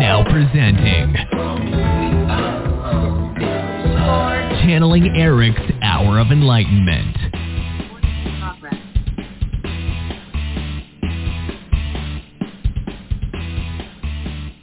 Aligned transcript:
Now 0.00 0.24
presenting 0.24 1.14
Channeling 4.62 5.16
Erik's 5.16 5.60
Hour 5.82 6.18
of 6.20 6.28
Enlightenment. 6.28 7.16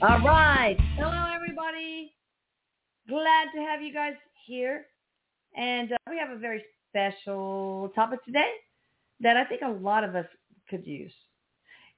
All 0.02 0.20
right. 0.20 0.78
Hello, 0.96 1.32
everybody. 1.36 2.14
Glad 3.10 3.48
to 3.54 3.62
have 3.62 3.82
you 3.82 3.94
guys 3.94 4.14
here. 4.46 4.86
And 5.56 5.92
uh, 5.92 5.98
we 6.10 6.18
have 6.18 6.30
a 6.30 6.40
very 6.40 6.64
special 6.90 7.92
topic 7.96 8.24
today 8.24 8.52
that 9.20 9.38
I 9.38 9.44
think 9.46 9.62
a 9.62 9.70
lot 9.70 10.04
of 10.04 10.16
us 10.16 10.26
could 10.70 10.86
use. 10.86 11.14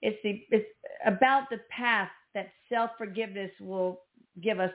It's 0.02 0.18
the 0.24 0.46
it's 0.50 0.68
about 1.06 1.50
the 1.50 1.60
path 1.70 2.10
that 2.34 2.50
self-forgiveness 2.72 3.52
will 3.60 4.02
give 4.42 4.60
us 4.60 4.72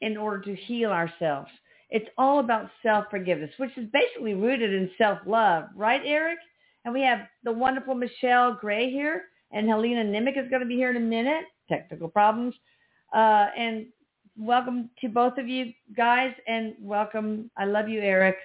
in 0.00 0.16
order 0.16 0.40
to 0.42 0.54
heal 0.54 0.90
ourselves. 0.90 1.50
It's 1.90 2.08
all 2.16 2.38
about 2.38 2.70
self-forgiveness, 2.82 3.50
which 3.58 3.76
is 3.76 3.88
basically 3.92 4.34
rooted 4.34 4.72
in 4.72 4.90
self-love, 4.96 5.64
right, 5.76 6.00
Erik? 6.04 6.38
And 6.84 6.94
we 6.94 7.02
have 7.02 7.20
the 7.44 7.52
wonderful 7.52 7.94
Michelle 7.94 8.54
Gray 8.54 8.90
here, 8.90 9.24
and 9.52 9.68
Helena 9.68 10.02
Nimick 10.02 10.42
is 10.42 10.48
going 10.48 10.62
to 10.62 10.66
be 10.66 10.76
here 10.76 10.90
in 10.90 10.96
a 10.96 11.00
minute. 11.00 11.44
Technical 11.68 12.08
problems. 12.08 12.54
Uh, 13.14 13.48
and 13.56 13.86
welcome 14.36 14.88
to 15.00 15.08
both 15.08 15.36
of 15.36 15.48
you 15.48 15.72
guys, 15.96 16.32
and 16.46 16.74
welcome. 16.80 17.50
I 17.56 17.66
love 17.66 17.88
you, 17.88 18.00
Erik. 18.00 18.36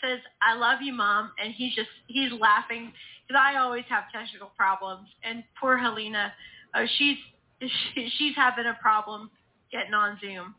Says, 0.00 0.20
I 0.42 0.54
love 0.54 0.80
you, 0.82 0.92
Mom. 0.92 1.32
And 1.42 1.52
he's 1.52 1.74
just, 1.74 1.88
he's 2.06 2.32
laughing 2.32 2.92
because 3.26 3.40
I 3.40 3.58
always 3.58 3.84
have 3.88 4.04
technical 4.12 4.50
problems. 4.56 5.08
And 5.22 5.44
poor 5.60 5.76
Helena, 5.76 6.32
uh, 6.74 6.84
she's, 6.96 7.16
she, 7.60 8.08
she's 8.18 8.36
having 8.36 8.66
a 8.66 8.76
problem 8.80 9.30
getting 9.72 9.94
on 9.94 10.18
Zoom. 10.20 10.54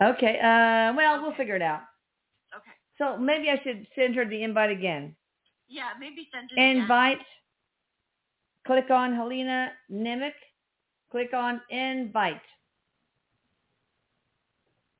Okay. 0.00 0.38
Uh, 0.38 0.94
well, 0.96 1.22
we'll 1.22 1.34
figure 1.34 1.56
it 1.56 1.62
out. 1.62 1.82
Okay. 2.56 2.70
So 2.98 3.16
maybe 3.16 3.50
I 3.50 3.60
should 3.62 3.86
send 3.94 4.14
her 4.16 4.24
the 4.24 4.42
invite 4.42 4.70
again. 4.70 5.14
Yeah, 5.68 5.90
maybe 6.00 6.28
send 6.32 6.50
it 6.50 6.54
again. 6.54 6.82
Invite. 6.82 7.18
Click 8.66 8.90
on 8.90 9.14
Helena 9.14 9.70
Nimick. 9.90 10.32
Click 11.10 11.32
on 11.32 11.60
invite. 11.70 12.40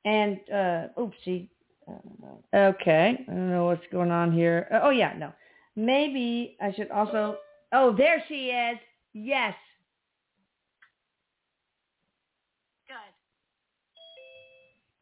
And, 0.05 0.39
uh, 0.51 0.87
oopsie. 0.97 1.49
Okay. 2.53 3.25
I 3.27 3.31
don't 3.31 3.49
know 3.49 3.65
what's 3.65 3.85
going 3.91 4.11
on 4.11 4.31
here. 4.31 4.67
Uh, 4.71 4.79
oh, 4.83 4.89
yeah, 4.89 5.13
no. 5.17 5.31
Maybe 5.75 6.57
I 6.61 6.73
should 6.73 6.91
also, 6.91 7.37
oh, 7.71 7.95
there 7.95 8.23
she 8.27 8.47
is. 8.47 8.77
Yes. 9.13 9.53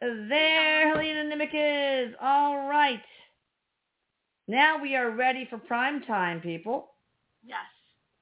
Good. 0.02 0.30
There 0.30 0.94
Helena 0.94 1.24
Nimick 1.24 1.54
is. 1.54 2.16
All 2.22 2.68
right. 2.68 3.02
Now 4.48 4.82
we 4.82 4.96
are 4.96 5.12
ready 5.12 5.46
for 5.50 5.58
prime 5.58 6.02
time, 6.04 6.40
people. 6.40 6.92
Yes. 7.46 7.58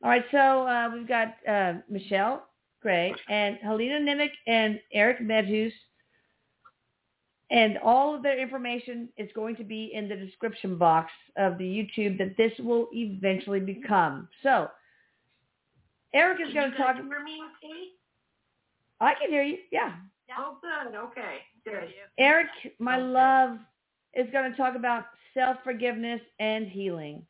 All 0.03 0.09
right, 0.09 0.25
so 0.31 0.67
uh, 0.67 0.89
we've 0.93 1.07
got 1.07 1.35
uh, 1.47 1.73
Michelle 1.89 2.47
Gray 2.81 3.13
and 3.29 3.57
Helena 3.61 3.99
Nimick 3.99 4.31
and 4.47 4.79
Erik 4.93 5.21
Medhus. 5.21 5.73
And 7.51 7.77
all 7.83 8.15
of 8.15 8.23
their 8.23 8.39
information 8.39 9.09
is 9.17 9.29
going 9.35 9.55
to 9.57 9.63
be 9.63 9.91
in 9.93 10.09
the 10.09 10.15
description 10.15 10.77
box 10.77 11.11
of 11.37 11.57
the 11.57 11.63
YouTube 11.63 12.17
that 12.17 12.35
this 12.37 12.51
will 12.59 12.87
eventually 12.93 13.59
become. 13.59 14.27
So 14.41 14.69
Erik 16.13 16.39
is 16.41 16.47
Can 16.47 16.55
going 16.55 16.71
to 16.71 16.77
talk. 16.77 16.95
guys 16.95 17.05
hear 17.07 17.23
me? 17.23 17.41
I 18.99 19.13
can 19.13 19.29
hear 19.29 19.43
you. 19.43 19.57
Yeah. 19.71 19.93
Oh, 20.39 20.57
good. 20.61 20.95
Okay. 20.95 21.37
Good. 21.65 21.93
Erik, 22.17 22.47
my 22.79 22.97
love, 22.97 23.57
is 24.15 24.27
going 24.31 24.49
to 24.49 24.57
talk 24.57 24.75
about 24.75 25.05
self-forgiveness 25.33 26.21
and 26.39 26.67
healing. 26.67 27.21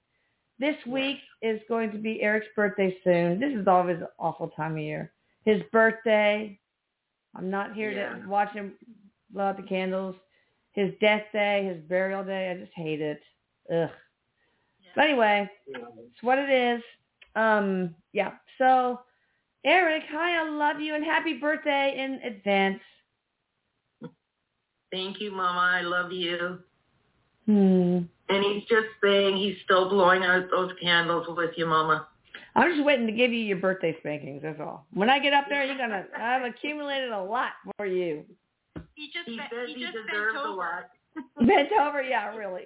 This 0.60 0.76
week 0.88 1.18
is 1.42 1.60
going 1.68 1.92
to 1.92 1.98
be 1.98 2.22
Erik's 2.22 2.48
birthday 2.56 2.96
soon. 3.04 3.40
This 3.40 3.54
is 3.54 3.68
always 3.68 3.98
an 3.98 4.08
awful 4.20 4.50
time 4.50 4.74
of 4.74 4.80
year. 4.80 5.12
His 5.44 5.62
birthday. 5.74 6.58
I'm 7.36 7.50
not 7.50 7.74
here 7.74 7.92
Yeah. 7.92 8.20
to 8.24 8.30
watch 8.30 8.54
him 8.54 8.74
blow 9.36 9.44
out 9.44 9.58
the 9.58 9.64
candles. 9.64 10.16
His 10.72 10.92
death 11.00 11.24
day, 11.32 11.66
his 11.66 11.84
burial 11.88 12.24
day. 12.24 12.50
I 12.50 12.60
just 12.60 12.74
hate 12.74 13.02
it. 13.02 13.22
Ugh. 13.72 13.90
But 14.96 15.06
anyway, 15.06 15.50
it's 15.68 16.24
what 16.24 16.40
it 16.40 16.50
is. 16.50 16.82
Um, 17.36 17.94
yeah. 18.14 18.32
So, 18.58 19.02
Erik, 19.66 20.04
hi, 20.10 20.42
I 20.42 20.50
love 20.50 20.80
you, 20.80 20.96
and 20.96 21.04
happy 21.04 21.34
birthday 21.34 21.96
in 21.98 22.32
advance. 22.32 22.80
Thank 24.92 25.20
you, 25.20 25.32
Mama. 25.32 25.60
I 25.60 25.82
love 25.82 26.12
you. 26.12 26.60
Hmm. 27.46 28.00
And 28.30 28.44
he's 28.44 28.64
just 28.64 28.88
saying 29.04 29.38
he's 29.38 29.58
still 29.66 29.90
blowing 29.90 30.24
out 30.24 30.50
those 30.50 30.72
candles 30.82 31.28
with 31.36 31.52
you, 31.58 31.66
Mama. 31.66 32.08
I'm 32.56 32.72
just 32.74 32.86
waiting 32.86 33.06
to 33.06 33.12
give 33.12 33.34
you 33.34 33.40
your 33.40 33.58
birthday 33.58 33.96
spankings. 34.00 34.42
That's 34.42 34.62
all. 34.62 34.88
When 34.94 35.10
I 35.10 35.20
get 35.20 35.34
up 35.34 35.46
there, 35.50 35.66
you're 35.66 35.78
gonna. 35.78 36.06
I've 36.18 36.44
accumulated 36.44 37.12
a 37.12 37.22
lot 37.22 37.52
for 37.76 37.86
you. 37.86 38.24
He 38.96 39.12
just, 39.14 39.28
He 39.30 39.38
bent- 39.38 39.50
says 39.52 39.68
he 39.68 39.74
he 39.76 39.82
just 39.84 39.94
bent 39.94 40.08
deserves 40.10 40.36
a 40.36 40.48
over. 40.48 40.58
lot. 40.58 40.90
Bent 41.48 41.70
over, 41.80 42.02
yeah, 42.02 42.36
really. 42.36 42.64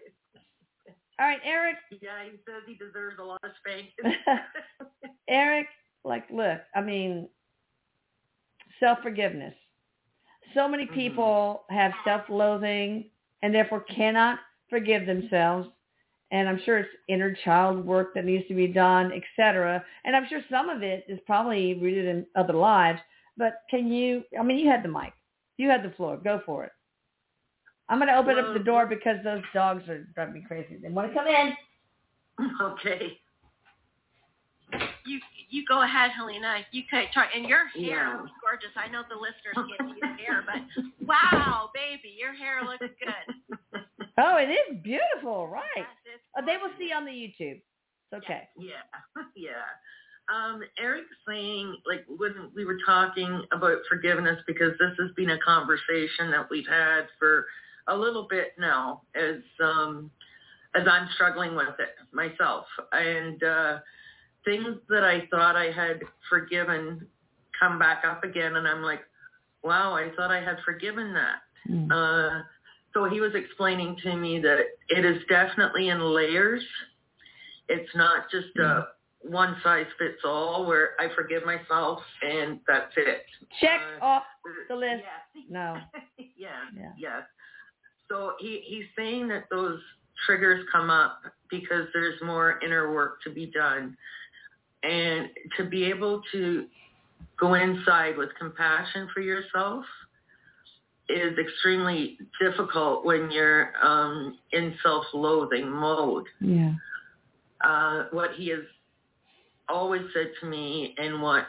All 1.19 1.28
right, 1.28 1.40
Erik. 1.44 1.75
Yeah, 2.01 2.23
he 2.23 2.31
says 2.47 2.63
he 2.66 2.73
deserves 2.75 3.17
a 3.19 3.23
lot 3.23 3.40
of 3.44 3.51
spankings. 3.59 4.16
Erik, 5.28 5.68
like, 6.03 6.25
look. 6.31 6.59
I 6.75 6.81
mean, 6.81 7.29
self 8.79 9.00
forgiveness. 9.03 9.53
So 10.56 10.68
many 10.68 10.85
Mhm. 10.88 10.94
people 10.95 11.66
have 11.69 11.91
self-loathing 12.03 13.12
and 13.44 13.53
therefore 13.53 13.81
cannot 13.81 14.39
forgive 14.69 15.06
themselves. 15.06 15.68
And 16.31 16.47
I'm 16.50 16.59
sure 16.63 16.78
it's 16.79 16.89
inner 17.07 17.34
child 17.44 17.85
work 17.85 18.13
that 18.16 18.25
needs 18.25 18.47
to 18.47 18.53
be 18.56 18.68
done, 18.68 19.12
etc. 19.12 19.84
And 20.06 20.16
I'm 20.16 20.28
sure 20.28 20.41
some 20.50 20.69
of 20.69 20.81
it 20.84 21.06
is 21.07 21.19
probably 21.25 21.75
rooted 21.75 22.06
in 22.06 22.25
other 22.35 22.53
lives. 22.53 23.00
But 23.38 23.62
can 23.69 23.91
you? 23.91 24.23
I 24.39 24.44
mean, 24.44 24.57
you 24.57 24.69
had 24.69 24.84
the 24.84 24.89
mic. 24.89 25.13
You 25.59 25.69
had 25.69 25.83
the 25.83 25.91
floor. 25.91 26.15
Go 26.17 26.41
for 26.45 26.63
it. 26.63 26.71
I'm 27.89 27.97
going 27.99 28.07
to 28.07 28.15
open 28.17 28.37
up 28.39 28.53
the 28.53 28.63
door 28.63 28.85
because 28.85 29.17
those 29.25 29.41
dogs 29.53 29.87
are 29.89 30.05
driving 30.15 30.35
me 30.35 30.43
crazy. 30.47 30.77
They 30.81 30.89
want 30.89 31.09
to 31.11 31.13
come 31.13 31.27
in. 31.27 31.53
okay. 32.61 33.19
You 35.05 35.19
you 35.49 35.65
go 35.67 35.81
ahead, 35.81 36.11
Helena. 36.15 36.59
You 36.71 36.83
could 36.89 37.05
try, 37.11 37.25
and 37.35 37.45
your 37.45 37.67
hair 37.67 38.07
Yeah. 38.07 38.17
looks 38.21 38.31
gorgeous. 38.39 38.69
I 38.77 38.87
know 38.87 39.01
the 39.09 39.15
listeners 39.15 39.55
can't 39.77 39.91
see 39.91 39.99
your 39.99 40.15
hair, 40.15 40.45
but 40.45 40.61
wow, 41.07 41.71
baby, 41.73 42.15
your 42.17 42.33
hair 42.33 42.61
looks 42.63 42.85
good. 43.01 43.81
Oh, 44.19 44.37
it 44.37 44.49
is 44.53 44.77
beautiful, 44.83 45.47
right? 45.47 45.63
Yes, 45.75 45.87
it's 46.05 46.23
Uh, 46.37 46.45
they 46.45 46.53
will 46.57 46.69
gorgeous. 46.69 46.77
see 46.77 46.93
on 46.93 47.03
the 47.05 47.11
YouTube. 47.11 47.59
It's 48.11 48.23
okay. 48.23 48.47
Yeah, 48.57 48.85
yeah. 49.35 49.65
Um, 50.34 50.62
Erik's 50.78 51.07
saying, 51.28 51.75
like, 51.88 52.06
when 52.07 52.51
we 52.56 52.66
were 52.66 52.78
talking 52.85 53.41
about 53.51 53.78
forgiveness, 53.90 54.38
because 54.45 54.73
this 54.79 54.91
has 55.00 55.12
been 55.16 55.31
a 55.31 55.40
conversation 55.40 56.29
that 56.31 56.47
we've 56.51 56.67
had 56.67 57.07
for 57.17 57.47
a 57.88 57.95
little 57.95 58.28
bit 58.29 58.53
now, 58.59 59.01
as 59.16 59.41
um, 59.63 60.12
as 60.75 60.84
I'm 60.88 61.09
struggling 61.16 61.56
with 61.56 61.79
it 61.79 61.95
myself, 62.12 62.66
and 62.91 63.44
uh, 63.44 63.79
things 64.45 64.78
that 64.89 65.03
I 65.03 65.28
thought 65.31 65.56
I 65.56 65.72
had 65.72 66.01
forgiven 66.29 67.07
come 67.59 67.79
back 67.79 68.03
up 68.06 68.23
again, 68.23 68.56
and 68.56 68.68
I'm 68.68 68.84
like, 68.84 69.01
wow, 69.63 69.94
I 69.94 70.12
thought 70.16 70.31
I 70.31 70.44
had 70.44 70.57
forgiven 70.63 71.13
that. 71.13 71.39
Mm. 71.69 71.91
Uh, 71.91 72.44
so 72.94 73.09
he 73.09 73.19
was 73.19 73.31
explaining 73.35 73.97
to 74.03 74.16
me 74.16 74.39
that 74.39 74.59
it 74.89 75.06
is 75.06 75.22
definitely 75.28 75.89
in 75.89 76.00
layers. 76.01 76.63
It's 77.68 77.89
not 77.95 78.31
just 78.31 78.56
a 78.57 78.88
one 79.21 79.57
size 79.63 79.86
fits 79.98 80.21
all 80.25 80.66
where 80.66 80.92
I 81.00 81.07
forgive 81.16 81.44
myself 81.45 82.00
and 82.21 82.60
that's 82.68 82.94
it. 82.98 83.25
Check 83.62 83.81
Uh, 84.01 84.06
off 84.06 84.24
the 84.68 84.75
list. 84.75 85.04
Yeah. 85.04 85.44
No. 85.50 85.77
yeah. 86.38 86.50
Yeah. 86.77 86.92
Yes. 86.98 87.24
So 88.10 88.33
he, 88.39 88.62
he's 88.66 88.86
saying 88.98 89.27
that 89.30 89.45
those 89.50 89.80
triggers 90.25 90.66
come 90.71 90.89
up 90.89 91.21
because 91.50 91.88
there's 91.94 92.21
more 92.21 92.60
inner 92.63 92.94
work 92.94 93.21
to 93.24 93.30
be 93.31 93.48
done. 93.48 93.95
And 94.83 95.30
to 95.57 95.65
be 95.65 95.86
able 95.86 96.22
to 96.31 96.65
go 97.39 97.56
inside 97.56 98.18
with 98.18 98.30
compassion 98.39 99.10
for 99.13 99.22
yourself 99.22 99.83
is 101.10 101.38
extremely 101.39 102.18
difficult 102.39 103.04
when 103.06 103.31
you're 103.31 103.74
um, 103.83 104.38
in 104.51 104.75
self-loathing 104.83 105.68
mode. 105.69 106.25
Yeah. 106.39 106.74
Uh, 107.62 108.04
what 108.12 108.31
he 108.38 108.50
has 108.50 108.60
always 109.69 110.01
said 110.13 110.31
to 110.42 110.48
me 110.48 110.95
and 110.98 111.21
what 111.21 111.45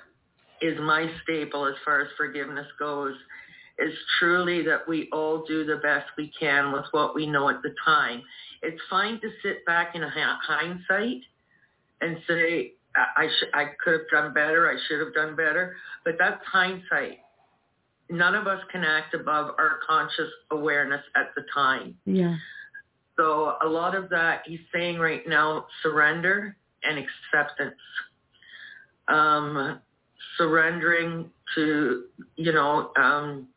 is 0.60 0.78
my 0.80 1.10
staple 1.22 1.66
as 1.66 1.74
far 1.84 2.02
as 2.02 2.08
forgiveness 2.16 2.66
goes 2.78 3.14
is 3.78 3.94
truly 4.18 4.62
that 4.62 4.86
we 4.86 5.08
all 5.12 5.44
do 5.46 5.64
the 5.64 5.76
best 5.76 6.06
we 6.18 6.30
can 6.38 6.72
with 6.72 6.84
what 6.92 7.14
we 7.14 7.26
know 7.26 7.48
at 7.48 7.62
the 7.62 7.74
time. 7.84 8.22
It's 8.62 8.80
fine 8.90 9.20
to 9.20 9.30
sit 9.42 9.64
back 9.64 9.94
in 9.94 10.02
hindsight 10.02 11.22
and 12.02 12.18
say, 12.28 12.72
I 12.94 13.28
sh- 13.28 13.50
I 13.54 13.66
could 13.82 13.92
have 13.94 14.10
done 14.12 14.34
better. 14.34 14.70
I 14.70 14.76
should 14.86 15.00
have 15.00 15.14
done 15.14 15.34
better. 15.34 15.76
But 16.04 16.14
that's 16.18 16.44
hindsight. 16.44 17.18
None 18.10 18.34
of 18.34 18.46
us 18.46 18.60
can 18.70 18.84
act 18.84 19.14
above 19.14 19.54
our 19.58 19.78
conscious 19.88 20.30
awareness 20.50 21.02
at 21.14 21.30
the 21.36 21.42
time. 21.54 21.96
Yeah. 22.04 22.36
So 23.16 23.54
a 23.62 23.68
lot 23.68 23.94
of 23.94 24.10
that 24.10 24.42
he's 24.44 24.60
saying 24.74 24.98
right 24.98 25.26
now, 25.26 25.66
surrender 25.82 26.56
and 26.82 26.98
acceptance. 26.98 27.76
Um, 29.08 29.80
surrendering 30.36 31.30
to, 31.54 32.04
you 32.36 32.52
know, 32.52 32.92
um, 32.96 33.48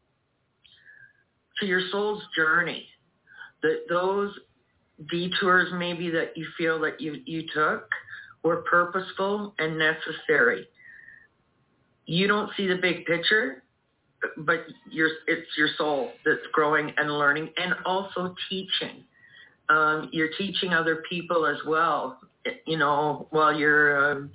to 1.59 1.65
your 1.65 1.81
soul's 1.91 2.23
journey. 2.35 2.85
That 3.61 3.85
those 3.89 4.37
detours 5.09 5.69
maybe 5.73 6.09
that 6.11 6.35
you 6.35 6.45
feel 6.57 6.79
that 6.81 6.99
you, 6.99 7.21
you 7.25 7.43
took 7.53 7.87
were 8.43 8.63
purposeful 8.69 9.53
and 9.59 9.77
necessary. 9.77 10.67
You 12.05 12.27
don't 12.27 12.51
see 12.57 12.67
the 12.67 12.75
big 12.75 13.05
picture, 13.05 13.63
but 14.37 14.65
your, 14.91 15.09
it's 15.27 15.47
your 15.57 15.69
soul 15.77 16.11
that's 16.25 16.41
growing 16.51 16.91
and 16.97 17.09
learning 17.09 17.49
and 17.55 17.73
also 17.85 18.35
teaching. 18.49 19.03
Um, 19.69 20.09
you're 20.11 20.31
teaching 20.37 20.73
other 20.73 21.03
people 21.09 21.45
as 21.45 21.57
well, 21.65 22.19
you 22.67 22.77
know, 22.77 23.27
while 23.29 23.57
you're 23.57 24.11
um, 24.11 24.31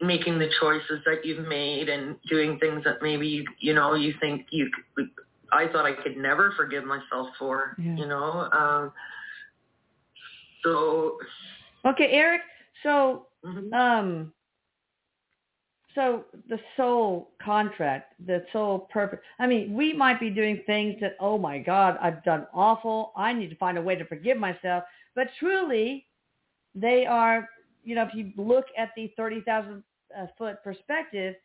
making 0.00 0.38
the 0.38 0.48
choices 0.60 1.00
that 1.06 1.24
you've 1.24 1.46
made 1.48 1.88
and 1.88 2.16
doing 2.28 2.58
things 2.58 2.84
that 2.84 2.96
maybe 3.02 3.26
you, 3.26 3.44
you 3.60 3.74
know, 3.74 3.94
you 3.94 4.14
think 4.20 4.46
you, 4.50 4.70
I 5.52 5.68
thought 5.68 5.86
I 5.86 5.92
could 5.92 6.16
never 6.16 6.52
forgive 6.56 6.84
myself 6.84 7.28
for, 7.38 7.74
Yeah. 7.78 7.96
you 7.96 8.06
know. 8.06 8.48
Um, 8.52 8.92
so, 10.62 11.18
Okay, 11.84 12.10
Erik. 12.10 12.42
So, 12.82 13.28
mhm. 13.44 13.72
um, 13.72 14.32
so 15.94 16.24
the 16.48 16.58
soul 16.76 17.30
contract, 17.42 18.12
the 18.26 18.44
soul 18.52 18.80
purpose. 18.92 19.18
I 19.38 19.46
mean, 19.46 19.72
we 19.74 19.94
might 19.94 20.20
be 20.20 20.28
doing 20.28 20.62
things 20.66 20.96
that, 21.00 21.16
oh 21.20 21.38
my 21.38 21.58
God, 21.58 21.96
I've 22.02 22.22
done 22.22 22.46
awful. 22.52 23.12
I 23.16 23.32
need 23.32 23.48
to 23.50 23.56
find 23.56 23.78
a 23.78 23.82
way 23.82 23.94
to 23.96 24.04
forgive 24.04 24.36
myself. 24.36 24.84
But 25.14 25.28
truly, 25.38 26.06
they 26.74 27.06
are, 27.06 27.48
you 27.86 27.94
know, 27.94 28.02
if 28.02 28.14
you 28.14 28.32
look 28.36 28.66
at 28.76 28.90
the 28.96 29.12
30,000 29.16 29.82
uh, 30.16 30.26
foot 30.36 30.62
perspective, 30.62 31.36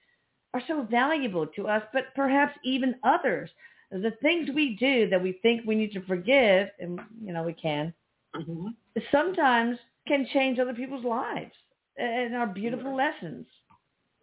are 0.53 0.61
so 0.67 0.85
valuable 0.89 1.47
to 1.47 1.67
us, 1.67 1.83
but 1.93 2.05
perhaps 2.15 2.57
even 2.63 2.95
others. 3.03 3.49
The 3.91 4.11
things 4.21 4.49
we 4.53 4.75
do 4.75 5.09
that 5.09 5.21
we 5.21 5.39
think 5.41 5.65
we 5.65 5.75
need 5.75 5.91
to 5.93 6.01
forgive, 6.01 6.67
and, 6.79 6.99
you 7.23 7.31
know, 7.31 7.43
we 7.43 7.53
can, 7.53 7.93
Mhm. 8.35 8.75
sometimes 9.11 9.77
can 10.07 10.25
change 10.33 10.59
other 10.59 10.73
people's 10.73 11.05
lives 11.05 11.55
and 11.97 12.35
are 12.35 12.47
beautiful 12.47 12.95
lessons. 12.95 13.47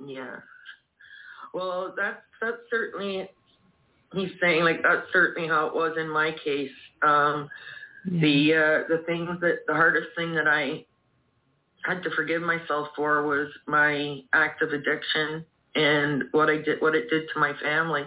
Yeah. 0.04 0.40
Well, 1.54 1.94
that's 1.96 2.22
that's 2.40 2.58
certainly 2.70 3.28
he's 4.12 4.30
saying 4.40 4.64
like 4.64 4.82
that's 4.82 5.10
certainly 5.12 5.48
how 5.48 5.66
it 5.66 5.74
was 5.74 5.96
in 5.96 6.08
my 6.08 6.32
case. 6.32 6.72
Um 7.02 7.48
the 8.06 8.54
uh 8.54 8.88
the 8.88 9.02
things 9.06 9.40
that 9.40 9.60
the 9.66 9.74
hardest 9.74 10.08
thing 10.16 10.34
that 10.34 10.48
I 10.48 10.84
had 11.84 12.02
to 12.02 12.10
forgive 12.16 12.42
myself 12.42 12.88
for 12.96 13.26
was 13.26 13.48
my 13.66 14.20
act 14.32 14.62
of 14.62 14.72
addiction 14.72 15.44
and 15.74 16.24
what 16.32 16.50
I 16.50 16.58
did 16.58 16.80
what 16.80 16.94
it 16.94 17.08
did 17.10 17.28
to 17.32 17.40
my 17.40 17.52
family 17.62 18.02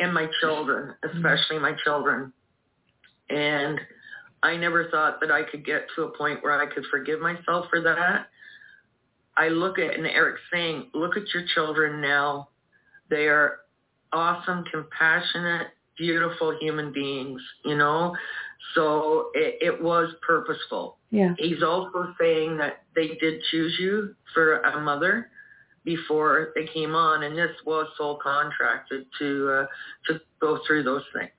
and 0.00 0.12
my 0.12 0.26
children, 0.40 0.94
especially 1.04 1.58
my 1.58 1.74
children. 1.84 2.32
And 3.30 3.78
I 4.42 4.56
never 4.56 4.88
thought 4.90 5.20
that 5.20 5.30
I 5.30 5.42
could 5.42 5.64
get 5.64 5.86
to 5.96 6.04
a 6.04 6.16
point 6.16 6.42
where 6.42 6.60
I 6.60 6.72
could 6.72 6.84
forgive 6.90 7.20
myself 7.20 7.66
for 7.70 7.80
that. 7.82 8.26
I 9.36 9.48
look 9.48 9.78
at, 9.78 9.94
and 9.94 10.06
Erik's 10.06 10.40
saying, 10.52 10.90
look 10.94 11.16
at 11.16 11.32
your 11.32 11.44
children 11.54 12.00
now. 12.00 12.48
They 13.10 13.26
are 13.26 13.58
awesome, 14.12 14.64
compassionate, 14.70 15.68
beautiful 15.96 16.56
human 16.60 16.92
beings, 16.92 17.40
you 17.64 17.76
know? 17.76 18.14
So 18.74 19.30
it, 19.34 19.58
it 19.60 19.82
was 19.82 20.12
purposeful. 20.26 20.97
Yeah. 21.10 21.34
He's 21.38 21.62
also 21.62 22.14
saying 22.20 22.58
that 22.58 22.82
they 22.94 23.08
did 23.20 23.40
choose 23.50 23.76
you 23.78 24.14
for 24.34 24.60
a 24.60 24.80
mother 24.80 25.30
before 25.84 26.52
they 26.54 26.66
came 26.66 26.94
on, 26.94 27.22
and 27.22 27.36
this 27.36 27.50
was 27.64 27.86
soul 27.96 28.18
contracted 28.22 29.06
to 29.18 29.48
uh, 29.50 29.66
to 30.06 30.20
go 30.40 30.60
through 30.66 30.82
those 30.82 31.04
things. 31.14 31.30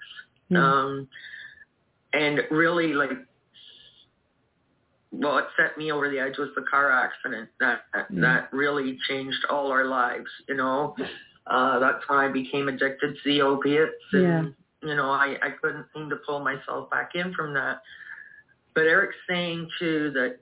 Yeah. 0.50 0.64
Um, 0.64 1.08
and 2.14 2.42
really, 2.50 2.94
like, 2.94 3.12
well, 5.12 5.38
it 5.38 5.46
set 5.56 5.78
me 5.78 5.92
over 5.92 6.10
the 6.10 6.20
edge 6.20 6.38
was 6.40 6.50
the 6.56 6.64
car 6.64 6.92
accident. 6.92 7.50
That 7.60 7.82
that, 7.94 8.08
Yeah. 8.10 8.22
that 8.22 8.54
really 8.54 8.98
changed 9.08 9.46
all 9.50 9.72
our 9.72 9.86
lives. 9.86 10.30
You 10.48 10.56
know, 10.56 10.96
uh, 11.48 11.78
that's 11.78 12.04
when 12.08 12.18
I 12.20 12.28
became 12.30 12.68
addicted 12.70 13.16
to 13.16 13.22
the 13.26 13.42
opiates, 13.44 13.94
and 14.14 14.56
you 14.82 14.96
know, 14.96 15.12
I 15.12 15.38
I 15.44 15.52
couldn't 15.62 15.86
seem 15.94 16.10
to 16.10 16.16
pull 16.26 16.40
myself 16.40 16.90
back 16.90 17.12
in 17.14 17.34
from 17.36 17.54
that. 17.54 17.82
But 18.80 18.88
Erik's 18.88 19.18
saying 19.28 19.68
too 19.78 20.10
that 20.12 20.38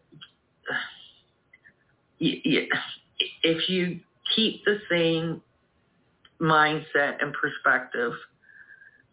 if 2.20 3.68
you 3.68 4.00
keep 4.36 4.64
the 4.64 4.78
same 4.92 5.42
mindset 6.40 7.16
and 7.20 7.34
perspective, 7.34 8.12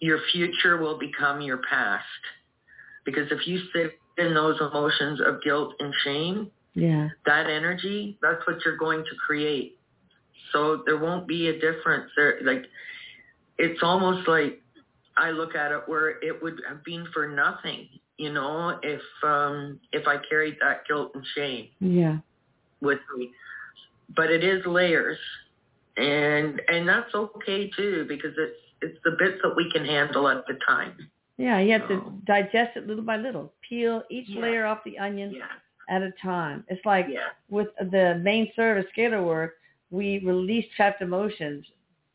your 0.00 0.18
future 0.30 0.76
will 0.76 0.98
become 0.98 1.40
your 1.40 1.62
past. 1.70 2.04
Because 3.06 3.28
if 3.30 3.46
you 3.46 3.60
sit 3.72 3.98
in 4.18 4.34
those 4.34 4.60
emotions 4.60 5.22
of 5.26 5.42
guilt 5.42 5.72
and 5.78 5.94
shame, 6.04 6.50
Yeah. 6.74 7.08
that 7.24 7.48
energy, 7.48 8.18
that's 8.20 8.46
what 8.46 8.62
you're 8.62 8.76
going 8.76 9.04
to 9.04 9.16
create. 9.26 9.78
So 10.52 10.82
there 10.84 10.98
won't 10.98 11.26
be 11.26 11.48
a 11.48 11.58
difference. 11.58 12.10
There, 12.14 12.40
like, 12.42 12.66
it's 13.56 13.82
almost 13.82 14.28
like 14.28 14.60
I 15.16 15.30
look 15.30 15.54
at 15.54 15.72
it 15.72 15.84
where 15.86 16.22
it 16.22 16.42
would 16.42 16.60
have 16.68 16.84
been 16.84 17.06
for 17.14 17.26
nothing, 17.26 17.88
you 18.18 18.32
know, 18.32 18.78
if 18.82 19.00
um 19.22 19.80
if 19.92 20.06
I 20.06 20.16
carried 20.28 20.56
that 20.60 20.86
guilt 20.86 21.12
and 21.14 21.24
shame 21.34 21.68
Yeah. 21.80 22.18
with 22.80 23.00
me. 23.16 23.30
But 24.14 24.30
it 24.30 24.44
is 24.44 24.64
layers, 24.66 25.18
and 25.96 26.60
and 26.68 26.88
that's 26.88 27.14
okay 27.14 27.70
too 27.76 28.04
because 28.08 28.32
it's 28.38 28.56
it's 28.82 28.98
the 29.04 29.12
bits 29.18 29.38
that 29.42 29.54
we 29.56 29.70
can 29.72 29.84
handle 29.84 30.28
at 30.28 30.46
the 30.46 30.58
time. 30.66 30.96
Yeah. 31.38 31.58
You 31.58 31.72
have 31.72 31.88
to 31.88 31.94
Oh. 31.94 32.12
digest 32.24 32.76
it 32.76 32.86
little 32.86 33.04
by 33.04 33.16
little. 33.16 33.52
Peel 33.68 34.02
each 34.10 34.28
Yeah. 34.28 34.40
layer 34.42 34.66
off 34.66 34.84
the 34.84 34.98
onion 34.98 35.32
Yeah, 35.32 35.46
at 35.88 36.02
a 36.02 36.12
time. 36.22 36.64
It's 36.68 36.84
like 36.84 37.06
yeah, 37.08 37.30
with 37.48 37.68
the 37.80 38.20
main 38.22 38.52
service 38.54 38.86
scalar 38.96 39.24
work, 39.24 39.56
we 39.90 40.18
release 40.20 40.66
trapped 40.76 41.02
emotions 41.02 41.66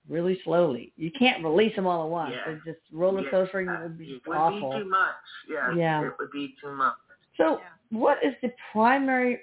really 0.10 0.40
slowly. 0.44 0.92
You 0.98 1.12
can't 1.12 1.44
release 1.44 1.76
them 1.76 1.86
all 1.88 2.04
at 2.04 2.10
once. 2.10 2.34
Yeah. 2.36 2.42
They're 2.46 2.74
just 2.74 2.86
roller 2.92 3.22
Yeah. 3.24 3.30
coastering 3.30 3.70
Uh, 3.70 3.80
would 3.84 3.98
be 3.98 4.14
it 4.16 4.28
would 4.28 4.36
awful. 4.38 4.72
be 4.72 4.80
too 4.80 4.86
much. 4.90 5.16
Yeah, 5.48 5.74
Yeah. 5.76 6.08
it 6.08 6.14
would 6.20 6.32
be 6.32 6.56
too 6.62 6.72
much. 6.74 6.96
So, 7.38 7.60
Yeah. 7.60 7.70
what 7.92 8.24
is 8.24 8.34
the 8.42 8.52
primary? 8.72 9.42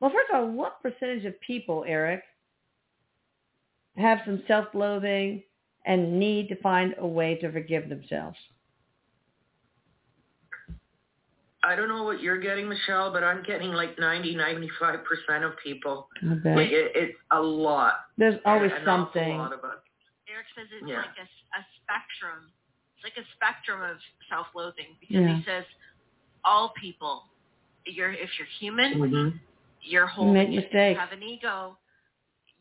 Well, 0.00 0.10
first 0.10 0.30
of 0.30 0.36
all, 0.36 0.46
what 0.48 0.80
percentage 0.82 1.24
of 1.24 1.38
people, 1.40 1.84
Erik, 1.86 2.22
have 3.96 4.22
some 4.24 4.42
self-loathing 4.46 5.42
and 5.86 6.18
need 6.18 6.48
to 6.48 6.56
find 6.56 6.94
a 6.98 7.06
way 7.06 7.34
to 7.36 7.50
forgive 7.50 7.88
themselves? 7.88 8.38
I 11.64 11.74
don't 11.74 11.88
know 11.88 12.04
what 12.04 12.20
you're 12.20 12.38
getting, 12.38 12.68
Michelle, 12.68 13.10
but 13.12 13.24
I'm 13.24 13.42
getting 13.42 13.72
like 13.72 13.98
90, 13.98 14.36
95 14.36 15.00
percent 15.04 15.42
of 15.44 15.56
people. 15.58 16.08
I 16.22 16.34
bet. 16.34 16.56
Like 16.56 16.70
it, 16.70 16.92
it's 16.94 17.18
a 17.32 17.40
lot. 17.42 18.06
There's 18.16 18.38
always 18.44 18.70
An 18.70 18.86
awful 18.88 19.06
something. 19.14 19.38
Lot. 20.36 20.44
Erik 20.44 20.46
says 20.54 20.68
it's 20.72 20.88
Yeah. 20.88 20.98
like 20.98 21.18
a, 21.18 21.58
a 21.58 21.66
spectrum. 21.82 22.52
It's 22.96 23.04
like 23.04 23.16
a 23.24 23.28
spectrum 23.36 23.82
of 23.82 23.98
self-loathing 24.28 24.96
because 25.00 25.16
Yeah. 25.16 25.36
he 25.36 25.44
says 25.44 25.64
all 26.44 26.70
people, 26.70 27.24
you're 27.86 28.12
if 28.12 28.38
you're 28.38 28.46
human, 28.58 28.94
Mhm. 28.94 29.40
you're 29.82 30.06
make 30.06 30.14
holding 30.14 30.52
it. 30.52 30.56
mistakes. 30.64 30.94
You 30.96 31.00
have 31.00 31.12
an 31.12 31.22
ego. 31.22 31.78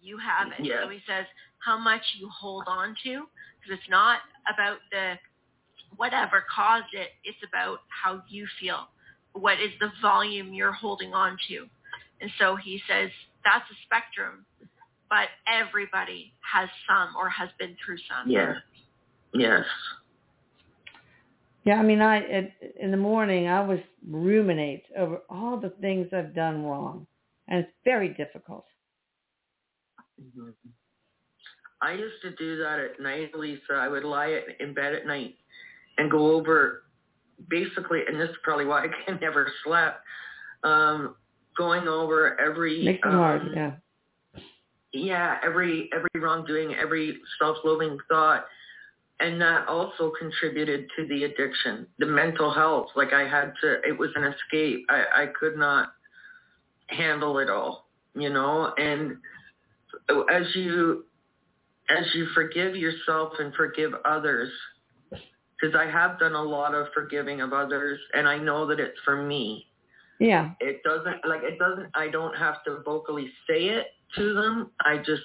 You 0.01 0.17
have 0.17 0.51
it. 0.51 0.65
Yeah. 0.65 0.82
So 0.84 0.89
he 0.89 1.00
says 1.08 1.25
how 1.60 1.77
much 1.77 2.15
you 2.15 2.29
hold 2.29 2.67
on 2.67 2.96
to 3.03 3.29
because 3.60 3.79
it's 3.79 3.89
not 3.89 4.22
about 4.48 4.79
the 4.91 5.17
whatever 5.98 6.41
caused 6.53 6.94
it. 6.94 7.15
It's 7.24 7.41
about 7.44 7.84
how 7.89 8.24
you 8.27 8.48
feel. 8.60 8.89
What 9.34 9.60
is 9.60 9.77
the 9.79 9.91
volume 10.01 10.53
you're 10.53 10.72
holding 10.72 11.13
on 11.13 11.38
to? 11.48 11.70
And 12.22 12.32
so 12.38 12.55
he 12.55 12.79
says 12.88 13.12
that's 13.44 13.70
a 13.72 13.75
spectrum, 13.86 14.46
but 15.09 15.27
everybody 15.47 16.33
has 16.41 16.69
some 16.88 17.15
or 17.15 17.29
has 17.29 17.50
been 17.59 17.75
through 17.85 17.97
some. 18.09 18.29
Yeah. 18.29 18.53
Yes. 19.33 19.63
Yeah, 21.65 21.75
I 21.79 21.81
mean, 21.81 22.00
I 22.01 22.19
at, 22.29 22.51
in 22.79 22.91
the 22.91 22.97
morning 22.97 23.47
I 23.47 23.59
was 23.62 23.79
ruminate 24.07 24.83
over 24.97 25.21
all 25.29 25.57
the 25.57 25.71
things 25.81 26.07
I've 26.13 26.35
done 26.35 26.63
wrong, 26.63 27.07
and 27.47 27.59
it's 27.59 27.71
very 27.83 28.09
difficult. 28.09 28.65
Mhm. 30.21 30.53
I 31.81 31.93
used 31.93 32.21
to 32.21 32.31
do 32.35 32.57
that 32.57 32.79
at 32.79 33.00
night, 33.00 33.35
Lisa. 33.35 33.74
I 33.74 33.88
would 33.88 34.03
lie 34.03 34.41
in 34.59 34.74
bed 34.74 34.93
at 34.93 35.05
night 35.05 35.35
and 35.97 36.09
go 36.09 36.31
over 36.31 36.83
basically, 37.50 38.01
and 38.07 38.19
this 38.19 38.29
is 38.29 38.35
probably 38.43 38.65
why 38.65 38.85
I 38.85 38.88
can 39.05 39.19
never 39.21 39.51
slept. 39.63 40.01
Um, 40.63 41.15
going 41.57 41.88
over 41.88 42.39
every 42.39 42.83
Makes 42.83 43.00
it 43.05 43.07
um, 43.07 43.13
hard. 43.13 43.41
Yeah. 43.53 43.71
Yeah, 44.95 45.37
every 45.43 45.89
every 45.93 46.21
wrongdoing, 46.21 46.75
every 46.75 47.17
self-loathing 47.39 47.97
thought, 48.09 48.45
and 49.19 49.39
that 49.41 49.67
also 49.67 50.11
contributed 50.19 50.87
to 50.97 51.07
the 51.07 51.25
addiction, 51.25 51.87
the 51.99 52.05
mental 52.05 52.53
health. 52.53 52.87
Like 52.95 53.13
I 53.13 53.27
had 53.27 53.53
to, 53.61 53.81
it 53.87 53.97
was 53.97 54.09
an 54.15 54.23
escape. 54.23 54.85
I 54.89 55.23
I 55.23 55.27
could 55.39 55.57
not 55.57 55.89
handle 56.87 57.39
it 57.39 57.49
all, 57.49 57.87
you 58.15 58.29
know. 58.29 58.73
And 58.77 59.17
as 60.31 60.55
you 60.55 61.05
as 61.89 62.05
you 62.15 62.27
forgive 62.33 62.75
yourself 62.75 63.33
and 63.39 63.53
forgive 63.53 63.93
others, 64.05 64.49
because 65.11 65.75
I 65.75 65.89
have 65.89 66.19
done 66.19 66.33
a 66.33 66.41
lot 66.43 66.73
of 66.73 66.87
forgiving 66.93 67.41
of 67.41 67.53
others, 67.53 67.99
and 68.13 68.27
I 68.27 68.37
know 68.37 68.65
that 68.67 68.79
it's 68.79 68.99
for 69.05 69.21
me 69.21 69.67
Yeah. 70.19 70.51
it 70.59 70.81
doesn't 70.83 71.25
like 71.27 71.43
it 71.43 71.59
doesn't 71.59 71.89
i 71.93 72.07
don't 72.07 72.35
have 72.37 72.63
to 72.65 72.81
vocally 72.85 73.29
say 73.47 73.65
it 73.67 73.87
to 74.15 74.33
them 74.33 74.71
i 74.81 74.97
just 74.97 75.24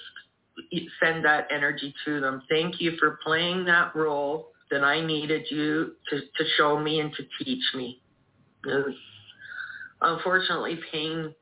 send 1.01 1.23
that 1.25 1.47
energy 1.51 1.93
to 2.05 2.19
them 2.19 2.41
thank 2.49 2.79
you 2.81 2.95
for 2.99 3.19
playing 3.23 3.65
that 3.65 3.95
role 3.95 4.49
that 4.69 4.83
i 4.83 4.99
needed 5.05 5.43
you 5.49 5.93
to 6.09 6.19
to 6.19 6.43
show 6.57 6.79
me 6.79 6.99
and 6.99 7.13
to 7.13 7.23
teach 7.43 7.63
me 7.75 8.01
unfortunately 10.01 10.79
pain 10.91 11.33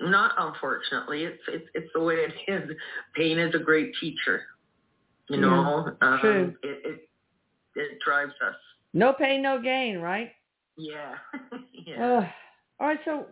not 0.00 0.32
unfortunately 0.38 1.24
it's 1.24 1.42
it's 1.48 1.68
it's 1.74 1.90
the 1.94 2.00
way 2.00 2.14
it 2.16 2.32
is 2.50 2.70
pain 3.14 3.38
is 3.38 3.54
a 3.54 3.58
great 3.58 3.92
teacher 4.00 4.42
you 5.28 5.36
Yeah, 5.36 5.42
know 5.46 5.96
um 6.02 6.18
true. 6.20 6.54
it 6.62 6.80
it 6.84 7.08
it 7.76 7.98
drives 8.04 8.32
us 8.46 8.54
No 8.92 9.12
pain, 9.12 9.42
no 9.42 9.60
gain, 9.60 9.98
right? 9.98 10.30
yeah 10.76 11.14
yeah 11.86 12.18
Ugh. 12.18 12.24
all 12.80 12.86
right. 12.88 12.98
So, 13.04 13.26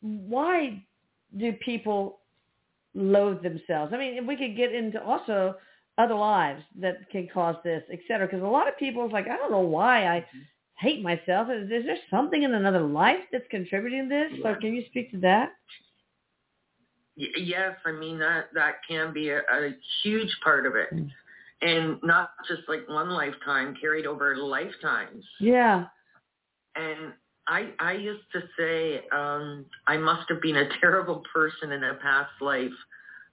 why 0.00 0.82
do 1.36 1.52
people 1.54 2.19
loathe 2.94 3.42
themselves? 3.42 3.92
I 3.94 3.98
mean, 3.98 4.14
if 4.14 4.26
we 4.26 4.36
could 4.36 4.56
get 4.56 4.74
into 4.74 5.02
also 5.02 5.56
other 5.98 6.14
lives 6.14 6.62
that 6.80 7.08
can 7.10 7.28
cause 7.32 7.56
this, 7.62 7.82
et 7.92 8.00
cetera, 8.08 8.26
because 8.26 8.42
a 8.42 8.46
lot 8.46 8.68
of 8.68 8.78
people 8.78 9.06
is 9.06 9.12
like, 9.12 9.28
I 9.28 9.36
don't 9.36 9.50
know 9.50 9.60
why 9.60 10.06
I 10.06 10.26
hate 10.78 11.02
myself. 11.02 11.48
Is, 11.50 11.70
is 11.70 11.84
there 11.84 11.98
something 12.10 12.42
in 12.42 12.54
another 12.54 12.80
life 12.80 13.20
that's 13.30 13.44
contributing 13.50 14.08
to 14.08 14.08
this? 14.08 14.40
So, 14.42 14.54
can 14.60 14.74
you 14.74 14.84
speak 14.86 15.10
to 15.12 15.18
that? 15.20 15.50
Yes, 17.16 17.76
I 17.84 17.92
mean 17.92 18.18
that 18.20 18.46
that 18.54 18.76
can 18.88 19.12
be 19.12 19.28
a, 19.28 19.40
a 19.40 19.76
huge 20.02 20.34
part 20.42 20.64
of 20.64 20.74
it, 20.74 20.88
Mm. 20.92 21.10
and 21.60 21.98
not 22.02 22.30
just 22.48 22.62
like 22.66 22.88
one 22.88 23.10
lifetime 23.10 23.76
carried 23.78 24.06
over 24.06 24.36
lifetimes. 24.36 25.22
Yeah. 25.38 25.84
And 26.76 27.12
I 27.50 27.70
I 27.80 27.92
used 27.92 28.24
to 28.32 28.42
say 28.56 29.02
um, 29.12 29.66
I 29.86 29.96
must 29.96 30.28
have 30.30 30.40
been 30.40 30.56
a 30.56 30.68
terrible 30.80 31.22
person 31.34 31.72
in 31.72 31.82
a 31.84 31.94
past 31.94 32.30
life 32.40 32.70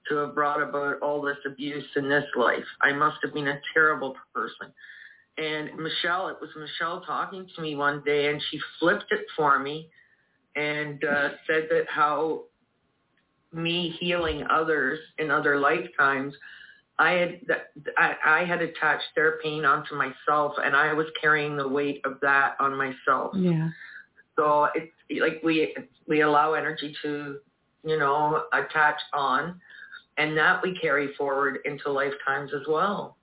to 0.09 0.15
have 0.17 0.35
brought 0.35 0.61
about 0.61 0.99
all 1.01 1.21
this 1.21 1.37
abuse 1.45 1.85
in 1.95 2.09
this 2.09 2.25
life. 2.35 2.65
I 2.81 2.93
must 2.93 3.17
have 3.23 3.33
been 3.33 3.47
a 3.47 3.59
terrible 3.73 4.15
person. 4.33 4.73
And 5.37 5.69
Michelle, 5.77 6.29
it 6.29 6.37
was 6.41 6.49
Michelle 6.57 7.01
talking 7.01 7.47
to 7.55 7.61
me 7.61 7.75
one 7.75 8.01
day, 8.03 8.27
and 8.31 8.41
she 8.49 8.59
flipped 8.79 9.11
it 9.11 9.25
for 9.35 9.59
me, 9.59 9.89
and 10.55 11.03
uh, 11.03 11.29
said 11.45 11.67
that 11.69 11.85
how 11.87 12.45
me 13.53 13.95
healing 13.99 14.45
others 14.49 14.99
in 15.19 15.29
other 15.29 15.59
lifetimes, 15.59 16.33
I 16.97 17.11
had 17.11 17.39
I, 17.97 18.15
I 18.25 18.45
had 18.45 18.61
attached 18.61 19.09
their 19.15 19.39
pain 19.43 19.63
onto 19.63 19.93
myself, 19.93 20.53
and 20.63 20.75
I 20.75 20.93
was 20.93 21.05
carrying 21.21 21.55
the 21.55 21.67
weight 21.67 22.01
of 22.03 22.19
that 22.21 22.55
on 22.59 22.75
myself. 22.75 23.33
Yeah. 23.35 23.69
So 24.37 24.69
it's 24.75 24.91
like 25.19 25.41
we 25.43 25.75
we 26.07 26.21
allow 26.21 26.53
energy 26.53 26.95
to, 27.01 27.39
you 27.83 27.97
know, 27.97 28.43
attach 28.53 28.99
on, 29.13 29.59
and 30.17 30.37
that 30.37 30.61
we 30.61 30.77
carry 30.79 31.13
forward 31.15 31.59
into 31.65 31.91
lifetimes 31.91 32.51
as 32.53 32.61
well. 32.67 33.17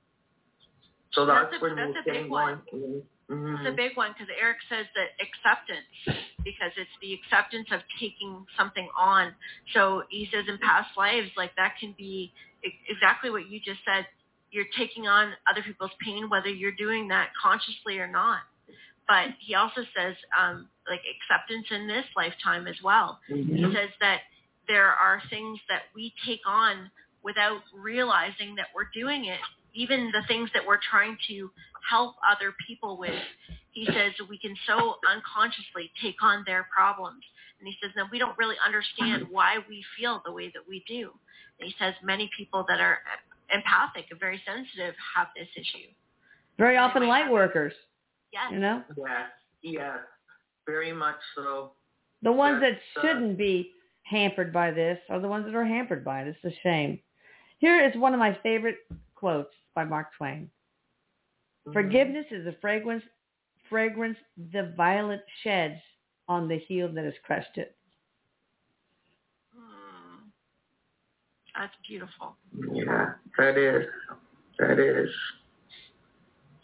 So 1.12 1.24
that's, 1.24 1.50
That's 1.52 1.62
a- 1.62 1.64
when 1.64 1.76
that's 1.76 2.06
a 2.06 2.10
big 2.10 2.28
one. 2.30 2.62
going. 2.70 3.02
Mhm. 3.30 3.58
It's 3.60 3.68
a 3.68 3.72
big 3.72 3.96
one 3.96 4.12
because 4.12 4.28
Erik 4.38 4.58
says 4.68 4.84
that 4.94 5.16
acceptance, 5.18 5.86
because 6.44 6.72
it's 6.76 6.90
the 7.00 7.14
acceptance 7.14 7.68
of 7.72 7.80
taking 7.98 8.44
something 8.54 8.86
on. 8.94 9.34
So 9.72 10.04
he 10.10 10.28
says 10.30 10.44
in 10.46 10.58
past 10.58 10.94
lives, 10.96 11.30
like 11.34 11.54
that 11.56 11.78
can 11.80 11.92
be 11.96 12.34
exactly 12.62 13.30
what 13.30 13.48
you 13.48 13.60
just 13.60 13.82
said. 13.84 14.06
You're 14.50 14.66
taking 14.76 15.06
on 15.08 15.32
other 15.46 15.62
people's 15.62 15.94
pain, 16.04 16.28
whether 16.28 16.48
you're 16.48 16.72
doing 16.76 17.08
that 17.08 17.30
consciously 17.40 17.98
or 17.98 18.06
not. 18.08 18.40
But 19.08 19.30
he 19.38 19.54
also 19.54 19.86
says, 19.96 20.16
um, 20.38 20.68
like 20.88 21.02
acceptance 21.06 21.66
in 21.70 21.86
this 21.86 22.04
lifetime 22.16 22.66
as 22.66 22.80
well. 22.82 23.20
He 23.28 23.34
Mhm. 23.34 23.72
says 23.72 23.90
that 24.00 24.22
there 24.66 24.92
are 24.92 25.20
things 25.28 25.60
that 25.68 25.84
we 25.94 26.14
take 26.24 26.46
on 26.46 26.90
without 27.22 27.62
realizing 27.72 28.54
that 28.56 28.68
we're 28.74 28.90
doing 28.92 29.26
it. 29.26 29.40
Even 29.72 30.10
the 30.12 30.22
things 30.24 30.50
that 30.52 30.64
we're 30.64 30.78
trying 30.78 31.18
to 31.28 31.50
help 31.88 32.16
other 32.26 32.52
people 32.66 32.96
with. 32.96 33.22
He 33.72 33.86
says 33.86 34.12
we 34.28 34.38
can 34.38 34.56
so 34.66 35.00
unconsciously 35.08 35.90
take 36.00 36.22
on 36.22 36.44
their 36.44 36.64
problems. 36.64 37.24
And 37.58 37.68
he 37.68 37.76
says 37.82 37.92
that 37.96 38.10
we 38.10 38.18
don't 38.18 38.36
really 38.38 38.58
understand 38.64 39.28
why 39.30 39.58
we 39.68 39.82
feel 39.96 40.20
the 40.24 40.32
way 40.32 40.48
that 40.50 40.66
we 40.68 40.84
do. 40.86 41.12
And 41.58 41.68
he 41.68 41.74
says 41.78 41.94
many 42.02 42.30
people 42.36 42.64
that 42.68 42.80
are 42.80 43.02
empathic 43.50 44.06
and 44.10 44.20
very 44.20 44.40
sensitive 44.46 44.94
have 45.14 45.28
this 45.36 45.48
issue. 45.56 45.88
Very 46.58 46.76
often 46.76 47.06
light 47.08 47.30
workers, 47.30 47.72
Yes. 48.32 48.50
you 48.52 48.58
know, 48.58 48.84
Yes, 48.96 49.30
yes, 49.62 49.98
very 50.66 50.92
much 50.92 51.16
so. 51.34 51.72
the 52.22 52.32
ones 52.32 52.60
that 52.60 52.72
That's, 52.94 53.04
uh, 53.04 53.08
shouldn't 53.08 53.36
be 53.38 53.72
hampered 54.04 54.52
by 54.52 54.70
this 54.70 54.98
are 55.10 55.20
the 55.20 55.28
ones 55.28 55.44
that 55.46 55.54
are 55.54 55.64
hampered 55.64 56.04
by 56.04 56.22
it. 56.22 56.28
It's 56.28 56.44
a 56.56 56.58
shame. 56.62 57.00
Here 57.58 57.84
is 57.84 57.94
one 57.96 58.12
of 58.14 58.18
my 58.18 58.34
favorite 58.42 58.78
quotes 59.14 59.54
by 59.74 59.84
Mark 59.84 60.08
Twain. 60.16 60.50
Mhm. 61.66 61.72
Forgiveness 61.72 62.26
is 62.30 62.44
the 62.44 62.52
fragrance 62.60 63.04
fragrance 63.68 64.18
the 64.52 64.72
violet 64.76 65.24
sheds 65.42 65.80
on 66.28 66.48
the 66.48 66.58
heel 66.58 66.88
that 66.92 67.04
has 67.04 67.14
crushed 67.24 67.56
it. 67.56 67.74
Hmm. 69.56 70.28
That's 71.56 71.74
beautiful. 71.88 72.36
Yeah, 72.72 73.14
that 73.38 73.56
is, 73.56 73.86
that 74.58 74.78
is, 74.78 75.10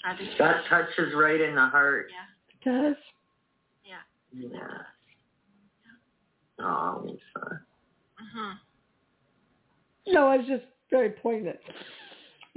That 0.05 0.21
is 0.21 0.29
that 0.39 0.65
touches 0.67 1.15
right 1.15 1.41
in 1.41 1.55
the 1.55 1.67
heart. 1.67 2.11
yeah. 2.11 2.71
It 2.83 2.85
does. 2.95 2.97
Yeah. 4.33 4.49
Yeah. 4.53 4.79
Oh, 6.65 7.03
Lisa. 7.05 7.61
hmm 8.19 8.51
No, 10.07 10.31
it's 10.33 10.49
just 10.49 10.65
very 10.91 11.11
poignant. 11.11 11.59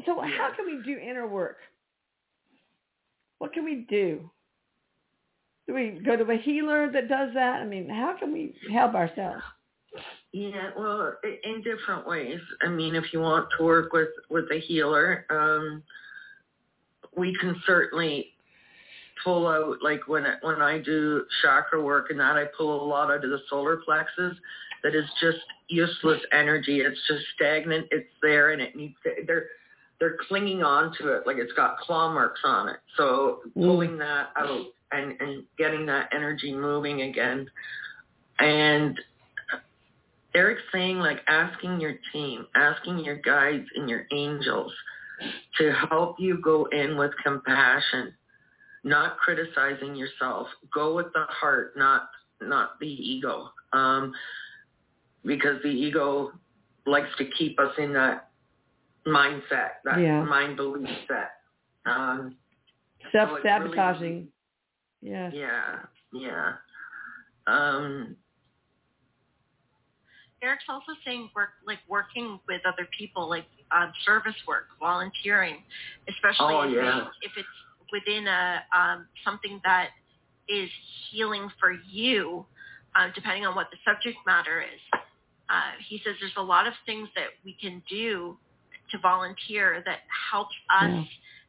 So 0.05 0.19
how 0.19 0.49
can 0.55 0.65
we 0.65 0.81
do 0.83 0.99
inner 0.99 1.27
work? 1.27 1.57
What 3.37 3.53
can 3.53 3.63
we 3.63 3.85
do? 3.89 4.29
Do 5.67 5.73
we 5.73 6.01
go 6.05 6.17
to 6.17 6.29
a 6.29 6.37
healer 6.37 6.91
that 6.91 7.07
does 7.07 7.29
that? 7.33 7.61
I 7.61 7.65
mean, 7.65 7.87
how 7.87 8.15
can 8.19 8.33
we 8.33 8.53
help 8.71 8.95
ourselves? 8.95 9.41
Yeah, 10.33 10.71
well, 10.77 11.13
in 11.43 11.61
different 11.61 12.07
ways. 12.07 12.39
I 12.63 12.69
mean, 12.69 12.95
if 12.95 13.13
you 13.13 13.19
want 13.19 13.47
to 13.57 13.63
work 13.63 13.93
with 13.93 14.09
with 14.29 14.45
a 14.51 14.59
healer, 14.59 15.25
um, 15.29 15.83
we 17.15 17.35
can 17.39 17.55
certainly 17.65 18.32
pull 19.23 19.47
out 19.47 19.77
like 19.81 20.07
when 20.07 20.25
I, 20.25 20.35
when 20.41 20.61
I 20.61 20.79
do 20.79 21.25
chakra 21.41 21.81
work 21.81 22.07
and 22.09 22.19
that 22.19 22.35
I 22.35 22.45
pull 22.57 22.83
a 22.83 22.85
lot 22.85 23.11
out 23.11 23.23
of 23.23 23.29
the 23.29 23.39
solar 23.49 23.77
plexus 23.77 24.37
that 24.83 24.95
is 24.95 25.05
just 25.21 25.39
useless 25.69 26.19
energy. 26.31 26.81
It's 26.81 26.99
just 27.07 27.23
stagnant. 27.35 27.87
It's 27.91 28.09
there 28.21 28.51
and 28.51 28.61
it 28.61 28.75
needs 28.75 28.95
to, 29.03 29.11
they're 29.25 29.47
they're 29.99 30.17
clinging 30.27 30.63
on 30.63 30.93
to 30.99 31.13
it 31.13 31.25
like 31.25 31.37
it's 31.37 31.53
got 31.53 31.77
claw 31.77 32.11
marks 32.13 32.41
on 32.43 32.69
it. 32.69 32.77
So 32.97 33.39
mm. 33.49 33.65
pulling 33.65 33.97
that 33.99 34.29
out 34.35 34.65
and 34.91 35.19
and 35.19 35.43
getting 35.57 35.85
that 35.87 36.09
energy 36.13 36.53
moving 36.53 37.03
again. 37.03 37.49
And 38.39 38.99
Erik's 40.35 40.63
saying 40.71 40.97
like 40.99 41.19
asking 41.27 41.79
your 41.79 41.95
team, 42.11 42.45
asking 42.55 42.99
your 42.99 43.15
guides 43.15 43.67
and 43.75 43.89
your 43.89 44.05
angels 44.11 44.73
to 45.57 45.71
help 45.89 46.19
you 46.19 46.39
go 46.41 46.65
in 46.71 46.97
with 46.97 47.11
compassion, 47.23 48.13
not 48.83 49.17
criticizing 49.17 49.95
yourself. 49.95 50.47
Go 50.73 50.95
with 50.95 51.07
the 51.13 51.25
heart, 51.29 51.73
not 51.77 52.09
not 52.41 52.79
the 52.79 52.87
ego. 52.87 53.49
Um, 53.71 54.13
because 55.25 55.61
the 55.63 55.69
ego 55.69 56.31
likes 56.85 57.09
to 57.17 57.25
keep 57.37 57.57
us 57.59 57.71
in 57.77 57.93
that 57.93 58.29
mindset, 59.07 59.75
that 59.85 59.99
Yeah. 59.99 60.23
mind 60.23 60.57
belief 60.57 60.89
set. 61.07 61.31
Um, 61.85 62.37
Self 63.11 63.29
really- 63.29 63.43
sabotaging. 63.43 64.31
yes. 65.01 65.33
yeah, 65.33 65.79
yeah. 66.13 66.53
Um, 67.47 68.17
Erik's 70.41 70.65
also 70.67 70.91
saying 71.05 71.29
work 71.33 71.51
like 71.65 71.79
working 71.87 72.39
with 72.49 72.61
other 72.65 72.85
people, 72.97 73.29
like 73.29 73.45
um, 73.71 73.93
service 74.05 74.35
work, 74.45 74.67
volunteering, 74.79 75.63
especially 76.09 76.53
Oh, 76.55 76.61
if, 76.63 76.73
yeah. 76.75 76.97
it, 76.99 77.07
if 77.21 77.31
it's 77.37 77.47
within 77.93 78.27
a 78.27 78.63
um, 78.77 79.07
something 79.23 79.61
that 79.63 79.89
is 80.49 80.69
healing 81.11 81.47
for 81.61 81.71
you. 81.89 82.45
uh, 82.95 83.09
depending 83.15 83.45
on 83.45 83.55
what 83.55 83.67
the 83.71 83.77
subject 83.85 84.17
matter 84.25 84.61
is. 84.61 84.79
Uh, 85.49 85.71
he 85.87 85.99
says 86.05 86.15
there's 86.21 86.31
a 86.37 86.41
lot 86.41 86.67
of 86.67 86.73
things 86.85 87.09
that 87.15 87.27
we 87.43 87.55
can 87.59 87.81
do 87.89 88.37
to 88.91 88.97
volunteer 88.99 89.81
that 89.85 89.99
helps 90.31 90.55
us. 90.69 90.89
Yeah. 90.89 91.03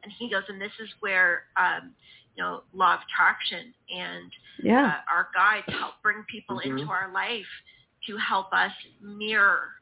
And 0.05 0.13
he 0.19 0.31
goes, 0.31 0.43
and 0.49 0.61
this 0.61 0.73
is 0.81 0.89
where, 1.01 1.45
um, 1.57 1.93
you 2.37 2.43
know, 2.43 2.63
law 2.75 2.95
of 2.95 3.01
attraction 3.09 3.75
and 3.95 4.33
Yeah. 4.63 4.87
uh, 4.87 5.01
our 5.13 5.29
guides 5.35 5.67
help 5.79 6.03
bring 6.03 6.25
people 6.25 6.61
Mhm. 6.61 6.81
into 6.81 6.91
our 6.91 7.13
life 7.13 7.49
to 8.07 8.17
help 8.17 8.53
us 8.53 8.73
mirror 9.01 9.75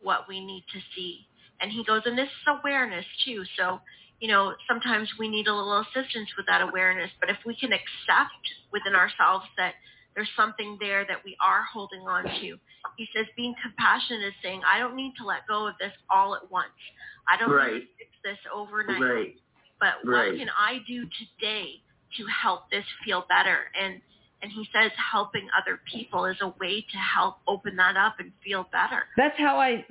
what 0.00 0.28
we 0.28 0.40
need 0.44 0.66
to 0.68 0.80
see. 0.94 1.26
And 1.60 1.70
he 1.70 1.84
goes, 1.84 2.02
and 2.06 2.18
this 2.18 2.28
is 2.30 2.46
awareness 2.46 3.06
too. 3.24 3.44
So, 3.56 3.80
you 4.22 4.28
know, 4.28 4.54
sometimes 4.68 5.10
we 5.18 5.28
need 5.28 5.48
a 5.48 5.52
little 5.54 5.80
assistance 5.82 6.30
with 6.36 6.46
that 6.46 6.62
awareness. 6.62 7.10
But 7.20 7.28
if 7.28 7.38
we 7.44 7.56
can 7.56 7.72
accept 7.72 8.38
within 8.72 8.94
ourselves 8.94 9.44
that 9.58 9.74
there's 10.14 10.30
something 10.36 10.78
there 10.78 11.04
that 11.08 11.18
we 11.24 11.36
are 11.42 11.64
holding 11.64 12.02
on 12.02 12.22
to, 12.22 12.56
he 12.96 13.08
says 13.16 13.26
being 13.36 13.52
compassionate 13.60 14.22
is 14.22 14.34
saying, 14.40 14.62
I 14.64 14.78
don't 14.78 14.94
need 14.94 15.14
to 15.18 15.26
let 15.26 15.40
go 15.48 15.66
of 15.66 15.74
this 15.80 15.90
all 16.08 16.36
at 16.36 16.48
once. 16.52 16.70
I 17.28 17.36
don't 17.36 17.50
need 17.50 17.80
to 17.80 17.86
fix 17.98 18.10
this 18.22 18.38
overnight. 18.54 19.02
Right. 19.02 19.34
But 19.80 19.94
what 20.04 20.12
Right. 20.30 20.38
can 20.38 20.48
I 20.56 20.78
do 20.86 21.02
today 21.18 21.82
to 22.16 22.26
help 22.26 22.70
this 22.70 22.84
feel 23.04 23.26
better? 23.28 23.72
And 23.78 24.00
and 24.42 24.50
he 24.50 24.68
says 24.74 24.90
helping 25.12 25.46
other 25.56 25.80
people 25.92 26.24
is 26.26 26.36
a 26.40 26.48
way 26.60 26.80
to 26.80 26.98
help 26.98 27.36
open 27.46 27.76
that 27.76 27.96
up 27.96 28.18
and 28.18 28.32
feel 28.44 28.66
better. 28.72 29.04
That's 29.16 29.38
how 29.38 29.56
I 29.60 29.86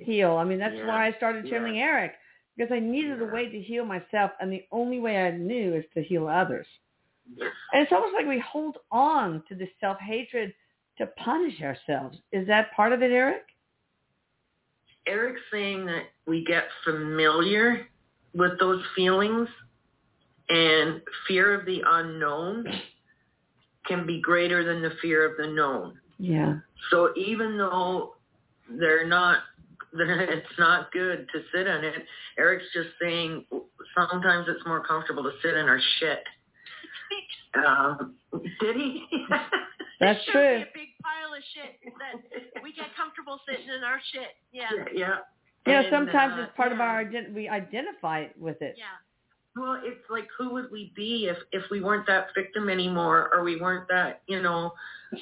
heal. 0.00 0.32
I 0.32 0.44
mean, 0.44 0.58
that's 0.58 0.74
Yeah. 0.74 0.88
why 0.88 1.06
I 1.06 1.12
started 1.12 1.46
channeling 1.48 1.76
Yeah. 1.76 1.84
Erik 1.84 2.14
because 2.56 2.72
I 2.72 2.80
needed 2.80 3.20
a 3.22 3.26
way 3.26 3.48
to 3.48 3.60
heal 3.60 3.84
myself, 3.84 4.32
and 4.40 4.52
the 4.52 4.64
only 4.70 5.00
way 5.00 5.16
I 5.16 5.30
knew 5.30 5.74
is 5.74 5.84
to 5.94 6.02
heal 6.02 6.28
others. 6.28 6.66
And 7.38 7.82
it's 7.82 7.92
almost 7.92 8.14
like 8.14 8.26
we 8.26 8.40
hold 8.40 8.78
on 8.90 9.42
to 9.48 9.54
this 9.54 9.68
self-hatred 9.80 10.52
to 10.98 11.06
punish 11.18 11.60
ourselves. 11.62 12.18
Is 12.32 12.46
that 12.48 12.72
part 12.74 12.92
of 12.92 13.02
it, 13.02 13.10
Erik? 13.10 13.44
Erik's 15.06 15.40
saying 15.50 15.86
that 15.86 16.04
we 16.26 16.44
get 16.44 16.64
familiar 16.84 17.86
with 18.34 18.58
those 18.60 18.82
feelings 18.94 19.48
and 20.48 21.00
fear 21.26 21.58
of 21.58 21.64
the 21.66 21.82
unknown 21.86 22.66
can 23.86 24.06
be 24.06 24.20
greater 24.20 24.64
than 24.64 24.82
the 24.82 24.92
fear 25.00 25.28
of 25.28 25.36
the 25.38 25.46
known. 25.46 25.98
Yeah. 26.18 26.56
So 26.90 27.12
even 27.16 27.56
though 27.56 28.14
they're 28.68 29.06
not, 29.06 29.38
it's 29.98 30.58
not 30.58 30.90
good 30.92 31.26
to 31.32 31.40
sit 31.54 31.66
in 31.66 31.84
it, 31.84 32.04
Erik's 32.38 32.64
just 32.72 32.90
saying 33.00 33.44
sometimes 33.96 34.46
it's 34.48 34.64
more 34.66 34.84
comfortable 34.84 35.22
to 35.22 35.32
sit 35.42 35.54
in 35.54 35.66
our 35.66 35.80
shit. 36.00 36.24
Um, 37.54 38.14
did 38.60 38.76
he? 38.76 39.04
That's 40.00 40.18
It 40.26 40.32
true. 40.32 40.56
Be 40.56 40.62
a 40.62 40.66
big 40.72 40.88
pile 41.02 41.34
of 41.36 41.42
shit 41.54 41.92
that 41.98 42.62
we 42.62 42.72
get 42.72 42.86
comfortable 42.96 43.38
sitting 43.46 43.68
in 43.68 43.84
our 43.84 44.00
shit. 44.12 44.28
Yeah. 44.52 44.68
yeah. 44.94 45.16
You 45.66 45.72
know, 45.74 45.90
sometimes 45.90 46.34
uh, 46.38 46.42
it's 46.42 46.56
part 46.56 46.72
of 46.72 46.80
our 46.80 47.04
ident- 47.04 47.32
we 47.34 47.48
identify 47.48 48.26
with 48.38 48.60
it. 48.62 48.74
Yeah. 48.76 48.84
Well, 49.54 49.80
it's 49.84 50.00
like 50.10 50.26
who 50.36 50.52
would 50.54 50.72
we 50.72 50.92
be 50.96 51.28
if 51.30 51.36
if 51.52 51.64
we 51.70 51.82
weren't 51.82 52.06
that 52.06 52.28
victim 52.34 52.70
anymore, 52.70 53.30
or 53.32 53.44
we 53.44 53.60
weren't 53.60 53.86
that 53.90 54.22
you 54.26 54.40
know, 54.40 54.72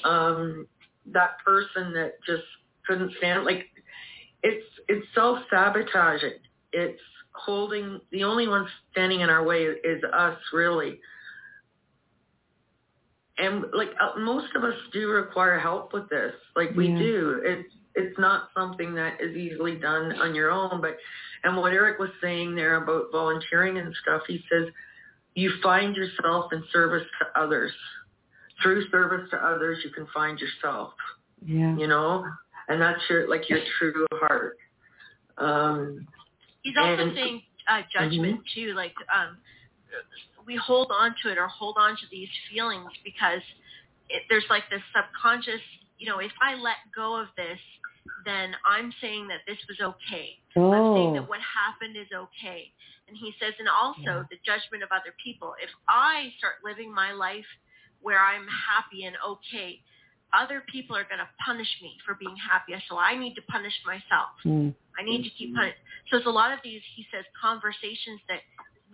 um, 0.05 0.67
that 1.07 1.39
person 1.45 1.93
that 1.95 2.15
just 2.25 2.45
couldn't 2.87 3.13
stand. 3.19 3.45
Like, 3.45 3.67
it's 4.43 4.67
it's 4.89 5.07
self 5.15 5.39
sabotaging. 5.51 6.39
It's 6.73 7.01
holding. 7.33 8.01
The 8.13 8.25
only 8.25 8.49
one 8.49 8.67
standing 8.93 9.21
in 9.21 9.31
our 9.31 9.45
way 9.45 9.63
is 9.65 10.03
us, 10.13 10.39
really. 10.53 11.01
And 13.39 13.65
like 13.73 13.91
uh, 14.01 14.19
most 14.19 14.55
of 14.55 14.65
us 14.65 14.75
do 14.93 15.09
require 15.09 15.59
help 15.59 15.93
with 15.93 16.09
this. 16.11 16.35
Like 16.57 16.71
we 16.77 16.89
Yeah. 16.89 16.99
do. 16.99 17.41
It's 17.45 17.75
it's 17.97 18.19
not 18.19 18.51
something 18.57 18.95
that 18.95 19.21
is 19.21 19.37
easily 19.37 19.77
done 19.77 20.13
on 20.21 20.35
your 20.35 20.51
own, 20.51 20.81
but 20.81 20.97
and 21.43 21.57
what 21.57 21.73
Erik 21.73 21.99
was 21.99 22.11
saying 22.23 22.55
there 22.55 22.77
about 22.83 23.11
volunteering 23.11 23.79
and 23.79 23.95
stuff, 24.03 24.23
he 24.29 24.45
says 24.51 24.69
you 25.35 25.51
find 25.63 25.97
yourself 25.97 26.53
in 26.53 26.63
service 26.73 27.07
to 27.21 27.41
others. 27.41 27.73
Through 28.63 28.89
service 28.91 29.29
to 29.31 29.39
others, 29.39 29.79
you 29.85 29.91
can 29.91 30.07
find 30.13 30.39
yourself, 30.39 30.93
Yeah. 31.43 31.75
you 31.77 31.87
know, 31.87 32.27
and 32.71 32.81
that's 32.81 33.01
your 33.11 33.29
like 33.29 33.49
your 33.51 33.61
true 33.79 34.07
heart. 34.15 34.57
Um, 35.37 36.07
He's 36.63 36.77
also 36.79 37.03
And- 37.03 37.15
saying 37.15 37.43
uh, 37.69 37.83
judgment 37.93 38.41
too. 38.55 38.75
Like 38.75 38.95
um, 39.15 39.39
we 40.47 40.57
hold 40.57 40.91
on 40.93 41.15
to 41.23 41.31
it 41.33 41.39
or 41.39 41.49
hold 41.49 41.77
on 41.79 41.97
to 41.97 42.07
these 42.11 42.29
feelings 42.51 42.91
because 43.05 43.43
it, 44.09 44.23
there's 44.29 44.45
like 44.49 44.65
this 44.71 44.83
subconscious. 44.95 45.61
You 45.99 46.07
know, 46.09 46.19
if 46.19 46.33
I 46.41 46.55
let 46.55 46.77
go 46.95 47.17
of 47.21 47.29
this, 47.37 47.59
then 48.25 48.55
I'm 48.65 48.93
saying 49.01 49.29
that 49.29 49.41
this 49.47 49.59
was 49.69 49.81
okay. 49.81 50.39
I'm 50.57 50.95
saying 50.95 51.11
Oh. 51.11 51.15
that 51.15 51.29
what 51.29 51.41
happened 51.41 51.97
is 51.97 52.09
okay. 52.15 52.73
And 53.09 53.17
he 53.17 53.35
says, 53.41 53.55
and 53.59 53.69
also 53.69 54.01
Yeah. 54.03 54.23
the 54.31 54.37
judgment 54.45 54.83
of 54.83 54.91
other 54.93 55.15
people. 55.23 55.55
If 55.63 55.71
I 55.89 56.33
start 56.39 56.57
living 56.65 56.93
my 56.95 57.13
life 57.13 57.47
where 58.01 58.21
I'm 58.21 58.47
happy 58.49 59.05
and 59.05 59.17
okay, 59.27 59.83
other 60.33 60.63
people 60.71 60.97
are 60.97 61.05
going 61.05 61.19
to 61.19 61.29
punish 61.45 61.69
me 61.83 61.97
for 62.07 62.15
being 62.15 62.37
happy. 62.37 62.73
So 62.89 62.99
I 62.99 63.17
need 63.17 63.35
to 63.35 63.43
punish 63.43 63.75
myself. 63.87 64.31
Mm. 64.45 64.75
I 64.99 65.03
need 65.03 65.23
to 65.25 65.31
keep 65.31 65.55
punish. 65.55 65.75
So 66.11 66.17
there's 66.19 66.27
a 66.27 66.31
lot 66.31 66.53
of 66.53 66.59
these, 66.63 66.81
he 66.95 67.07
says, 67.13 67.25
conversations 67.41 68.21
that 68.29 68.41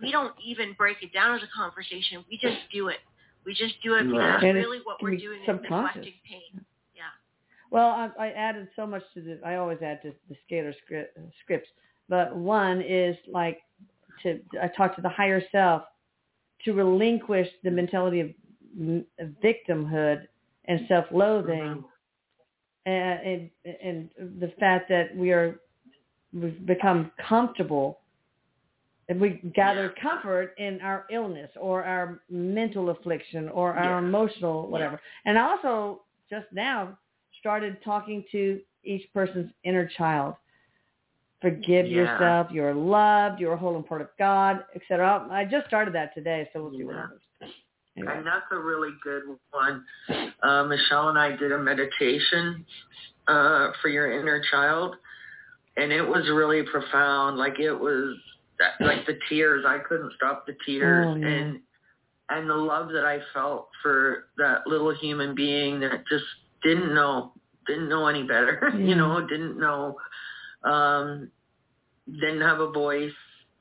we 0.01 0.11
don't 0.11 0.33
even 0.43 0.73
break 0.77 0.97
it 1.01 1.13
down 1.13 1.35
as 1.35 1.43
a 1.43 1.51
conversation. 1.55 2.23
We 2.29 2.37
just 2.37 2.57
do 2.73 2.87
it. 2.89 2.97
We 3.45 3.53
just 3.53 3.75
do 3.83 3.95
it 3.95 4.03
because 4.03 4.41
Yeah. 4.41 4.49
And 4.49 4.55
really 4.55 4.79
what 4.83 5.01
we're 5.01 5.17
doing 5.17 5.39
is 5.41 5.45
subconscious. 5.45 6.03
deflecting 6.03 6.13
pain. 6.29 6.65
Yeah. 6.95 7.03
Well, 7.71 7.87
I, 7.87 8.27
I 8.27 8.31
added 8.31 8.67
so 8.75 8.85
much 8.85 9.03
to 9.13 9.21
the. 9.21 9.39
I 9.45 9.55
always 9.55 9.79
add 9.81 10.01
to 10.03 10.13
the 10.29 10.35
scalar 10.49 10.73
script, 10.83 11.17
scripts, 11.43 11.69
but 12.09 12.35
one 12.35 12.81
is 12.81 13.15
like 13.31 13.59
to. 14.23 14.39
I 14.61 14.67
talk 14.67 14.95
to 14.97 15.01
the 15.01 15.09
higher 15.09 15.41
self 15.51 15.83
to 16.65 16.73
relinquish 16.73 17.47
the 17.63 17.71
mentality 17.71 18.19
of, 18.19 18.29
of 19.19 19.29
victimhood 19.43 20.27
and 20.67 20.81
self-loathing, 20.87 21.83
and, 22.85 23.19
and 23.25 23.49
and 23.83 24.09
the 24.39 24.51
fact 24.59 24.89
that 24.89 25.15
we 25.15 25.31
are 25.31 25.59
we've 26.33 26.65
become 26.65 27.11
comfortable 27.27 27.99
and 29.09 29.19
we 29.19 29.41
gather 29.55 29.93
comfort 30.01 30.53
in 30.57 30.81
our 30.81 31.05
illness 31.11 31.49
or 31.59 31.83
our 31.83 32.21
mental 32.29 32.89
affliction 32.89 33.47
or 33.49 33.73
our 33.73 34.01
Yeah. 34.01 34.07
emotional 34.07 34.67
whatever. 34.67 34.99
And 35.25 35.37
I 35.39 35.49
also 35.49 36.03
just 36.29 36.47
now 36.51 36.97
started 37.39 37.81
talking 37.83 38.25
to 38.31 38.61
each 38.83 39.11
person's 39.13 39.51
inner 39.63 39.87
child. 39.87 40.35
Forgive 41.41 41.85
Yeah. 41.87 41.95
yourself. 41.95 42.51
You're 42.51 42.73
loved. 42.73 43.39
You're 43.39 43.53
a 43.53 43.57
whole 43.57 43.75
and 43.75 43.85
part 43.85 44.01
of 44.01 44.09
God, 44.17 44.65
etc. 44.75 45.27
I 45.31 45.45
just 45.45 45.67
started 45.67 45.93
that 45.93 46.13
today, 46.13 46.49
so 46.51 46.63
we'll 46.63 46.71
see 46.77 46.83
what 46.83 46.95
happens. 46.95 47.21
Anyway. 47.97 48.13
And 48.15 48.25
that's 48.27 48.45
a 48.51 48.59
really 48.59 48.91
good 49.03 49.23
one. 49.51 49.83
Uh, 50.43 50.63
Michelle 50.65 51.09
and 51.09 51.17
I 51.17 51.35
did 51.35 51.51
a 51.51 51.57
meditation 51.57 52.63
uh, 53.27 53.71
for 53.81 53.89
your 53.89 54.19
inner 54.19 54.41
child, 54.51 54.95
and 55.77 55.91
it 55.91 56.03
was 56.03 56.29
really 56.31 56.63
profound. 56.63 57.37
Like 57.37 57.59
it 57.59 57.73
was, 57.73 58.15
like 58.79 59.05
the 59.07 59.17
tears. 59.29 59.65
I 59.67 59.79
couldn't 59.79 60.13
stop 60.15 60.45
the 60.45 60.55
tears, 60.65 61.07
Oh, 61.09 61.15
yeah. 61.15 61.27
and 61.27 61.59
and 62.29 62.49
the 62.49 62.55
love 62.55 62.89
that 62.89 63.05
I 63.05 63.19
felt 63.33 63.69
for 63.81 64.25
that 64.37 64.67
little 64.67 64.93
human 64.93 65.33
being 65.33 65.79
that 65.79 66.03
just 66.09 66.25
didn't 66.61 66.93
know, 66.93 67.31
didn't 67.65 67.89
know 67.89 68.07
any 68.07 68.23
better. 68.23 68.69
Yeah. 68.77 68.85
you 68.85 68.95
know, 68.95 69.25
didn't 69.27 69.57
know, 69.57 69.95
um, 70.65 71.31
didn't 72.11 72.41
have 72.41 72.59
a 72.59 72.71
voice. 72.71 73.11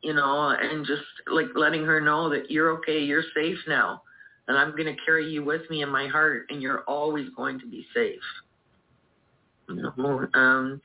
You 0.03 0.13
know, 0.13 0.51
and 0.51 0.87
just 0.87 1.03
like 1.27 1.47
letting 1.55 1.85
her 1.85 2.01
know 2.01 2.29
that 2.31 2.51
you're 2.51 2.71
okay, 2.79 3.01
you're 3.01 3.25
safe 3.35 3.59
now 3.67 4.03
and 4.49 4.57
I'm 4.57 4.73
going 4.73 4.85
to 4.85 4.97
carry 5.05 5.29
you 5.31 5.45
with 5.45 5.69
me 5.71 5.83
in 5.83 5.89
my 5.89 6.07
heart, 6.07 6.47
and 6.51 6.63
you're 6.63 6.83
always 6.83 7.29
going 7.37 7.59
to 7.61 7.67
be 7.67 7.87
safe. 7.95 8.21
You 9.69 9.93
know, 9.97 10.29
um, 10.35 10.81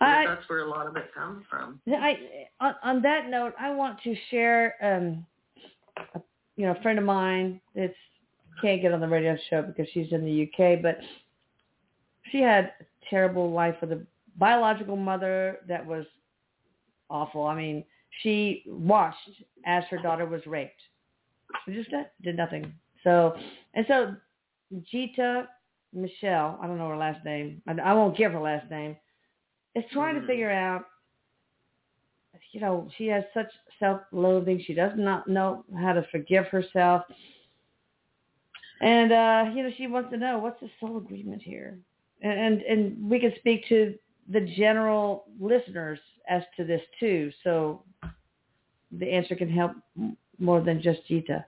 I, 0.00 0.24
that's 0.26 0.48
where 0.48 0.64
a 0.64 0.68
lot 0.68 0.86
of 0.86 0.96
it 0.96 1.12
comes 1.14 1.44
from. 1.50 1.80
I 1.88 2.18
on, 2.60 2.74
on 2.82 3.02
that 3.02 3.28
note, 3.28 3.54
I 3.58 3.72
want 3.74 4.00
to 4.02 4.14
share, 4.30 4.74
um, 4.80 5.26
a, 6.14 6.20
you 6.56 6.66
know, 6.66 6.72
a 6.72 6.82
friend 6.82 6.98
of 6.98 7.04
mine 7.04 7.60
that's 7.74 7.94
can't 8.60 8.80
get 8.82 8.92
on 8.92 9.00
the 9.00 9.08
radio 9.08 9.36
show 9.50 9.62
because 9.62 9.86
she's 9.92 10.12
in 10.12 10.24
the 10.24 10.42
UK, 10.42 10.82
but 10.82 10.98
she 12.30 12.40
had 12.40 12.72
a 12.80 12.84
terrible 13.10 13.50
life 13.50 13.74
with 13.80 13.92
a 13.92 14.06
biological 14.38 14.96
mother 14.96 15.58
that 15.68 15.84
was 15.84 16.04
awful. 17.10 17.44
I 17.44 17.56
mean, 17.56 17.84
she 18.22 18.62
watched 18.66 19.16
as 19.66 19.84
her 19.90 19.98
daughter 19.98 20.26
was 20.26 20.44
raped. 20.46 20.80
She 21.66 21.74
just 21.74 21.90
did, 21.90 22.06
did 22.22 22.36
nothing. 22.36 22.72
So, 23.04 23.36
and 23.74 23.84
so 23.88 24.16
Jita 24.92 25.46
Michelle, 25.92 26.58
I 26.62 26.66
don't 26.66 26.78
know 26.78 26.88
her 26.88 26.96
last 26.96 27.24
name. 27.24 27.62
I, 27.66 27.72
I 27.72 27.92
won't 27.92 28.16
give 28.16 28.32
her 28.32 28.40
last 28.40 28.70
name. 28.70 28.96
Is 29.74 29.84
trying 29.92 30.14
to 30.16 30.20
Mhm. 30.20 30.26
figure 30.26 30.50
out 30.50 30.86
you 32.52 32.60
know, 32.60 32.88
she 32.96 33.06
has 33.06 33.24
such 33.32 33.50
self-loathing. 33.78 34.62
She 34.66 34.74
does 34.74 34.92
not 34.96 35.26
know 35.26 35.64
how 35.80 35.92
to 35.94 36.06
forgive 36.10 36.46
herself. 36.46 37.02
And 38.80 39.12
uh, 39.12 39.50
you 39.54 39.62
know, 39.62 39.70
she 39.76 39.86
wants 39.86 40.10
to 40.10 40.16
know 40.16 40.38
what's 40.38 40.60
the 40.60 40.68
soul 40.80 40.98
agreement 40.98 41.42
here, 41.42 41.78
and 42.20 42.32
and, 42.32 42.62
and 42.62 43.10
we 43.10 43.20
can 43.20 43.32
speak 43.38 43.66
to 43.68 43.94
the 44.28 44.40
general 44.40 45.24
listeners 45.40 45.98
as 46.28 46.42
to 46.56 46.64
this 46.64 46.80
too, 46.98 47.30
so 47.44 47.84
the 48.98 49.10
answer 49.10 49.34
can 49.34 49.48
help 49.48 49.72
more 50.38 50.60
than 50.60 50.82
just 50.82 51.00
Gita. 51.06 51.44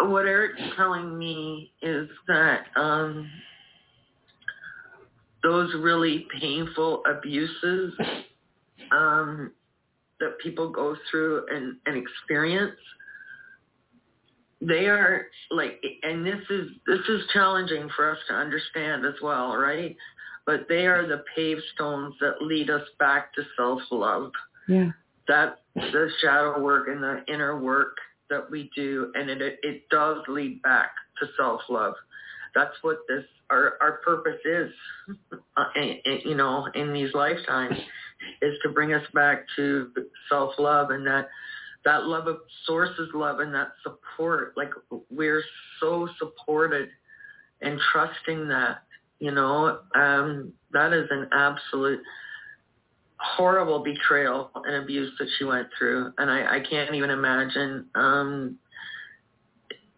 what 0.00 0.26
Erik's 0.26 0.60
telling 0.76 1.18
me 1.18 1.72
is 1.82 2.08
that 2.26 2.66
um, 2.76 3.28
those 5.42 5.72
really 5.74 6.26
painful 6.40 7.02
abuses 7.06 7.92
um, 8.90 9.52
that 10.20 10.38
people 10.42 10.70
go 10.70 10.96
through 11.10 11.46
and, 11.50 11.76
and 11.86 11.96
experience, 11.96 12.76
they 14.60 14.86
are 14.86 15.26
like, 15.50 15.80
and 16.02 16.26
this 16.26 16.40
is 16.50 16.70
this 16.86 17.00
is 17.08 17.22
challenging 17.32 17.88
for 17.94 18.10
us 18.10 18.18
to 18.28 18.34
understand 18.34 19.06
as 19.06 19.14
well, 19.22 19.56
right? 19.56 19.96
But 20.46 20.66
they 20.68 20.86
are 20.86 21.06
the 21.06 21.22
pave 21.36 21.58
stones 21.74 22.14
that 22.20 22.42
lead 22.42 22.70
us 22.70 22.82
back 22.98 23.32
to 23.34 23.42
self-love. 23.56 24.32
Yeah. 24.66 24.90
That's 25.28 25.56
the 25.74 26.08
shadow 26.22 26.60
work 26.60 26.88
and 26.88 27.02
the 27.02 27.22
inner 27.32 27.60
work 27.60 27.96
that 28.30 28.50
we 28.50 28.70
do, 28.74 29.12
and 29.14 29.30
it 29.30 29.58
it, 29.62 29.88
does 29.90 30.18
lead 30.28 30.62
back 30.62 30.90
to 31.20 31.26
self 31.36 31.60
love. 31.68 31.94
That's 32.54 32.74
what 32.82 32.98
this 33.08 33.24
our 33.50 33.74
our 33.80 34.00
purpose 34.04 34.40
is, 34.44 34.70
uh, 35.56 35.64
you 36.24 36.34
know, 36.34 36.66
in 36.74 36.92
these 36.92 37.12
lifetimes, 37.14 37.76
is 38.42 38.54
to 38.62 38.70
bring 38.70 38.92
us 38.92 39.04
back 39.14 39.44
to 39.56 39.90
self 40.28 40.52
love 40.58 40.90
and 40.90 41.06
that 41.06 41.28
that 41.84 42.04
love 42.04 42.26
of 42.26 42.38
source's 42.66 43.08
love 43.14 43.40
and 43.40 43.54
that 43.54 43.72
support. 43.82 44.54
Like 44.56 44.70
we're 45.10 45.42
so 45.80 46.08
supported 46.18 46.88
and 47.60 47.78
trusting 47.92 48.48
that, 48.48 48.82
you 49.18 49.30
know, 49.30 49.80
um, 49.94 50.52
that 50.72 50.92
is 50.92 51.08
an 51.10 51.28
absolute 51.32 52.00
horrible 53.20 53.82
betrayal 53.82 54.50
and 54.54 54.76
abuse 54.82 55.12
that 55.18 55.28
she 55.38 55.44
went 55.44 55.66
through 55.76 56.12
and 56.18 56.30
I, 56.30 56.56
I 56.56 56.60
can't 56.60 56.94
even 56.94 57.10
imagine 57.10 57.86
um 57.94 58.56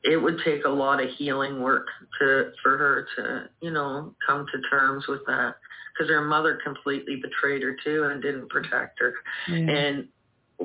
it 0.02 0.16
would 0.16 0.38
take 0.44 0.64
a 0.64 0.68
lot 0.70 1.02
of 1.02 1.10
healing 1.18 1.60
work 1.60 1.86
to 2.18 2.50
for 2.62 2.78
her 2.78 3.06
to 3.16 3.50
you 3.60 3.70
know 3.70 4.14
come 4.26 4.46
to 4.52 4.60
terms 4.70 5.04
with 5.06 5.20
that 5.26 5.56
because 5.92 6.08
her 6.08 6.22
mother 6.22 6.58
completely 6.64 7.16
betrayed 7.22 7.62
her 7.62 7.76
too 7.84 8.04
and 8.04 8.22
didn't 8.22 8.48
protect 8.48 8.98
her 9.00 9.12
Yeah. 9.48 9.56
and 9.70 10.08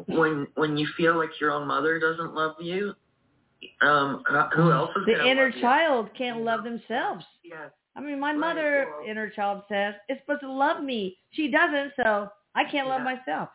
when 0.08 0.48
when 0.56 0.78
you 0.78 0.88
feel 0.96 1.18
like 1.18 1.32
your 1.42 1.52
own 1.52 1.68
mother 1.68 2.00
doesn't 2.00 2.34
love 2.34 2.56
you 2.62 2.94
um 3.82 4.24
who 4.56 4.72
else 4.72 4.92
is 4.96 5.06
the 5.08 5.28
inner 5.30 5.46
love 5.48 5.56
you? 5.56 5.62
child 5.62 6.10
can't 6.18 6.42
love 6.42 6.64
themselves. 6.64 7.26
yes 7.44 7.72
I 7.98 8.02
mean, 8.02 8.20
my 8.20 8.32
Right, 8.32 8.38
mother, 8.40 8.88
well- 9.00 9.10
inner 9.10 9.30
child 9.30 9.62
says, 9.70 9.94
is 10.10 10.18
supposed 10.20 10.42
to 10.42 10.52
love 10.52 10.84
me. 10.84 11.18
She 11.32 11.50
doesn't, 11.50 11.94
so 11.96 12.28
I 12.56 12.64
can't 12.64 12.88
love 12.88 13.02
myself. 13.02 13.50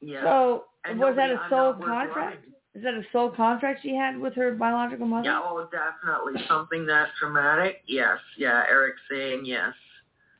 yes 0.00 0.22
So 0.22 0.64
And 0.84 0.98
was 0.98 1.16
that 1.16 1.30
a 1.30 1.40
soul 1.48 1.74
contract? 1.74 2.44
Is 2.74 2.84
that 2.84 2.94
a 2.94 3.02
soul 3.12 3.30
contract 3.30 3.80
she 3.82 3.94
had 3.94 4.18
with 4.18 4.34
her 4.34 4.52
biological 4.52 5.06
mother? 5.06 5.28
Yeah, 5.28 5.40
oh, 5.42 5.68
definitely 5.72 6.40
something 6.48 6.86
that 6.86 7.08
traumatic. 7.18 7.82
Yes, 7.86 8.18
yeah. 8.36 8.62
Erik's 8.70 9.00
saying 9.10 9.44
yes. 9.44 9.72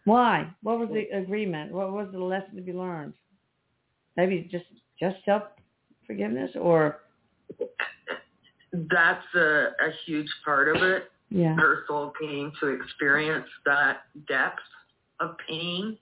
Why? 0.05 0.49
What 0.63 0.79
was 0.79 0.89
the 0.91 1.09
agreement? 1.17 1.73
What 1.73 1.93
was 1.93 2.09
the 2.13 2.19
lesson 2.19 2.55
to 2.57 2.63
be 2.63 2.73
learned? 2.73 3.15
Maybe 4.17 4.49
just 4.51 4.67
just 5.01 5.17
self 5.25 5.43
forgiveness, 6.07 6.51
or 6.55 7.01
That's 8.73 9.35
a, 9.35 9.71
a 9.81 9.91
huge 10.07 10.29
part 10.45 10.75
of 10.75 10.83
it. 10.83 11.11
yeah, 11.31 11.55
Her 11.55 11.85
soul 11.89 12.13
came 12.21 12.53
to 12.61 12.69
experience 12.69 13.47
that 13.65 14.03
depth 14.29 14.61
of 15.21 15.37
pain, 15.49 15.99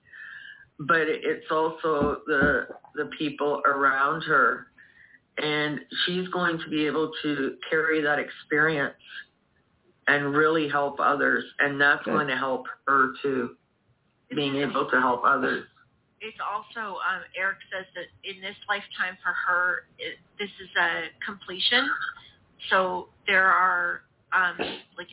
but 0.78 1.02
it's 1.08 1.46
also 1.50 2.18
the 2.26 2.66
the 2.94 3.10
people 3.18 3.62
around 3.64 4.22
her, 4.22 4.68
and 5.38 5.80
she's 6.04 6.28
going 6.28 6.58
to 6.58 6.68
be 6.70 6.86
able 6.86 7.12
to 7.22 7.56
carry 7.68 8.02
that 8.02 8.18
experience 8.18 8.94
and 10.06 10.34
really 10.34 10.68
help 10.68 10.98
others, 11.00 11.44
and 11.58 11.80
that's 11.80 12.04
Good. 12.04 12.12
going 12.12 12.28
to 12.28 12.36
help 12.36 12.66
her 12.86 13.12
too, 13.22 13.56
being 14.34 14.56
able 14.56 14.88
to 14.90 15.00
help 15.00 15.22
others. 15.24 15.64
it's 16.20 16.38
also 16.40 16.96
um, 16.96 17.22
Erik 17.38 17.58
says 17.72 17.86
that 17.94 18.08
in 18.24 18.40
this 18.40 18.56
lifetime 18.68 19.16
for 19.22 19.32
her, 19.32 19.84
it, 19.98 20.16
this 20.38 20.50
is 20.60 20.68
a 20.80 21.08
completion. 21.24 21.88
So 22.70 23.08
there 23.26 23.46
are 23.46 24.02
um, 24.32 24.56
like 24.96 25.08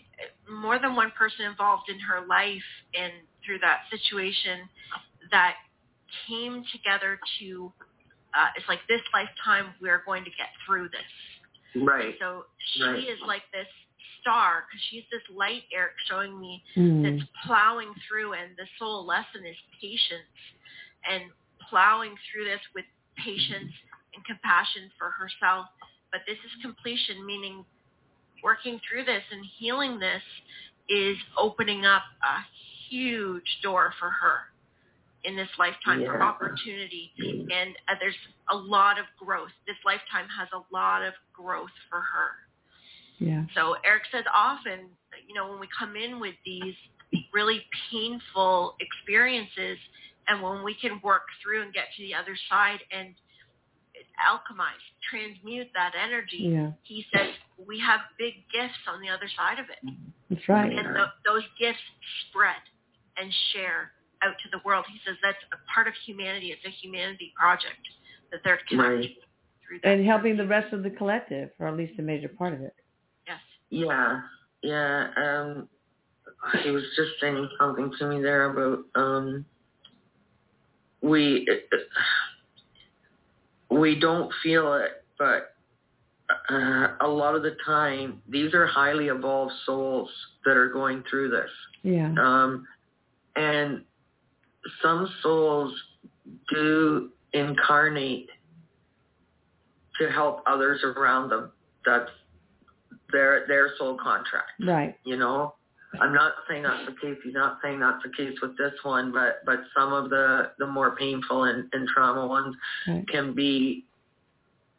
more 0.50 0.80
than 0.80 0.96
one 0.96 1.12
person 1.18 1.46
involved 1.46 1.90
in 1.90 2.00
her 2.00 2.26
life 2.26 2.70
and 2.96 3.14
through 3.46 3.60
that 3.60 3.82
situation 3.92 4.68
that 5.34 5.56
came 6.30 6.64
together 6.72 7.20
to. 7.42 7.74
Uh, 8.34 8.48
it's 8.56 8.68
like 8.70 8.80
this 8.88 9.02
lifetime 9.14 9.74
we're 9.82 10.02
going 10.06 10.24
to 10.24 10.32
get 10.32 10.50
through 10.66 10.90
this. 10.90 11.84
Right. 11.84 12.16
So 12.20 12.46
she 12.74 12.84
Right. 12.84 13.08
is 13.08 13.20
like 13.28 13.44
this 13.54 13.68
star 14.22 14.66
because 14.66 14.82
she's 14.90 15.04
this 15.12 15.22
light 15.36 15.64
Erik 15.74 15.94
showing 16.08 16.40
me 16.40 16.64
Mm. 16.78 17.04
that's 17.04 17.30
plowing 17.46 17.94
through 18.08 18.34
and 18.34 18.56
the 18.58 18.66
soul 18.80 19.06
lesson 19.06 19.46
is 19.46 19.58
patience 19.82 20.34
and 21.10 21.24
plowing 21.70 22.16
through 22.32 22.46
this 22.46 22.62
with 22.74 22.86
patience 23.18 23.74
and 24.16 24.26
compassion 24.26 24.90
for 24.98 25.12
herself 25.12 25.68
but 26.12 26.22
this 26.26 26.38
is 26.46 26.52
completion 26.62 27.26
meaning 27.26 27.66
working 28.44 28.80
through 28.88 29.04
this 29.04 29.24
and 29.32 29.46
healing 29.60 30.00
this 30.00 30.24
is 30.90 31.18
opening 31.38 31.86
up 31.86 32.04
a 32.24 32.36
huge 32.90 33.60
door 33.62 33.94
for 34.00 34.10
her 34.10 34.40
in 35.24 35.36
this 35.36 35.50
lifetime 35.58 36.04
for 36.06 36.22
opportunity 36.22 37.12
and 37.18 37.76
uh, 37.88 37.96
there's 38.00 38.16
a 38.52 38.56
lot 38.56 39.00
of 39.00 39.06
growth 39.18 39.52
this 39.68 39.78
lifetime 39.86 40.28
has 40.28 40.48
a 40.54 40.74
lot 40.74 41.02
of 41.02 41.14
growth 41.34 41.74
for 41.90 42.00
her 42.00 42.44
yeah, 43.20 43.44
so 43.56 43.76
Erik 43.86 44.04
says 44.12 44.26
often, 44.34 44.90
you 45.28 45.34
know, 45.34 45.50
when 45.50 45.60
we 45.60 45.68
come 45.78 45.96
in 45.96 46.20
with 46.20 46.36
these 46.46 46.76
really 47.34 47.62
painful 47.92 48.76
experiences 48.80 49.78
and 50.28 50.42
when 50.42 50.64
we 50.64 50.76
can 50.76 51.00
work 51.04 51.24
through 51.42 51.62
and 51.62 51.74
get 51.74 51.86
to 51.96 52.04
the 52.04 52.14
other 52.14 52.36
side 52.50 52.80
and 52.92 53.14
alchemize, 54.20 54.84
transmute 55.10 55.68
that 55.74 55.94
energy, 55.96 56.52
yeah. 56.52 56.72
he 56.84 57.06
says 57.14 57.30
we 57.68 57.80
have 57.80 58.02
big 58.18 58.34
gifts 58.52 58.82
on 58.92 59.02
the 59.02 59.10
other 59.10 59.30
side 59.38 59.60
of 59.60 59.66
it. 59.70 59.94
That's 60.30 60.50
right. 60.50 60.72
And 60.72 60.96
th- 60.96 61.16
those 61.26 61.44
gifts 61.60 61.84
spread 62.28 62.60
and 63.18 63.32
share 63.54 63.92
out 64.26 64.36
to 64.44 64.50
the 64.52 64.60
world. 64.66 64.86
He 64.92 65.00
says 65.06 65.18
that's 65.22 65.38
a 65.52 65.58
part 65.74 65.88
of 65.88 65.94
humanity. 66.06 66.52
It's 66.52 66.66
a 66.66 66.70
humanity 66.70 67.34
project 67.38 67.82
that 68.32 68.42
they're 68.44 68.60
connecting 68.70 69.00
Right. 69.00 69.10
through 69.68 69.80
that. 69.84 69.90
And 69.90 70.06
helping 70.06 70.38
the 70.38 70.48
rest 70.48 70.74
of 70.74 70.84
the 70.84 70.90
collective, 70.90 71.50
or 71.60 71.68
at 71.68 71.76
least 71.78 72.00
a 72.00 72.02
major 72.02 72.30
part 72.30 72.54
of 72.54 72.62
it. 72.62 72.76
Yes. 73.28 73.40
Yeah, 73.70 74.22
yeah. 74.62 75.08
Um, 75.18 75.68
he 76.64 76.72
was 76.72 76.84
just 76.96 77.12
saying 77.22 77.48
something 77.60 77.92
to 78.00 78.08
me 78.08 78.22
there 78.22 78.46
about 78.52 78.80
um, 78.96 79.46
we 81.02 81.48
we 83.70 84.00
don't 84.00 84.32
feel 84.44 84.74
it, 84.76 85.04
but 85.18 85.56
uh, 86.50 86.96
a 87.02 87.08
lot 87.08 87.36
of 87.36 87.44
the 87.44 87.56
time 87.66 88.22
these 88.30 88.54
are 88.54 88.66
highly 88.68 89.08
evolved 89.08 89.54
souls 89.66 90.10
that 90.46 90.58
are 90.58 90.70
going 90.70 91.04
through 91.10 91.30
this, 91.30 91.50
Yeah, 91.84 92.14
um, 92.20 92.66
and 93.36 93.84
some 94.82 95.10
souls 95.22 95.74
do 96.50 97.10
incarnate 97.34 98.30
to 100.00 100.10
help 100.12 100.42
others 100.46 100.82
around 100.84 101.30
them. 101.30 101.52
That's 101.86 102.10
their 103.12 103.46
their 103.48 103.70
soul 103.78 103.96
contract 103.96 104.50
right. 104.66 104.98
you 105.06 105.16
know 105.16 105.54
i'm 106.02 106.14
not 106.16 106.32
saying 106.50 106.64
that's 106.64 106.84
the 106.88 106.96
case 107.00 107.16
he's 107.24 107.34
not 107.36 107.60
saying 107.62 107.80
that's 107.80 108.02
the 108.04 108.10
case 108.18 108.36
with 108.42 108.58
this 108.58 108.74
one 108.82 109.12
but 109.12 109.42
but 109.46 109.60
some 109.78 109.94
of 109.94 110.10
the 110.10 110.52
the 110.58 110.66
more 110.66 110.96
painful 110.96 111.44
and, 111.44 111.70
and 111.74 111.88
trauma 111.88 112.26
ones 112.26 112.56
Right. 112.88 113.08
can 113.08 113.36
be 113.36 113.86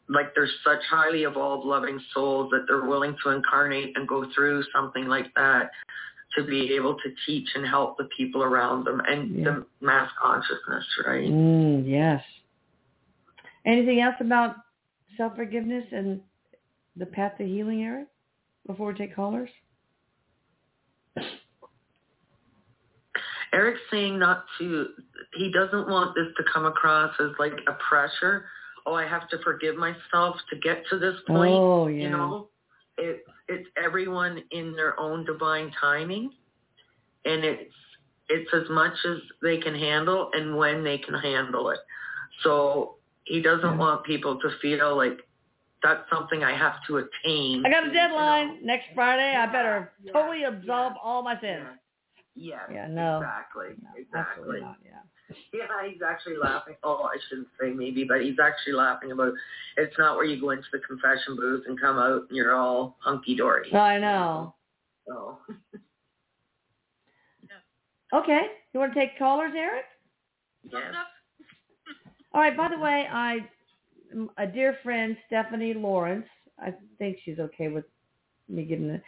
like 0.09 0.35
they're 0.35 0.49
such 0.65 0.81
highly 0.91 1.23
evolved 1.23 1.65
loving 1.65 2.01
souls 2.13 2.51
that 2.51 2.65
they're 2.67 2.85
willing 2.87 3.17
to 3.23 3.31
incarnate 3.31 3.97
and 3.97 4.09
go 4.09 4.27
through 4.35 4.65
something 4.75 5.07
like 5.07 5.33
that 5.37 5.71
to 6.37 6.45
be 6.45 6.75
able 6.75 6.95
to 6.97 7.15
teach 7.27 7.49
and 7.55 7.67
help 7.67 7.97
the 7.97 8.09
people 8.17 8.43
around 8.43 8.85
them 8.85 9.01
and 9.07 9.37
Yeah. 9.37 9.45
the 9.45 9.67
mass 9.81 10.11
consciousness 10.21 10.85
right 11.07 11.31
Mm, 11.31 11.89
yes. 11.89 12.25
Anything 13.65 14.01
else 14.01 14.17
about 14.21 14.57
self 15.17 15.37
forgiveness 15.37 15.87
and 15.93 16.21
the 16.97 17.07
path 17.07 17.39
to 17.39 17.47
healing, 17.47 17.83
Erik? 17.83 18.09
Before 18.67 18.89
we 18.89 18.95
take 18.95 19.15
callers. 19.15 19.51
Erik's 23.53 23.81
saying 23.91 24.19
not 24.19 24.45
to, 24.59 24.89
he 25.35 25.53
doesn't 25.53 25.89
want 25.89 26.15
this 26.17 26.27
to 26.37 26.45
come 26.53 26.67
across 26.67 27.15
as 27.21 27.31
like 27.39 27.53
a 27.69 27.73
pressure. 27.89 28.47
Oh, 28.85 28.95
I 28.95 29.07
have 29.07 29.29
to 29.29 29.39
forgive 29.39 29.77
myself 29.77 30.37
to 30.51 30.57
get 30.59 30.85
to 30.91 30.99
this 30.99 31.15
point. 31.27 31.55
Oh 31.55 31.87
yeah. 31.87 32.03
You 32.03 32.11
know, 32.11 32.49
it, 32.99 33.25
it's 33.49 33.69
everyone 33.83 34.43
in 34.51 34.75
their 34.75 34.99
own 34.99 35.25
divine 35.25 35.73
timing, 35.81 36.31
and 37.25 37.45
it's 37.45 37.75
it's 38.29 38.51
as 38.55 38.69
much 38.71 38.95
as 39.07 39.19
they 39.43 39.59
can 39.59 39.75
handle 39.75 40.31
and 40.33 40.57
when 40.57 40.83
they 40.83 40.99
can 40.99 41.15
handle 41.15 41.71
it. 41.71 41.79
So 42.43 42.97
he 43.25 43.43
doesn't 43.43 43.77
want 43.79 44.05
people 44.05 44.41
to 44.41 44.51
feel 44.63 44.97
like 44.97 45.19
that's 45.83 46.09
something 46.11 46.43
I 46.43 46.57
have 46.57 46.77
to 46.89 46.97
attain. 46.99 47.65
I 47.67 47.71
got 47.71 47.87
a 47.87 47.93
deadline 47.93 48.49
you 48.49 48.61
know. 48.61 48.67
next 48.67 48.87
Friday. 48.95 49.37
I 49.37 49.47
better 49.47 49.93
Yeah, 50.03 50.13
totally 50.13 50.41
yeah, 50.41 50.49
absolve 50.49 50.93
yeah, 50.97 51.03
all 51.03 51.23
my 51.23 51.39
sins. 51.41 51.67
Yeah. 52.35 52.61
Yeah, 52.73 52.89
no. 52.89 53.19
Exactly. 53.19 53.67
No, 53.83 53.89
exactly. 53.97 54.61
not. 54.61 54.77
Yeah. 54.85 54.93
Yeah, 55.53 55.67
he's 55.89 56.03
actually 56.07 56.37
laughing. 56.37 56.75
Oh, 56.83 57.05
I 57.05 57.17
shouldn't 57.29 57.49
say 57.61 57.71
maybe, 57.71 58.05
but 58.05 58.21
he's 58.21 58.37
actually 58.43 58.75
laughing 58.75 59.13
about 59.13 59.33
it's 59.77 59.97
not 59.99 60.17
where 60.17 60.27
you 60.27 60.41
go 60.41 60.51
into 60.51 60.67
the 60.73 60.81
confession 60.81 61.37
booth 61.37 61.65
and 61.67 61.81
come 61.81 61.97
out 61.97 62.25
and 62.29 62.37
you're 62.37 62.55
all 62.55 62.97
hunky 62.99 63.35
dory. 63.35 63.73
I 63.73 63.99
know. 63.99 64.55
Oh. 65.11 65.39
Okay. 68.15 68.43
You 68.73 68.81
want 68.81 68.95
to 68.95 69.01
take 69.01 69.19
callers, 69.19 69.53
Erik? 69.57 69.85
Yes. 70.71 70.95
All 72.33 72.41
right. 72.41 72.57
By 72.57 72.69
the 72.69 72.79
way, 72.79 73.07
I 73.11 73.39
a 74.39 74.47
dear 74.47 74.79
friend 74.83 75.17
Stephanie 75.27 75.75
Lawrence. 75.75 76.27
I 76.59 76.73
think 76.99 77.19
she's 77.25 77.41
okay 77.41 77.69
with 77.69 77.85
me 78.49 78.65
giving 78.65 78.91
it. 78.91 79.03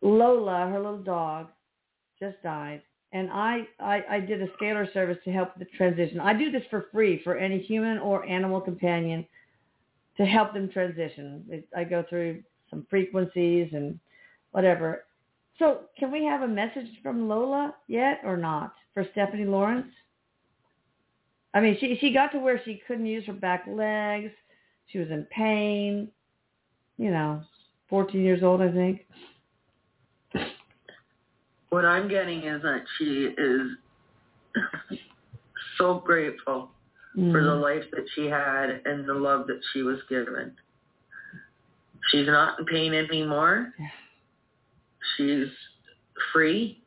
Lola, 0.00 0.68
her 0.68 0.80
little 0.80 1.02
dog, 1.02 1.48
just 2.18 2.40
died, 2.42 2.82
and 3.12 3.30
I, 3.30 3.66
I 3.78 4.02
I 4.10 4.20
did 4.20 4.42
a 4.42 4.48
scalar 4.48 4.92
service 4.92 5.18
to 5.24 5.32
help 5.32 5.54
the 5.58 5.66
transition. 5.76 6.20
I 6.20 6.32
do 6.34 6.50
this 6.50 6.62
for 6.70 6.86
free 6.92 7.20
for 7.22 7.36
any 7.36 7.58
human 7.58 7.98
or 7.98 8.24
animal 8.26 8.60
companion 8.60 9.26
to 10.16 10.24
help 10.24 10.52
them 10.54 10.70
transition. 10.70 11.44
It, 11.48 11.68
I 11.76 11.84
go 11.84 12.04
through 12.08 12.42
some 12.70 12.86
frequencies 12.88 13.70
and 13.72 13.98
whatever. 14.52 15.04
So, 15.58 15.82
can 15.98 16.10
we 16.10 16.24
have 16.24 16.42
a 16.42 16.48
message 16.48 16.88
from 17.02 17.28
Lola 17.28 17.74
yet 17.86 18.20
or 18.24 18.36
not 18.36 18.74
for 18.94 19.06
Stephanie 19.12 19.44
Lawrence? 19.44 19.92
I 21.54 21.60
mean, 21.60 21.76
she 21.78 21.98
she 22.00 22.12
got 22.12 22.32
to 22.32 22.38
where 22.38 22.60
she 22.64 22.82
couldn't 22.86 23.06
use 23.06 23.26
her 23.26 23.34
back 23.34 23.64
legs. 23.68 24.32
She 24.86 24.98
was 24.98 25.10
in 25.10 25.26
pain. 25.30 26.08
You 26.98 27.10
know, 27.10 27.42
14 27.88 28.20
years 28.22 28.42
old, 28.42 28.62
I 28.62 28.70
think. 28.70 29.06
What 31.72 31.86
I'm 31.86 32.06
getting 32.06 32.42
is 32.42 32.60
that 32.60 32.82
she 32.98 33.28
is 33.34 33.70
so 35.78 36.00
grateful 36.00 36.70
for 37.14 37.40
the 37.42 37.56
Mm. 37.56 37.62
life 37.62 37.90
that 37.92 38.06
she 38.14 38.26
had 38.26 38.82
and 38.84 39.06
the 39.06 39.14
love 39.14 39.46
that 39.46 39.62
she 39.72 39.82
was 39.82 39.98
given. 40.10 40.54
She's 42.10 42.26
not 42.26 42.58
in 42.58 42.66
pain 42.66 42.92
anymore. 42.92 43.72
She's 45.16 45.48
free. 46.30 46.84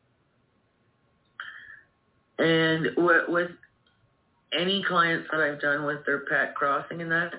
And 2.38 2.95
with, 2.95 3.28
with 3.28 3.52
any 4.54 4.84
clients 4.84 5.28
that 5.32 5.41
I've 5.41 5.62
done 5.62 5.86
with 5.86 6.06
their 6.06 6.26
pet 6.26 6.54
crossing 6.54 7.02
and 7.02 7.12
that, 7.12 7.34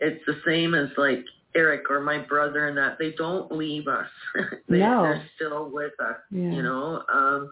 it's 0.00 0.24
the 0.24 0.40
same 0.46 0.74
as 0.74 0.88
like 0.96 1.22
Erik 1.54 1.90
or 1.90 2.00
my 2.00 2.18
brother 2.18 2.68
and 2.68 2.76
that. 2.76 2.98
They 2.98 3.12
don't 3.12 3.50
leave 3.52 3.88
us. 3.88 4.08
they, 4.68 4.78
No. 4.78 5.02
They're 5.02 5.22
still 5.36 5.70
with 5.72 5.92
us 6.00 6.16
Yeah. 6.30 6.50
you 6.50 6.62
know 6.62 7.02
um 7.12 7.50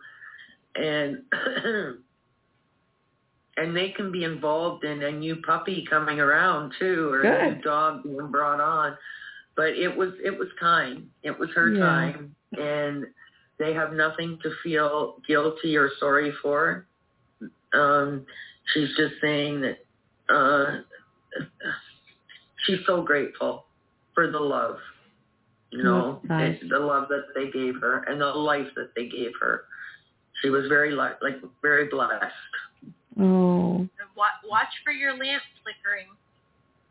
and 0.77 1.23
and 3.57 3.75
they 3.75 3.91
can 3.91 4.13
be 4.13 4.25
involved 4.25 4.85
in 4.85 5.03
a 5.03 5.11
new 5.11 5.37
puppy 5.47 5.87
coming 5.89 6.21
around 6.21 6.73
too 6.79 7.11
or 7.11 7.23
a 7.23 7.55
new 7.55 7.63
dog 7.63 8.03
being 8.03 8.31
brought 8.31 8.61
on 8.61 8.97
but 9.57 9.69
it 9.71 9.95
was 9.95 10.11
it 10.23 10.37
was 10.39 10.49
time 10.61 11.11
it 11.23 11.37
was 11.39 11.49
her 11.55 11.71
Yeah. 11.73 11.81
time 11.81 12.35
and 12.59 13.07
they 13.59 13.73
have 13.73 13.93
nothing 13.95 14.39
to 14.43 14.51
feel 14.63 15.17
guilty 15.27 15.77
or 15.77 15.91
sorry 15.99 16.33
for 16.43 16.87
um 17.73 18.27
she's 18.75 18.95
just 18.97 19.15
saying 19.23 19.63
that 19.63 19.79
uh 20.29 20.81
she's 22.65 22.81
so 22.87 23.03
grateful 23.03 23.66
for 24.17 24.31
the 24.33 24.39
love 24.41 24.79
you 25.71 25.83
know 25.85 26.21
That's 26.25 26.61
nice. 26.61 26.71
the 26.71 26.79
love 26.81 27.07
that 27.11 27.27
they 27.37 27.51
gave 27.51 27.75
her 27.81 28.03
and 28.09 28.21
the 28.21 28.27
life 28.27 28.67
that 28.75 28.91
they 28.97 29.09
gave 29.09 29.31
her 29.41 29.65
she 30.43 30.49
was 30.51 30.65
very 30.69 30.91
like 30.93 31.23
like 31.23 31.37
very 31.63 31.87
blessed 31.89 32.35
Oh. 33.19 33.89
Watch 34.17 34.69
for 34.85 34.93
your 34.93 35.13
lamp 35.17 35.43
flickering. 35.63 36.07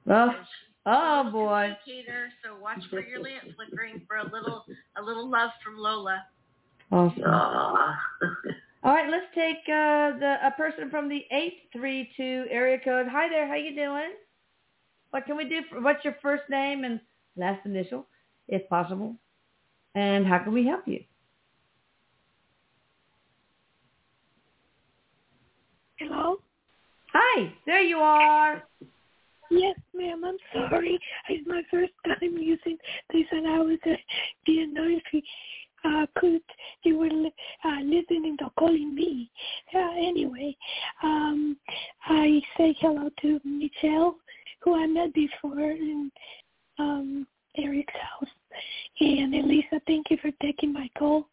Oh. 0.10 0.32
She's 0.32 0.48
a 0.88 0.90
Oh 0.92 1.30
boy. 1.32 1.76
communicator, 1.84 2.30
so 2.44 2.58
watch 2.60 2.82
for 2.90 3.00
your 3.00 3.22
lamp 3.22 3.44
flickering 3.56 4.02
for 4.08 4.18
a 4.18 4.24
little 4.24 4.66
a 4.98 5.02
little 5.04 5.30
love 5.30 5.52
from 5.64 5.78
Lola. 5.78 6.24
Awesome. 6.92 7.24
Aw. 7.24 7.96
All 8.84 8.94
right, 8.94 9.10
let's 9.10 9.26
take 9.36 9.58
uh, 9.68 10.18
the 10.20 10.38
a 10.46 10.52
person 10.58 10.90
from 10.90 11.08
the 11.10 11.22
eight 11.32 11.70
three 11.74 12.10
two 12.18 12.46
area 12.50 12.78
code. 12.84 13.06
Hi 13.10 13.30
there, 13.30 13.48
how 13.48 13.56
you 13.56 13.76
doing? 13.76 14.14
What 15.12 15.26
can 15.28 15.38
we 15.38 15.48
do? 15.48 15.62
For, 15.70 15.82
what's 15.82 16.04
your 16.04 16.16
first 16.24 16.44
name 16.50 16.84
and 16.84 17.00
last 17.38 17.66
initial, 17.66 18.06
if 18.48 18.68
possible? 18.70 19.16
And 19.96 20.26
how 20.28 20.40
can 20.40 20.54
we 20.54 20.66
help 20.66 20.88
you? 20.88 21.02
Hello? 26.00 26.38
Hi, 27.14 27.54
there 27.66 27.82
you 27.84 27.98
are. 27.98 28.64
Yes, 29.52 29.78
ma'am. 29.96 30.24
I'm 30.26 30.38
sorry. 30.54 31.00
It's 31.30 31.48
my 31.48 31.62
first 31.72 31.94
time 32.08 32.38
using 32.40 32.78
this, 33.14 33.26
and 33.32 33.48
I 33.48 33.60
was 33.60 33.80
uh, 33.86 33.92
didn't 34.46 34.74
know 34.74 34.88
if 34.88 35.04
you 35.14 35.22
uh, 35.86 36.08
could 36.18 36.42
you 36.84 36.98
were 37.00 37.08
uh, 37.08 37.82
listening 37.84 38.38
or 38.42 38.52
calling 38.60 38.96
me. 38.96 39.30
Uh, 39.74 39.92
anyway, 39.98 40.56
um, 41.04 41.58
I 42.08 42.42
say 42.58 42.76
hello 42.82 43.10
to 43.22 43.42
Michelle, 43.46 44.18
who 44.62 44.76
I 44.76 44.88
met 44.88 45.14
before 45.14 45.72
in 45.72 46.12
um, 46.80 47.28
Erik's 47.58 47.94
house, 47.94 48.30
and 49.00 49.34
Elisa. 49.34 49.82
Thank 49.88 50.10
you 50.10 50.18
for 50.22 50.32
taking 50.42 50.74
my 50.74 50.90
call. 50.98 51.28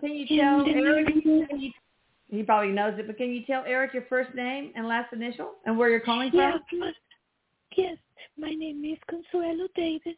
Can 0.00 0.12
you 0.14 0.26
tell 0.26 0.60
And, 0.60 0.68
Erik? 0.68 1.08
uh, 1.08 1.46
Can 1.48 1.60
you, 1.60 1.72
he 2.28 2.42
probably 2.42 2.72
knows 2.72 2.98
it, 2.98 3.06
but 3.06 3.16
can 3.16 3.30
you 3.30 3.44
tell 3.44 3.64
Erik 3.64 3.92
your 3.92 4.04
first 4.08 4.34
name 4.34 4.72
and 4.74 4.86
last 4.86 5.12
initial 5.12 5.52
and 5.66 5.76
where 5.76 5.90
you're 5.90 6.00
calling 6.00 6.30
from? 6.30 6.40
Yes, 6.40 6.58
my, 6.72 6.92
yes. 7.76 7.96
My 8.38 8.50
name 8.50 8.84
is 8.84 8.98
Consuelo 9.08 9.66
Davis. 9.74 10.14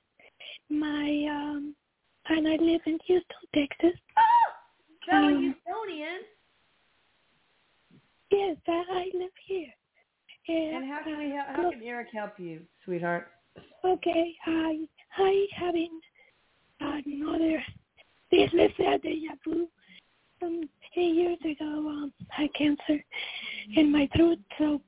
My 0.68 1.26
um, 1.30 1.74
and 2.28 2.46
I 2.46 2.52
live 2.52 2.80
in 2.86 2.98
Houston, 3.06 3.36
Texas. 3.54 3.98
Oh, 4.16 5.10
fellow 5.10 5.28
Um, 5.28 5.54
Houstonian. 5.66 6.18
Yes, 8.30 8.56
I, 8.68 8.84
I 8.90 9.10
live 9.18 9.30
here. 9.46 9.68
And 10.48 10.90
how 10.90 11.02
can 11.04 11.18
we 11.18 11.30
help? 11.30 11.48
How 11.48 11.70
can 11.70 11.82
Erik 11.82 12.08
help 12.12 12.38
you, 12.38 12.60
sweetheart? 12.84 13.28
Okay, 13.84 14.34
I 14.46 14.78
I 15.18 15.46
having 15.56 16.00
another 16.80 17.62
this 18.30 18.50
let's 18.54 18.72
say 18.78 18.86
a. 18.86 19.68
Um, 20.42 20.68
eight 20.96 21.14
years 21.14 21.38
ago, 21.44 21.64
um, 21.88 22.12
I 22.36 22.42
had 22.42 22.54
cancer 22.54 23.04
in 23.76 23.92
my 23.92 24.08
throat, 24.16 24.38
so 24.58 24.80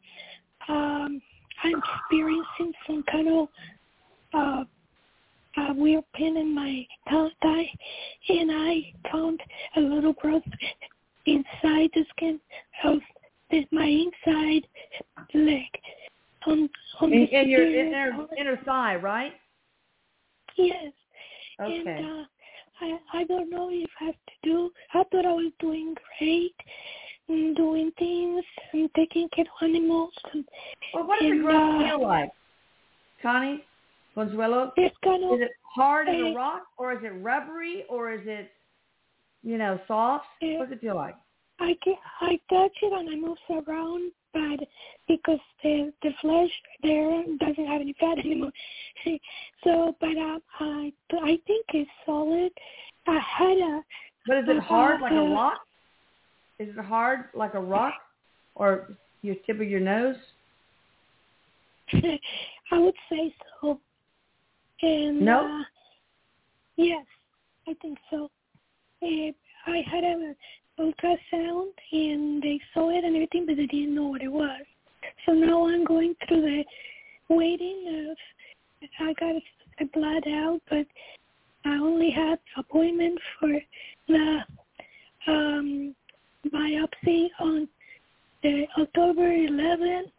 um, 0.68 1.22
I'm 1.62 1.82
experiencing 2.02 2.72
some 2.86 3.04
kind 3.10 3.28
of 3.28 3.48
uh, 4.32 4.64
uh, 5.56 5.74
weird 5.74 6.04
pain 6.14 6.36
in 6.36 6.54
my 6.54 6.86
thigh, 7.42 7.70
and 8.28 8.50
I 8.50 8.92
found 9.10 9.40
a 9.76 9.80
little 9.80 10.14
growth 10.14 10.42
inside 11.26 11.90
the 11.94 12.04
skin 12.16 12.40
of 12.84 12.98
my 13.70 13.86
inside 13.86 14.66
leg. 15.34 15.68
On, 16.46 16.68
on 17.00 17.12
In, 17.12 17.22
in 17.26 17.48
your 17.48 17.66
inner, 17.66 18.26
inner 18.38 18.56
thigh, 18.64 18.96
right? 18.96 19.32
Yes. 20.56 20.92
Okay. 21.60 21.84
And 21.86 22.06
uh, 22.06 22.24
I 22.80 22.98
I 23.20 23.24
don't 23.24 23.50
know 23.50 23.70
if 23.72 23.88
I 24.00 24.04
have 24.06 24.14
to 24.14 24.32
do. 24.42 24.70
I 24.92 25.04
thought 25.04 25.26
I 25.26 25.32
was 25.32 25.52
doing 25.60 25.94
great, 26.18 26.54
and 27.28 27.56
doing 27.56 27.90
things 27.98 28.44
and 28.72 28.90
taking 28.94 29.28
care 29.34 29.44
of 29.44 29.68
animals. 29.68 30.12
And 30.32 30.44
well, 30.92 31.06
what 31.06 31.20
does 31.20 31.28
the 31.28 31.32
and, 31.32 31.42
growth 31.42 31.82
uh, 31.82 31.88
feel 31.88 32.02
like, 32.02 32.30
Connie 33.22 33.64
Consuelo? 34.14 34.72
it's 34.76 34.96
kind 35.02 35.24
of 35.24 35.40
Is 35.40 35.46
it 35.46 35.52
hard 35.62 36.08
as 36.08 36.14
a 36.16 36.34
rock, 36.34 36.66
or 36.76 36.92
is 36.92 36.98
it 37.02 37.12
rubbery, 37.22 37.84
or 37.88 38.12
is 38.12 38.20
it, 38.24 38.50
you 39.42 39.58
know, 39.58 39.80
soft? 39.88 40.26
Uh, 40.42 40.58
What 40.58 40.68
does 40.68 40.78
it 40.78 40.80
feel 40.80 40.96
like? 40.96 41.16
I 41.60 41.76
get 41.84 41.96
I 42.20 42.38
touch 42.50 42.72
it 42.82 42.92
and 42.92 43.08
I 43.08 43.14
move 43.16 43.38
around, 43.48 44.12
but 44.34 44.68
because 45.08 45.38
the 45.62 45.92
the 46.02 46.10
flesh 46.20 46.50
there 46.82 47.22
doesn't 47.38 47.66
have 47.66 47.80
any 47.80 47.94
fat 47.98 48.18
anymore. 48.18 48.52
so, 49.64 49.96
but 50.00 50.16
um, 50.18 50.40
I 50.60 50.92
I 51.22 51.38
think 51.46 51.64
it's 51.72 51.90
solid. 52.04 52.52
I 53.06 53.18
had 53.18 53.58
a 53.58 53.80
But 54.26 54.38
is 54.38 54.44
it 54.48 54.58
hard 54.62 55.00
like 55.00 55.12
a 55.12 55.30
rock? 55.30 55.60
Is 56.58 56.68
it 56.68 56.84
hard 56.84 57.26
like 57.34 57.54
a 57.54 57.60
rock, 57.60 57.94
or 58.54 58.90
your 59.22 59.36
tip 59.46 59.60
of 59.60 59.68
your 59.68 59.80
nose? 59.80 60.16
I 61.92 62.78
would 62.78 62.94
say 63.10 63.34
so. 63.60 63.80
And 64.82 65.20
No? 65.20 65.60
uh, 65.60 65.64
Yes, 66.76 67.06
I 67.68 67.74
think 67.80 67.98
so. 68.10 68.30
Uh, 69.02 69.30
I 69.66 69.82
had 69.90 70.02
a 70.02 70.34
ultrasound 70.78 71.70
and 71.92 72.42
they 72.42 72.60
saw 72.72 72.90
it 72.90 73.04
and 73.04 73.14
everything, 73.14 73.46
but 73.46 73.56
they 73.56 73.66
didn't 73.66 73.94
know 73.94 74.06
what 74.08 74.22
it 74.22 74.32
was. 74.32 74.60
So 75.26 75.32
now 75.32 75.66
I'm 75.68 75.84
going 75.84 76.14
through 76.26 76.42
the 76.42 76.64
waiting 77.34 78.10
of 78.10 78.16
I 79.00 79.12
got 79.14 79.34
a 79.80 79.84
blood 79.98 80.26
out, 80.28 80.60
but 80.68 80.86
I 81.64 81.76
only 81.76 82.10
had 82.10 82.38
appointment 82.56 83.18
for 83.40 83.52
the 84.08 84.40
um 85.26 85.94
biopsy 86.52 87.28
on 87.40 87.66
the 88.42 88.66
October 88.78 89.22
11th. 89.30 90.10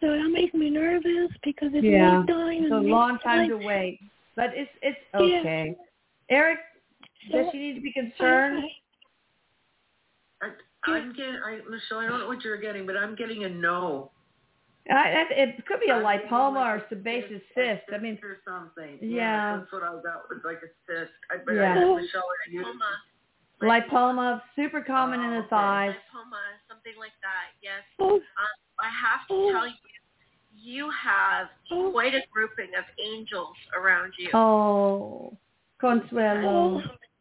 So 0.00 0.08
that 0.08 0.30
makes 0.32 0.54
me 0.54 0.70
nervous 0.70 1.30
because 1.44 1.70
it's 1.74 1.84
Yeah, 1.84 2.24
yeah. 2.26 2.34
time. 2.34 2.64
It's 2.64 2.72
a 2.72 2.76
long 2.76 3.18
time 3.20 3.38
like- 3.42 3.50
to 3.50 3.58
wait, 3.58 4.00
but 4.34 4.50
it's 4.54 4.70
it's 4.82 4.98
Yeah. 5.12 5.40
okay. 5.40 5.76
Erik, 6.30 6.58
does 7.30 7.46
she 7.52 7.58
need 7.58 7.74
to 7.74 7.80
be 7.80 7.92
concerned? 7.92 8.58
I- 8.58 8.60
I, 8.62 8.70
I'm 10.86 11.12
getting, 11.12 11.40
I, 11.44 11.58
Michelle, 11.68 11.98
I 11.98 12.08
don't 12.08 12.20
know 12.20 12.28
what 12.28 12.44
you're 12.44 12.56
getting, 12.60 12.86
but 12.86 12.96
I'm 12.96 13.14
getting 13.14 13.44
a 13.44 13.48
no. 13.48 14.10
I, 14.90 15.10
that- 15.10 15.36
it 15.36 15.66
could 15.66 15.80
be 15.80 15.90
a 15.90 15.94
I'm 15.96 16.02
getting 16.02 16.30
lipoma 16.30 16.54
like 16.54 16.80
or 16.80 16.84
a 16.84 16.88
sebaceous 16.88 17.42
cyst, 17.54 17.82
cyst. 17.86 17.94
I 17.94 17.98
mean, 17.98 18.18
or 18.22 18.38
something. 18.46 18.98
Yeah. 19.02 19.58
that's 19.58 19.72
what 19.72 19.82
I 19.82 19.92
got 20.00 20.28
was 20.30 20.40
like 20.44 20.58
a 20.64 20.70
cyst. 20.86 21.12
I, 21.30 21.36
but 21.44 21.52
Yeah. 21.52 21.74
I, 21.76 22.00
Michelle, 22.00 22.22
are 22.24 22.50
you? 22.50 22.64
Lipoma, 23.60 23.90
lipoma, 23.90 24.42
super 24.56 24.80
common 24.80 25.20
in 25.20 25.26
Oh, 25.26 25.32
the 25.32 25.38
okay. 25.40 25.48
thighs. 25.50 25.94
lipoma, 26.14 26.40
something 26.68 26.94
like 26.98 27.12
that. 27.20 27.52
Yes. 27.62 27.82
oh, 27.98 28.14
Um, 28.16 28.20
I 28.80 28.88
have 28.88 29.26
to 29.28 29.34
Oh. 29.34 29.52
tell 29.52 29.66
you, 29.66 29.74
you 30.60 30.90
have 30.90 31.48
oh, 31.70 31.90
quite 31.92 32.14
a 32.14 32.20
grouping 32.32 32.70
of 32.78 32.84
angels 32.98 33.54
around 33.76 34.12
you. 34.18 34.30
Oh, 34.32 35.36
Consuelo. 35.80 36.80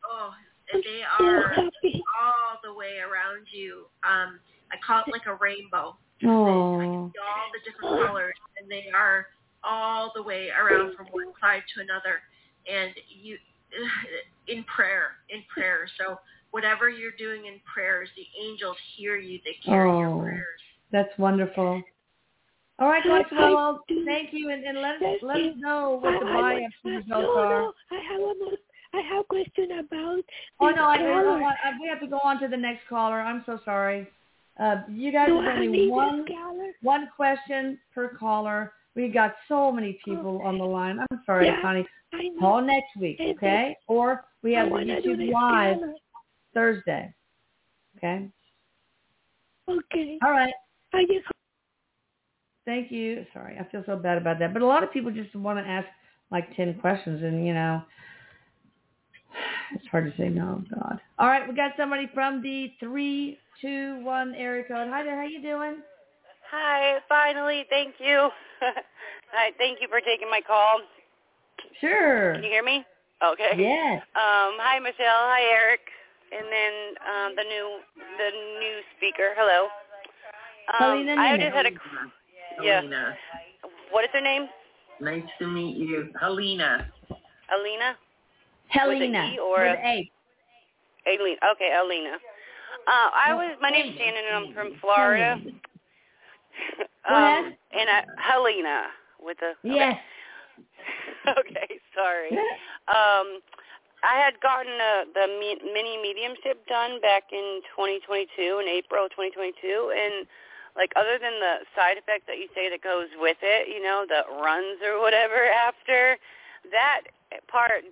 oh, 0.10 0.34
I'm 0.74 0.82
they 0.82 1.02
are 1.20 1.56
all 1.58 2.60
the 2.64 2.74
way 2.74 2.98
around 3.00 3.48
you. 3.52 3.86
Um, 4.04 4.40
I 4.72 4.76
call 4.86 5.04
it 5.08 5.12
like 5.12 5.26
a 5.28 5.36
rainbow. 5.36 5.96
Oh, 6.26 6.80
See 6.80 7.20
all 7.20 7.48
the 7.54 7.62
different 7.72 8.08
colors, 8.08 8.34
and 8.60 8.70
they 8.70 8.86
are 8.96 9.28
all 9.64 10.12
the 10.16 10.24
way 10.24 10.50
around 10.50 10.96
from 10.96 11.06
one 11.12 11.32
side 11.40 11.62
to 11.76 11.82
another. 11.82 12.20
And 12.72 12.92
you, 13.22 13.38
in 14.48 14.64
prayer, 14.66 15.12
in 15.30 15.44
prayer. 15.54 15.88
So 16.00 16.20
whatever 16.52 16.90
you're 16.90 17.16
doing 17.18 17.46
in 17.46 17.60
prayers, 17.72 18.10
the 18.16 18.26
angels 18.44 18.78
hear 18.98 19.16
you. 19.18 19.40
They 19.46 19.56
carry 19.64 19.90
Oh. 19.90 20.00
your 20.00 20.22
prayers. 20.24 20.62
that's 20.92 21.18
wonderful. 21.18 21.82
All 22.80 22.88
right, 22.90 23.04
I- 23.06 23.20
I 23.20 23.24
Consuelo, 23.24 23.80
do- 23.88 24.06
thank 24.06 24.30
you, 24.34 24.50
and, 24.52 24.64
and 24.64 24.80
let 24.80 25.02
us 25.02 25.18
let 25.24 25.38
us 25.38 25.54
know 25.58 26.00
what 26.02 26.20
the 26.20 26.28
I- 26.28 26.38
I 26.38 26.54
biopsy 26.54 26.84
want- 26.84 27.06
results 27.08 27.38
are. 27.38 27.74
I 27.92 28.00
have 28.10 28.22
a 28.22 28.34
mo- 28.36 28.58
I 28.94 29.02
have 29.10 29.22
a 29.22 29.24
question 29.26 29.80
about 29.80 30.24
Oh 30.60 30.70
no, 30.70 30.84
I, 30.86 30.96
I. 30.96 31.54
I, 31.70 31.72
we 31.82 31.88
have 31.90 32.00
to 32.02 32.08
go 32.08 32.20
on 32.24 32.40
to 32.42 32.48
the 32.48 32.58
next 32.58 32.82
caller. 32.88 33.20
I'm 33.22 33.44
so 33.46 33.60
sorry. 33.66 34.08
Uh, 34.60 34.78
you 34.90 35.12
guys 35.12 35.28
No, 35.30 35.42
have 35.42 35.58
only 35.58 35.88
one 35.90 36.26
caller. 36.26 36.72
one 36.82 37.10
question 37.16 37.78
per 37.94 38.10
caller. 38.10 38.74
We 38.96 39.10
got 39.10 39.36
so 39.48 39.72
many 39.72 40.00
people 40.04 40.42
on 40.44 40.58
the 40.58 40.64
line. 40.66 41.00
I'm 41.00 41.22
sorry, 41.26 41.48
Yeah. 41.48 41.62
Connie. 41.62 41.86
Call 42.40 42.62
next 42.62 42.96
week, 43.00 43.20
okay? 43.22 43.76
Or 43.88 44.24
we 44.42 44.54
have 44.54 44.70
YouTube 44.70 45.32
live. 45.32 45.78
Thursday. 46.54 47.14
Okay. 47.98 48.28
Okay. 49.70 50.18
All 50.24 50.32
right. 50.32 50.54
I 50.94 51.04
just 51.06 51.26
Thank 52.66 52.92
you. 52.92 53.26
Sorry, 53.34 53.58
I 53.60 53.64
feel 53.72 53.84
so 53.86 53.96
bad 53.96 54.18
about 54.18 54.40
that. 54.40 54.54
But 54.54 54.62
a 54.62 54.66
lot 54.66 54.84
of 54.84 54.92
people 54.92 55.12
just 55.12 55.34
want 55.36 55.60
to 55.60 55.70
ask 55.70 55.88
like 56.32 56.54
ten 56.56 56.74
questions, 56.76 57.22
and 57.24 57.46
you 57.46 57.54
know, 57.54 57.82
it's 59.74 59.88
hard 59.88 60.12
to 60.12 60.18
say 60.18 60.30
no. 60.30 60.64
God. 60.74 61.00
All 61.20 61.28
right, 61.28 61.48
we 61.48 61.56
got 61.56 61.72
somebody 61.78 62.10
from 62.14 62.42
the 62.42 62.72
three 62.80 63.38
two 63.62 64.04
one 64.04 64.34
area 64.36 64.64
code. 64.64 64.88
Hi 64.90 65.04
there. 65.04 65.16
How 65.18 65.28
you 65.28 65.42
doing? 65.42 65.78
Hi, 66.52 67.00
finally, 67.10 67.66
thank 67.70 67.96
you. 68.00 68.30
Hi, 69.34 69.52
thank 69.58 69.80
you 69.82 69.88
for 69.90 70.00
taking 70.00 70.30
my 70.30 70.42
call. 70.46 70.80
Sure. 71.82 72.34
Can 72.34 72.44
you 72.44 72.50
hear 72.50 72.64
me? 72.64 72.86
Okay. 73.24 73.52
Yes. 73.58 74.02
Um, 74.16 74.56
hi, 74.62 74.80
Michelle. 74.80 75.26
Hi, 75.28 75.42
Erik. 75.42 75.82
And 76.32 76.46
then 76.52 76.74
um, 77.08 77.36
the 77.36 77.44
new 77.44 77.80
the 78.18 78.30
new 78.60 78.80
speaker. 78.96 79.34
Hello. 79.36 79.68
Um, 80.68 81.08
I 81.20 81.38
just 81.38 81.56
had 81.56 81.66
a. 81.66 81.72
Yeah. 82.62 82.82
Helena. 82.82 83.16
What 83.92 84.04
is 84.04 84.10
her 84.14 84.22
name? 84.22 84.48
Nice 85.02 85.24
to 85.40 85.48
meet 85.48 85.78
you. 85.78 86.12
Helena. 86.20 86.88
Alina. 87.54 87.96
Helena. 88.70 89.32
E 89.34 89.40
or 89.40 89.62
with 89.62 89.80
a- 89.80 89.88
A. 89.88 90.12
Alina. 91.08 91.38
Okay, 91.54 91.72
Alina. 91.80 92.18
Uh, 92.88 93.10
I 93.14 93.34
was. 93.34 93.58
My 93.62 93.70
name's 93.70 93.98
Shannon, 93.98 94.24
and 94.32 94.36
I'm 94.48 94.54
from 94.54 94.80
Florida. 94.82 95.40
Um. 97.08 97.54
And 97.72 97.88
I, 97.90 98.04
Helena 98.18 98.88
with 99.24 99.38
a. 99.42 99.56
okay. 99.66 99.76
Yes. 99.76 99.96
okay, 101.40 101.80
sorry. 101.96 102.32
Um, 102.88 103.44
I 104.00 104.16
had 104.16 104.40
gotten 104.40 104.72
uh, 104.80 105.12
the 105.12 105.28
me- 105.28 105.60
mini 105.60 106.00
mediumship 106.00 106.64
done 106.68 107.02
back 107.02 107.24
in 107.36 107.60
2022, 107.76 108.64
in 108.64 108.68
April 108.68 109.06
of 109.06 109.12
2022, 109.12 109.92
and 109.92 110.24
like 110.80 110.94
other 110.96 111.20
than 111.20 111.36
the 111.44 111.68
side 111.76 111.98
effect 112.00 112.28
that 112.32 112.40
you 112.40 112.48
say 112.56 112.70
that 112.72 112.80
goes 112.80 113.12
with 113.20 113.36
it, 113.44 113.68
you 113.68 113.84
know, 113.84 114.06
the 114.08 114.24
runs 114.40 114.80
or 114.80 115.02
whatever 115.04 115.52
after, 115.52 116.16
that 116.72 117.12
part 117.52 117.84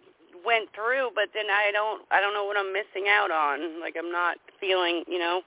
went 0.43 0.69
through, 0.73 1.11
but 1.15 1.29
then 1.33 1.45
I 1.51 1.71
don't, 1.71 2.03
I 2.11 2.19
don't 2.19 2.33
know 2.33 2.45
what 2.45 2.57
I'm 2.57 2.73
missing 2.73 3.07
out 3.09 3.31
on. 3.31 3.79
Like 3.79 3.95
I'm 3.97 4.11
not 4.11 4.37
feeling, 4.59 5.03
you 5.07 5.19
know, 5.19 5.41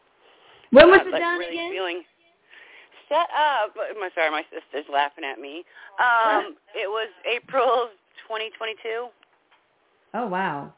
when 0.71 0.89
was 0.89 0.99
not, 0.99 1.07
it 1.09 1.13
like, 1.13 1.21
done 1.23 1.39
really 1.39 1.53
again? 1.55 1.71
feeling. 1.73 2.03
Shut 3.09 3.29
up! 3.33 3.75
My 3.99 4.11
sorry, 4.15 4.31
my 4.31 4.45
sister's 4.53 4.85
laughing 4.93 5.25
at 5.25 5.41
me. 5.41 5.65
Um, 5.99 6.57
it 6.75 6.89
was 6.89 7.09
April 7.25 7.89
2022, 8.29 9.09
Oh 10.15 10.27
wow. 10.27 10.73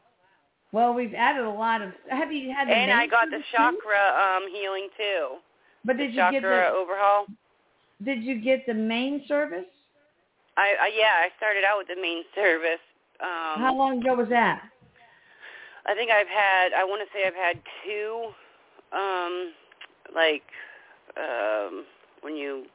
Well, 0.73 0.94
we've 0.94 1.14
added 1.14 1.44
a 1.44 1.51
lot 1.51 1.83
of. 1.83 1.90
Have 2.09 2.33
you 2.33 2.53
had 2.55 2.68
the? 2.68 2.73
and 2.73 2.92
I 2.92 3.07
got 3.07 3.31
the 3.31 3.40
chakra 3.51 3.99
um 4.14 4.49
healing 4.53 4.88
too. 4.96 5.38
But 5.85 5.96
The 5.96 6.05
did 6.05 6.12
you 6.14 6.18
chakra 6.20 6.40
get 6.40 6.49
the? 6.49 6.66
overhaul. 6.77 7.27
Did 8.05 8.23
you 8.23 8.40
get 8.40 8.64
the 8.66 8.75
main 8.75 9.25
service? 9.27 9.66
I, 10.57 10.75
I 10.81 10.90
yeah, 10.96 11.27
I 11.27 11.29
started 11.37 11.64
out 11.64 11.79
with 11.79 11.88
the 11.88 12.01
main 12.01 12.23
service. 12.35 12.81
Um, 13.22 13.61
How 13.62 13.74
long 13.74 14.00
ago 14.00 14.14
was 14.14 14.28
that? 14.30 14.62
I 15.87 15.94
think 15.94 16.11
I've 16.11 16.28
had. 16.28 16.72
I 16.72 16.85
want 16.85 17.02
to 17.06 17.09
say 17.16 17.26
I've 17.26 17.35
had 17.35 17.61
two. 17.85 18.30
Um, 18.92 19.52
like 20.14 20.42
um, 21.16 21.85
when 22.22 22.37
you, 22.37 22.66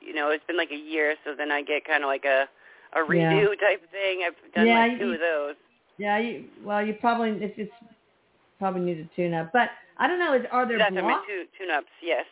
you 0.00 0.14
know, 0.14 0.30
it's 0.30 0.44
been 0.46 0.56
like 0.56 0.70
a 0.70 0.76
year, 0.76 1.14
so 1.24 1.34
then 1.36 1.50
I 1.50 1.62
get 1.62 1.84
kind 1.84 2.02
of 2.04 2.08
like 2.08 2.24
a 2.24 2.46
a 2.94 2.98
redo 2.98 3.48
type 3.60 3.90
thing. 3.90 4.22
I've 4.26 4.54
done 4.54 4.66
Yeah, 4.66 4.78
like 4.80 4.92
you- 4.92 4.98
two 4.98 5.12
of 5.12 5.20
those. 5.20 5.54
Yeah, 5.98 6.18
you, 6.18 6.46
well, 6.64 6.84
you 6.84 6.94
probably 6.94 7.30
it's, 7.44 7.54
it's 7.58 7.72
probably 8.58 8.80
need 8.80 8.94
to 8.96 9.08
tune 9.14 9.34
up. 9.34 9.50
But 9.52 9.68
I 9.98 10.06
don't 10.06 10.18
know. 10.18 10.32
Is 10.34 10.46
are 10.50 10.66
there 10.66 10.78
That's 10.78 10.94
blocks? 10.94 11.26
two 11.26 11.44
tune-ups. 11.58 11.86
Yes. 12.02 12.24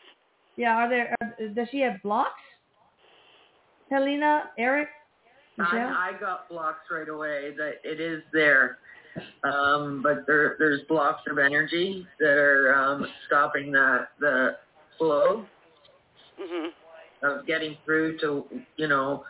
Yeah, 0.57 0.75
are 0.75 0.88
there? 0.88 1.14
Are, 1.21 1.49
does 1.49 1.68
she 1.71 1.81
have 1.81 2.01
blocks? 2.03 2.40
Helena, 3.90 4.44
Erik. 4.59 4.88
I, 5.61 6.12
I 6.14 6.21
got 6.21 6.49
blocks 6.49 6.81
right 6.90 7.09
away 7.09 7.53
that 7.57 7.75
it 7.85 8.01
is 8.01 8.23
there. 8.33 8.79
Um, 9.42 10.01
but 10.03 10.27
there 10.27 10.57
there's 10.59 10.83
blocks 10.88 11.23
of 11.29 11.38
energy 11.38 12.07
that 12.21 12.37
are 12.38 12.75
um, 12.75 13.07
stopping 13.27 13.73
the 13.73 14.07
the 14.21 14.57
flow 14.97 15.44
Mhm. 16.40 16.68
of 17.23 17.47
getting 17.47 17.77
through 17.85 18.18
to 18.18 18.44
you 18.77 18.87
know 18.87 19.24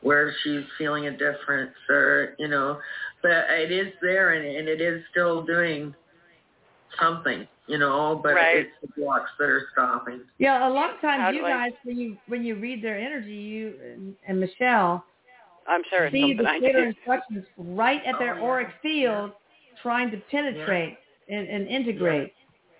where 0.00 0.34
she's 0.42 0.64
feeling 0.78 1.06
a 1.08 1.10
difference 1.10 1.74
or 1.90 2.34
you 2.38 2.48
know 2.48 2.78
but 3.22 3.30
it 3.50 3.70
is 3.72 3.92
there 4.00 4.32
and, 4.34 4.46
and 4.46 4.68
it 4.68 4.80
is 4.80 5.02
still 5.10 5.42
doing 5.42 5.94
something 6.98 7.46
you 7.66 7.78
know 7.78 8.18
but 8.22 8.34
Right. 8.34 8.56
it's 8.58 8.70
the 8.80 8.88
blocks 9.00 9.30
that 9.38 9.48
are 9.48 9.66
stopping 9.72 10.22
yeah, 10.38 10.68
a 10.68 10.70
lot 10.70 10.94
of 10.94 11.00
times 11.00 11.20
How 11.22 11.30
you 11.30 11.40
do 11.40 11.46
I- 11.46 11.50
guys 11.50 11.72
when 11.84 11.98
you 11.98 12.16
when 12.28 12.44
you 12.44 12.54
read 12.56 12.82
their 12.82 12.98
energy, 12.98 13.32
you 13.34 13.74
and, 13.92 14.14
and 14.26 14.40
Michelle 14.40 15.04
I'm 15.68 15.82
sure 15.90 16.06
it's 16.06 16.14
see 16.14 16.20
something 16.22 16.38
the 16.44 16.50
I 16.50 16.58
clear 16.58 16.88
instructions 16.88 17.44
right 17.56 18.00
at 18.06 18.18
their 18.18 18.34
Oh, 18.34 18.38
yeah. 18.38 18.42
auric 18.44 18.68
field, 18.82 19.32
trying 19.82 20.10
to 20.10 20.18
penetrate 20.30 20.96
and, 21.28 21.48
and 21.48 21.68
integrate. 21.68 22.32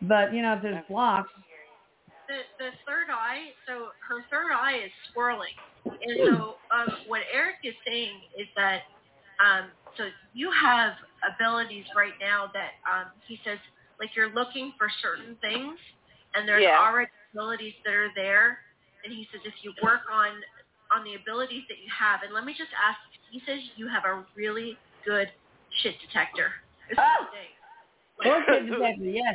But 0.02 0.34
you 0.34 0.42
know, 0.42 0.54
if 0.54 0.62
there's 0.62 0.84
blocks, 0.88 1.30
the 2.28 2.40
the 2.58 2.70
third 2.86 3.08
eye 3.10 3.52
so 3.66 3.88
her 4.08 4.24
third 4.30 4.52
eye 4.52 4.80
is 4.84 4.92
swirling. 5.12 5.54
And 5.86 6.18
so 6.24 6.56
um 6.74 6.88
what 7.06 7.22
erik 7.32 7.56
is 7.64 7.74
saying 7.86 8.20
is 8.38 8.48
that 8.56 8.82
um 9.44 9.70
so 9.96 10.04
you 10.32 10.50
have 10.50 10.92
abilities 11.34 11.84
right 11.96 12.14
now 12.20 12.50
that 12.52 12.72
um 12.90 13.12
he 13.26 13.38
says 13.44 13.58
like 14.00 14.10
you're 14.16 14.32
looking 14.34 14.72
for 14.78 14.88
certain 15.02 15.36
things 15.40 15.78
and 16.34 16.48
there's 16.48 16.62
Yeah. 16.62 16.78
already 16.80 17.10
abilities 17.32 17.74
that 17.84 17.94
are 17.94 18.10
there. 18.16 18.58
And 19.04 19.12
he 19.12 19.28
says 19.32 19.42
if 19.44 19.54
you 19.62 19.72
work 19.82 20.00
on 20.12 20.32
on 20.94 21.02
the 21.02 21.18
abilities 21.18 21.66
that 21.68 21.82
you 21.82 21.90
have 21.90 22.22
and 22.22 22.32
let 22.32 22.44
me 22.44 22.54
just 22.54 22.70
ask 22.78 22.98
he 23.30 23.42
says 23.46 23.58
you 23.74 23.88
have 23.88 24.04
a 24.06 24.22
really 24.36 24.78
good 25.04 25.26
shit 25.82 25.94
detector. 25.98 26.54
Oh. 26.96 27.26
the 28.22 28.40
thing. 28.46 28.70
Detector, 28.70 29.10
yes. 29.10 29.34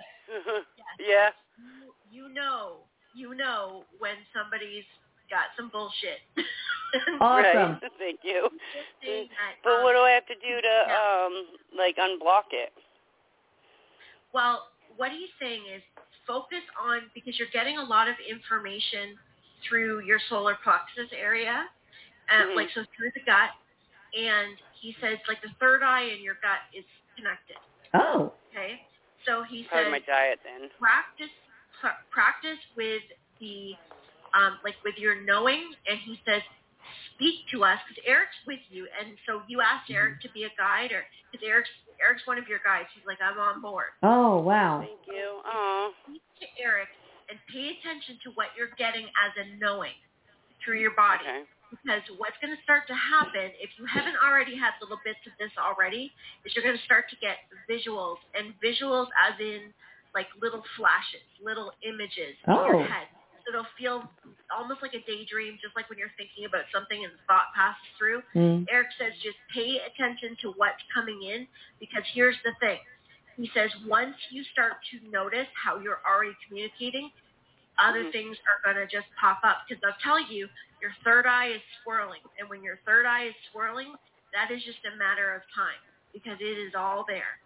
yeah. 1.00 1.30
You, 1.60 2.28
you 2.28 2.34
know, 2.34 2.88
you 3.14 3.36
know 3.36 3.84
when 4.00 4.16
somebody's 4.32 4.88
got 5.30 5.52
some 5.58 5.70
bullshit. 5.70 6.24
Awesome. 7.22 7.78
Right. 7.78 7.92
Thank 8.00 8.22
you. 8.24 8.50
That, 8.50 9.30
But 9.64 9.70
um, 9.78 9.84
what 9.84 9.94
do 9.94 10.00
I 10.00 10.10
have 10.10 10.26
to 10.26 10.34
do 10.34 10.58
to 10.58 10.76
yeah. 10.88 10.98
um 10.98 11.46
like 11.78 11.98
unblock 11.98 12.50
it? 12.52 12.74
Well, 14.34 14.70
what 14.98 15.12
he's 15.12 15.30
saying 15.40 15.62
is 15.70 15.84
focus 16.26 16.66
on 16.82 17.02
because 17.14 17.38
you're 17.38 17.54
getting 17.54 17.78
a 17.78 17.84
lot 17.84 18.08
of 18.08 18.16
information 18.26 19.18
through 19.68 20.02
your 20.02 20.20
solar 20.30 20.56
plexus 20.64 21.12
area, 21.14 21.68
uh, 22.30 22.34
Mhm. 22.46 22.56
like 22.56 22.70
so 22.72 22.84
through 22.96 23.12
the 23.12 23.22
gut. 23.22 23.52
And 24.18 24.58
he 24.74 24.94
says 25.00 25.20
like 25.28 25.42
the 25.42 25.50
third 25.60 25.84
eye 25.84 26.02
in 26.02 26.22
your 26.22 26.36
gut 26.36 26.62
is 26.74 26.86
connected. 27.16 27.58
Oh. 27.94 28.34
Okay, 28.50 28.86
so 29.26 29.44
he 29.44 29.64
Part 29.66 29.84
says 29.86 29.92
my 29.92 30.00
diet 30.00 30.40
then. 30.44 30.70
practice 30.80 31.30
pr- 31.80 32.02
practice 32.10 32.60
with 32.76 33.04
the 33.40 33.76
um, 34.34 34.60
like 34.64 34.76
with 34.84 34.98
your 34.98 35.16
knowing, 35.22 35.74
and 35.88 35.98
he 36.00 36.20
says 36.26 36.42
speak 37.16 37.48
to 37.50 37.64
us 37.64 37.80
because 37.88 38.04
Erik's 38.06 38.36
with 38.46 38.60
you, 38.70 38.88
and 39.00 39.18
so 39.26 39.42
you 39.48 39.62
asked 39.62 39.90
Erik 39.90 40.22
to 40.22 40.30
be 40.30 40.44
a 40.46 40.50
guide, 40.58 40.92
or 40.92 41.06
because 41.32 41.46
Erik's 41.46 41.70
Erik's 42.02 42.26
one 42.26 42.38
of 42.38 42.48
your 42.48 42.60
guides. 42.60 42.90
He's 42.94 43.06
like 43.06 43.22
I'm 43.22 43.40
on 43.40 43.62
board. 43.62 43.90
Oh, 44.04 44.40
wow. 44.40 44.80
Thank 44.80 45.02
you. 45.08 45.42
Oh. 45.46 45.94
Speak 46.08 46.22
to 46.40 46.62
Erik 46.64 46.90
and 47.30 47.38
pay 47.54 47.78
attention 47.78 48.18
to 48.26 48.32
what 48.36 48.52
you're 48.58 48.74
getting 48.78 49.06
as 49.24 49.32
a 49.38 49.46
knowing 49.62 49.96
through 50.64 50.80
your 50.82 50.96
body. 50.98 51.24
Okay. 51.26 51.46
Because 51.70 52.02
what's 52.18 52.34
going 52.42 52.50
to 52.50 52.62
start 52.66 52.90
to 52.90 52.98
happen, 52.98 53.54
if 53.62 53.70
you 53.78 53.86
haven't 53.86 54.18
already 54.26 54.58
had 54.58 54.74
little 54.82 54.98
bits 55.06 55.22
of 55.30 55.34
this 55.38 55.54
already, 55.62 56.10
is 56.42 56.50
you're 56.58 56.66
going 56.66 56.78
to 56.78 56.82
start 56.90 57.06
to 57.14 57.18
get 57.22 57.46
visuals, 57.70 58.18
and 58.34 58.58
visuals 58.58 59.06
as 59.22 59.38
in 59.38 59.70
like 60.18 60.26
little 60.42 60.66
flashes, 60.74 61.22
little 61.38 61.70
images 61.86 62.34
in 62.50 62.54
Oh. 62.58 62.66
your 62.74 62.90
head. 62.90 63.06
So 63.46 63.54
it'll 63.54 63.70
feel 63.78 64.10
almost 64.50 64.82
like 64.82 64.94
a 64.98 65.02
daydream, 65.06 65.58
just 65.62 65.76
like 65.78 65.90
when 65.94 65.98
you're 66.02 66.12
thinking 66.18 66.46
about 66.50 66.66
something 66.74 67.06
and 67.06 67.14
the 67.14 67.22
thought 67.30 67.54
passes 67.54 67.86
through. 68.02 68.22
Mm. 68.34 68.66
Erik 68.70 68.90
says 68.98 69.14
just 69.22 69.38
pay 69.54 69.78
attention 69.86 70.36
to 70.42 70.52
what's 70.58 70.82
coming 70.94 71.22
in 71.22 71.46
because 71.80 72.04
here's 72.14 72.36
the 72.44 72.52
thing. 72.60 72.82
He 73.40 73.50
says 73.54 73.72
once 73.88 74.16
you 74.32 74.44
start 74.52 74.74
to 74.92 75.00
notice 75.10 75.48
how 75.56 75.80
you're 75.80 76.04
already 76.04 76.36
communicating, 76.46 77.10
other 77.78 78.04
Mhm. 78.04 78.12
things 78.12 78.38
are 78.46 78.60
going 78.66 78.76
to 78.76 78.86
just 78.86 79.08
pop 79.16 79.40
up 79.44 79.64
because 79.66 79.82
I'll 79.86 79.98
tell 80.02 80.20
you, 80.20 80.50
your 80.82 80.92
third 81.06 81.26
eye 81.26 81.48
is 81.48 81.62
swirling. 81.82 82.22
And 82.38 82.50
when 82.50 82.62
your 82.62 82.78
third 82.86 83.06
eye 83.06 83.24
is 83.32 83.36
swirling, 83.52 83.96
that 84.34 84.52
is 84.52 84.62
just 84.66 84.84
a 84.84 84.92
matter 84.98 85.34
of 85.34 85.42
time 85.56 85.80
because 86.12 86.38
it 86.42 86.58
is 86.58 86.76
all 86.76 87.06
there. 87.08 87.40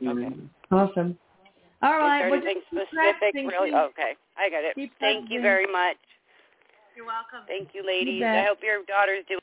Okay. 0.00 0.34
Awesome. 0.70 1.18
All 1.82 1.92
Is 1.92 2.00
well, 2.00 2.34
anything 2.34 2.62
just 2.70 2.88
specific? 2.88 3.34
Really? 3.34 3.74
Okay. 3.74 4.16
I 4.36 4.48
got 4.48 4.64
it. 4.64 4.74
keep 4.74 4.96
Thank 4.98 5.30
you 5.30 5.42
very 5.42 5.66
much. 5.66 5.98
You're 6.96 7.04
welcome. 7.06 7.44
Thank 7.46 7.74
you, 7.74 7.82
ladies. 7.82 8.20
bet. 8.20 8.38
I 8.38 8.44
hope 8.44 8.62
your 8.62 8.82
daughter's 8.84 9.24
doing. 9.26 9.40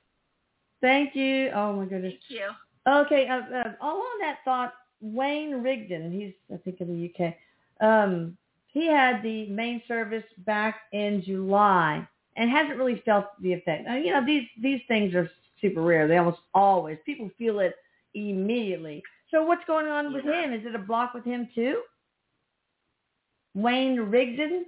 Thank 0.81 1.15
you. 1.15 1.51
Oh, 1.51 1.73
my 1.73 1.85
goodness. 1.85 2.13
Thank 2.13 2.29
you. 2.29 2.49
Okay, 2.87 3.27
uh, 3.27 3.41
uh, 3.41 3.75
along 3.81 4.17
that 4.21 4.39
thought, 4.45 4.73
Wayne 5.01 5.63
Rigdon, 5.63 6.11
he's 6.11 6.33
I 6.53 6.57
think 6.57 6.81
in 6.81 6.87
the 6.87 7.25
UK. 7.25 7.33
Um, 7.81 8.37
he 8.67 8.87
had 8.87 9.23
the 9.23 9.47
main 9.47 9.81
service 9.87 10.23
back 10.39 10.81
in 10.91 11.23
July 11.25 12.07
and 12.35 12.49
hasn't 12.49 12.77
really 12.77 13.01
felt 13.05 13.25
the 13.41 13.53
effect. 13.53 13.85
Now, 13.85 13.97
you 13.97 14.11
know, 14.11 14.25
these 14.25 14.47
these 14.61 14.81
things 14.87 15.15
are 15.15 15.29
super 15.61 15.81
rare. 15.81 16.07
They 16.07 16.17
almost 16.17 16.39
always 16.53 16.97
people 17.05 17.29
feel 17.37 17.59
it 17.59 17.75
immediately. 18.13 19.03
So 19.31 19.43
what's 19.43 19.63
going 19.65 19.87
on 19.87 20.13
with 20.13 20.23
him? 20.23 20.53
Is 20.53 20.65
it 20.65 20.75
a 20.75 20.79
block 20.79 21.13
with 21.13 21.23
him 21.23 21.47
too? 21.53 21.81
Wayne 23.55 23.99
Rigdon? 23.99 24.65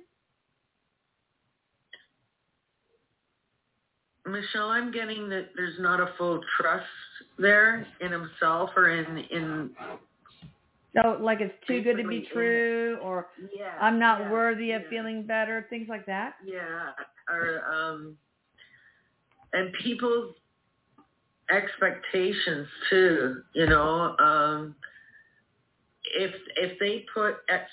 Michelle, 4.27 4.69
I'm 4.69 4.91
getting 4.91 5.29
that 5.29 5.49
there's 5.55 5.79
not 5.79 5.99
a 5.99 6.11
full 6.17 6.41
trust 6.59 6.85
there 7.37 7.85
in 7.99 8.11
himself 8.11 8.69
or 8.75 8.89
in 8.91 9.17
in 9.17 9.71
So 10.95 11.17
like 11.21 11.39
it's 11.39 11.53
too 11.67 11.81
good 11.81 11.97
to 11.97 12.07
be 12.07 12.27
true, 12.33 12.97
or 13.01 13.27
yeah. 13.57 13.77
I'm 13.79 13.97
not 13.97 14.21
yeah, 14.21 14.31
worthy 14.31 14.71
of 14.71 14.81
yeah. 14.83 14.89
feeling 14.89 15.25
better, 15.25 15.65
things 15.69 15.87
like 15.87 16.05
that. 16.05 16.33
Yeah, 16.45 16.91
or 17.29 17.63
um, 17.71 18.17
and 19.53 19.71
people's 19.81 20.35
expectations 21.49 22.67
too. 22.89 23.41
You 23.55 23.67
know, 23.67 24.17
um, 24.19 24.75
if 26.15 26.33
if 26.57 26.79
they 26.79 27.05
put 27.13 27.35
ex, 27.49 27.63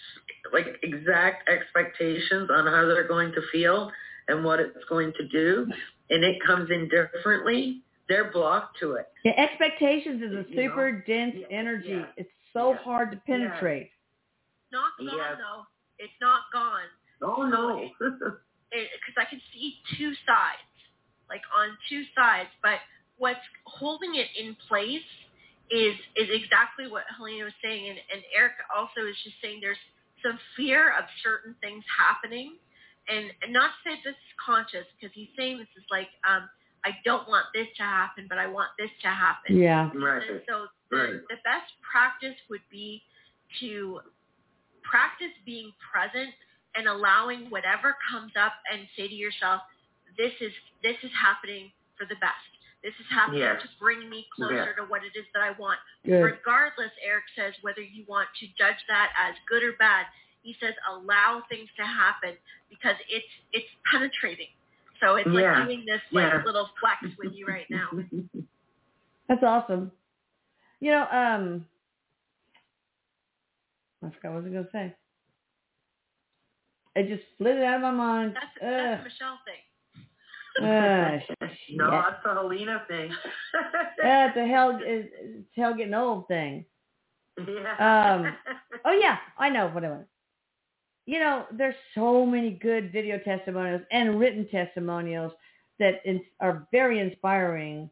like 0.52 0.66
exact 0.84 1.48
expectations 1.48 2.50
on 2.52 2.66
how 2.66 2.86
they're 2.86 3.08
going 3.08 3.32
to 3.32 3.42
feel 3.50 3.90
and 4.28 4.44
what 4.44 4.60
it's 4.60 4.84
going 4.88 5.12
to 5.18 5.26
do, 5.28 5.66
and 6.10 6.22
it 6.22 6.36
comes 6.46 6.70
in 6.70 6.88
differently, 6.88 7.82
they're 8.08 8.30
blocked 8.30 8.78
to 8.78 8.92
it. 8.92 9.08
Yeah, 9.24 9.32
expectations 9.32 10.22
is 10.22 10.30
a 10.32 10.50
You 10.50 10.68
know? 10.68 10.70
super 10.70 11.04
dense 11.06 11.36
energy. 11.50 12.04
It's 12.16 12.30
so 12.52 12.70
yeah, 12.70 12.78
hard 12.78 13.10
to 13.12 13.16
penetrate. 13.26 13.90
Not 14.72 14.92
gone 14.98 15.16
Yeah. 15.16 15.34
though. 15.36 15.66
It's 15.98 16.12
not 16.20 16.42
gone. 16.52 16.88
Oh 17.22 17.42
no. 17.44 17.90
because 18.70 19.16
I 19.16 19.24
can 19.24 19.40
see 19.52 19.74
two 19.96 20.12
sides, 20.26 20.70
like 21.28 21.42
on 21.56 21.76
two 21.88 22.04
sides. 22.14 22.50
But 22.62 22.78
what's 23.16 23.40
holding 23.64 24.14
it 24.16 24.28
in 24.38 24.56
place 24.68 25.06
is 25.70 25.94
is 26.16 26.28
exactly 26.30 26.88
what 26.88 27.04
Helena 27.16 27.44
was 27.44 27.56
saying, 27.62 27.88
and, 27.88 27.98
and 28.12 28.22
Erik 28.34 28.56
also 28.74 29.06
is 29.08 29.16
just 29.24 29.36
saying 29.42 29.60
there's 29.60 29.80
some 30.24 30.38
fear 30.56 30.90
of 30.96 31.04
certain 31.22 31.54
things 31.60 31.84
happening, 31.86 32.56
and, 33.08 33.30
and 33.42 33.52
not 33.52 33.70
to 33.70 33.78
say 33.90 33.94
this 34.04 34.16
is 34.16 34.34
conscious 34.44 34.86
because 34.96 35.14
he's 35.14 35.30
saying 35.36 35.58
this 35.58 35.70
is 35.76 35.84
like 35.90 36.08
um, 36.26 36.48
I 36.84 36.90
don't 37.04 37.28
want 37.28 37.46
this 37.54 37.66
to 37.78 37.82
happen, 37.82 38.26
but 38.28 38.38
I 38.38 38.46
want 38.46 38.70
this 38.78 38.90
to 39.02 39.08
happen. 39.08 39.56
Yeah. 39.56 39.90
right. 39.94 40.22
And 40.28 40.42
so 40.48 40.66
the, 40.90 40.96
Right. 40.96 41.20
the 41.28 41.36
best 41.44 41.72
practice 41.82 42.36
would 42.48 42.62
be 42.70 43.02
to 43.60 44.00
practice 44.82 45.32
being 45.44 45.72
present 45.92 46.32
and 46.74 46.86
allowing 46.88 47.50
whatever 47.50 47.96
comes 48.10 48.32
up 48.38 48.52
and 48.72 48.86
say 48.96 49.08
to 49.08 49.14
yourself, 49.14 49.60
this 50.16 50.32
is 50.40 50.52
this 50.82 50.96
is 51.02 51.10
happening 51.14 51.70
for 51.98 52.04
the 52.06 52.16
best. 52.22 52.40
This 52.82 52.94
is 53.00 53.06
happening 53.10 53.40
Yes. 53.42 53.60
to 53.62 53.68
bring 53.80 54.08
me 54.08 54.26
closer 54.34 54.72
to 54.78 54.84
what 54.86 55.02
it 55.02 55.10
is 55.18 55.26
that 55.34 55.42
I 55.42 55.50
want. 55.58 55.78
Good. 56.06 56.22
Regardless, 56.22 56.92
Erik 57.02 57.24
says, 57.34 57.52
whether 57.62 57.80
you 57.82 58.04
want 58.06 58.28
to 58.38 58.46
judge 58.56 58.78
that 58.88 59.10
as 59.18 59.34
good 59.50 59.62
or 59.64 59.72
bad, 59.82 60.06
he 60.42 60.54
says 60.62 60.74
allow 60.88 61.42
things 61.50 61.68
to 61.76 61.84
happen 61.84 62.34
because 62.70 62.94
it's 63.10 63.26
it's 63.52 63.68
penetrating. 63.90 64.48
So 65.00 65.16
it's 65.16 65.28
Yeah. 65.28 65.52
like 65.58 65.66
doing 65.66 65.84
this 65.86 66.00
like 66.12 66.24
Yeah. 66.24 66.42
little 66.44 66.68
flex 66.80 67.16
with 67.18 67.32
you 67.34 67.46
right 67.46 67.66
now. 67.70 67.88
That's 69.28 69.42
awesome. 69.42 69.92
You 70.80 70.92
know, 70.92 71.06
um 71.10 71.66
I 74.04 74.10
forgot 74.10 74.32
what 74.32 74.38
I 74.38 74.42
was 74.42 74.52
gonna 74.52 74.68
say. 74.72 74.94
It 76.96 77.08
just 77.08 77.24
slid 77.36 77.58
out 77.62 77.76
of 77.76 77.82
my 77.82 77.90
mind. 77.90 78.34
That's 78.34 78.46
Ugh. 78.62 78.68
that's 78.70 79.00
a 79.00 79.04
Michelle 79.04 79.38
thing. 79.44 79.62
Ah, 80.60 81.46
no, 81.74 81.90
that's 81.90 82.24
a 82.24 82.34
Helena 82.34 82.82
thing. 82.88 83.12
That's 84.02 84.36
a 84.36 84.46
hell 84.46 84.78
it's 84.82 85.12
a 85.56 85.60
hell 85.60 85.74
getting 85.74 85.94
old 85.94 86.26
thing. 86.28 86.64
yeah. 87.38 88.14
Um, 88.14 88.34
Oh 88.84 88.92
yeah, 88.92 89.18
I 89.36 89.48
know 89.50 89.68
what 89.68 89.84
I 89.84 89.90
want. 89.90 90.06
You 91.08 91.20
know, 91.20 91.46
there's 91.56 91.74
so 91.94 92.26
many 92.26 92.50
good 92.50 92.92
video 92.92 93.18
testimonials 93.20 93.80
and 93.90 94.20
written 94.20 94.46
testimonials 94.50 95.32
that 95.78 96.02
in, 96.04 96.20
are 96.38 96.68
very 96.70 97.00
inspiring. 97.00 97.88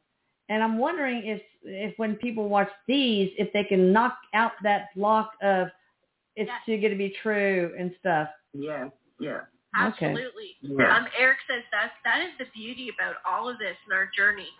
And 0.50 0.62
I'm 0.62 0.76
wondering 0.76 1.22
if 1.24 1.40
if 1.62 1.98
when 1.98 2.16
people 2.16 2.50
watch 2.50 2.68
these, 2.86 3.30
if 3.38 3.50
they 3.54 3.64
can 3.64 3.90
knock 3.90 4.18
out 4.34 4.52
that 4.64 4.88
block 4.94 5.30
of 5.42 5.68
it's 6.36 6.50
Yes. 6.52 6.60
too 6.66 6.76
good 6.76 6.90
to 6.90 6.96
be 6.96 7.16
true 7.22 7.74
and 7.78 7.94
stuff. 8.00 8.28
yeah. 8.52 8.90
Yeah. 9.18 9.48
Okay. 9.80 10.12
Absolutely. 10.12 10.50
Yeah. 10.60 10.94
Um, 10.94 11.08
Erik 11.18 11.38
says 11.48 11.64
that 11.72 11.92
that 12.04 12.20
is 12.20 12.32
the 12.38 12.44
beauty 12.54 12.90
about 12.94 13.16
all 13.24 13.48
of 13.48 13.58
this 13.58 13.76
in 13.86 13.96
our 13.96 14.10
journey. 14.14 14.50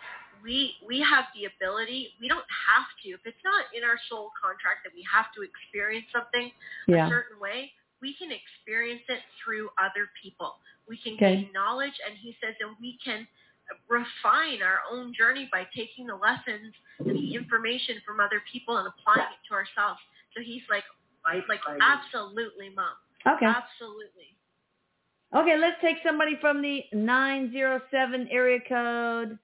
We 0.43 0.73
we 0.89 1.01
have 1.01 1.27
the 1.37 1.45
ability. 1.45 2.15
We 2.23 2.27
don't 2.27 2.49
have 2.73 2.89
to. 3.05 3.11
If 3.11 3.21
it's 3.27 3.45
not 3.45 3.67
in 3.77 3.85
our 3.85 3.99
soul 4.09 4.31
contract 4.43 4.81
that 4.85 4.95
we 4.95 5.05
have 5.13 5.27
to 5.37 5.43
experience 5.45 6.07
something 6.11 6.51
a 6.89 7.09
certain 7.13 7.39
way, 7.39 7.73
we 8.01 8.14
can 8.14 8.30
experience 8.32 9.03
it 9.09 9.20
through 9.42 9.70
other 9.78 10.09
people. 10.22 10.57
We 10.88 10.97
can 10.99 11.14
Okay. 11.14 11.36
gain 11.36 11.53
knowledge, 11.53 11.94
and 12.07 12.16
he 12.16 12.36
says, 12.40 12.55
that 12.61 12.68
we 12.80 12.99
can 13.05 13.26
refine 13.88 14.62
our 14.62 14.80
own 14.90 15.12
journey 15.12 15.49
by 15.51 15.64
taking 15.74 16.07
the 16.07 16.14
lessons 16.14 16.74
and 17.01 17.16
the 17.16 17.34
information 17.34 18.01
from 18.07 18.20
other 18.20 18.40
people 18.53 18.76
and 18.78 18.86
applying 18.86 19.32
it 19.32 19.42
to 19.49 19.55
ourselves. 19.55 20.01
So 20.36 20.42
he's 20.42 20.62
like, 20.70 20.84
I, 21.24 21.42
like 21.49 21.61
I- 21.66 21.78
absolutely, 21.80 22.70
mom, 22.70 22.94
Okay. 23.26 23.47
absolutely. 23.47 24.36
Okay, 25.34 25.57
let's 25.59 25.80
take 25.80 25.97
somebody 26.05 26.36
from 26.36 26.62
the 26.62 26.84
907 26.92 28.28
area 28.30 28.61
code. 28.61 29.38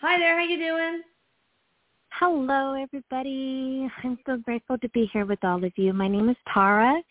Hi 0.00 0.18
there, 0.18 0.38
how 0.38 0.44
you 0.44 0.56
doing? 0.58 1.02
Hello, 2.10 2.74
everybody. 2.74 3.88
I'm 4.02 4.18
so 4.26 4.36
grateful 4.38 4.78
to 4.78 4.88
be 4.90 5.06
here 5.12 5.26
with 5.26 5.42
all 5.44 5.62
of 5.62 5.72
you. 5.76 5.92
My 5.92 6.08
name 6.08 6.28
is 6.28 6.36
Tara, 6.52 7.02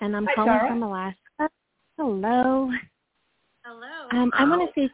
and 0.00 0.16
I'm 0.16 0.26
Hi, 0.26 0.34
calling 0.34 0.50
Tara. 0.50 0.68
from 0.68 0.82
Alaska. 0.82 1.50
Hello. 1.96 2.70
Hello. 3.64 4.08
Um, 4.12 4.30
I 4.34 4.44
want 4.44 4.62
to 4.62 4.80
say 4.80 4.90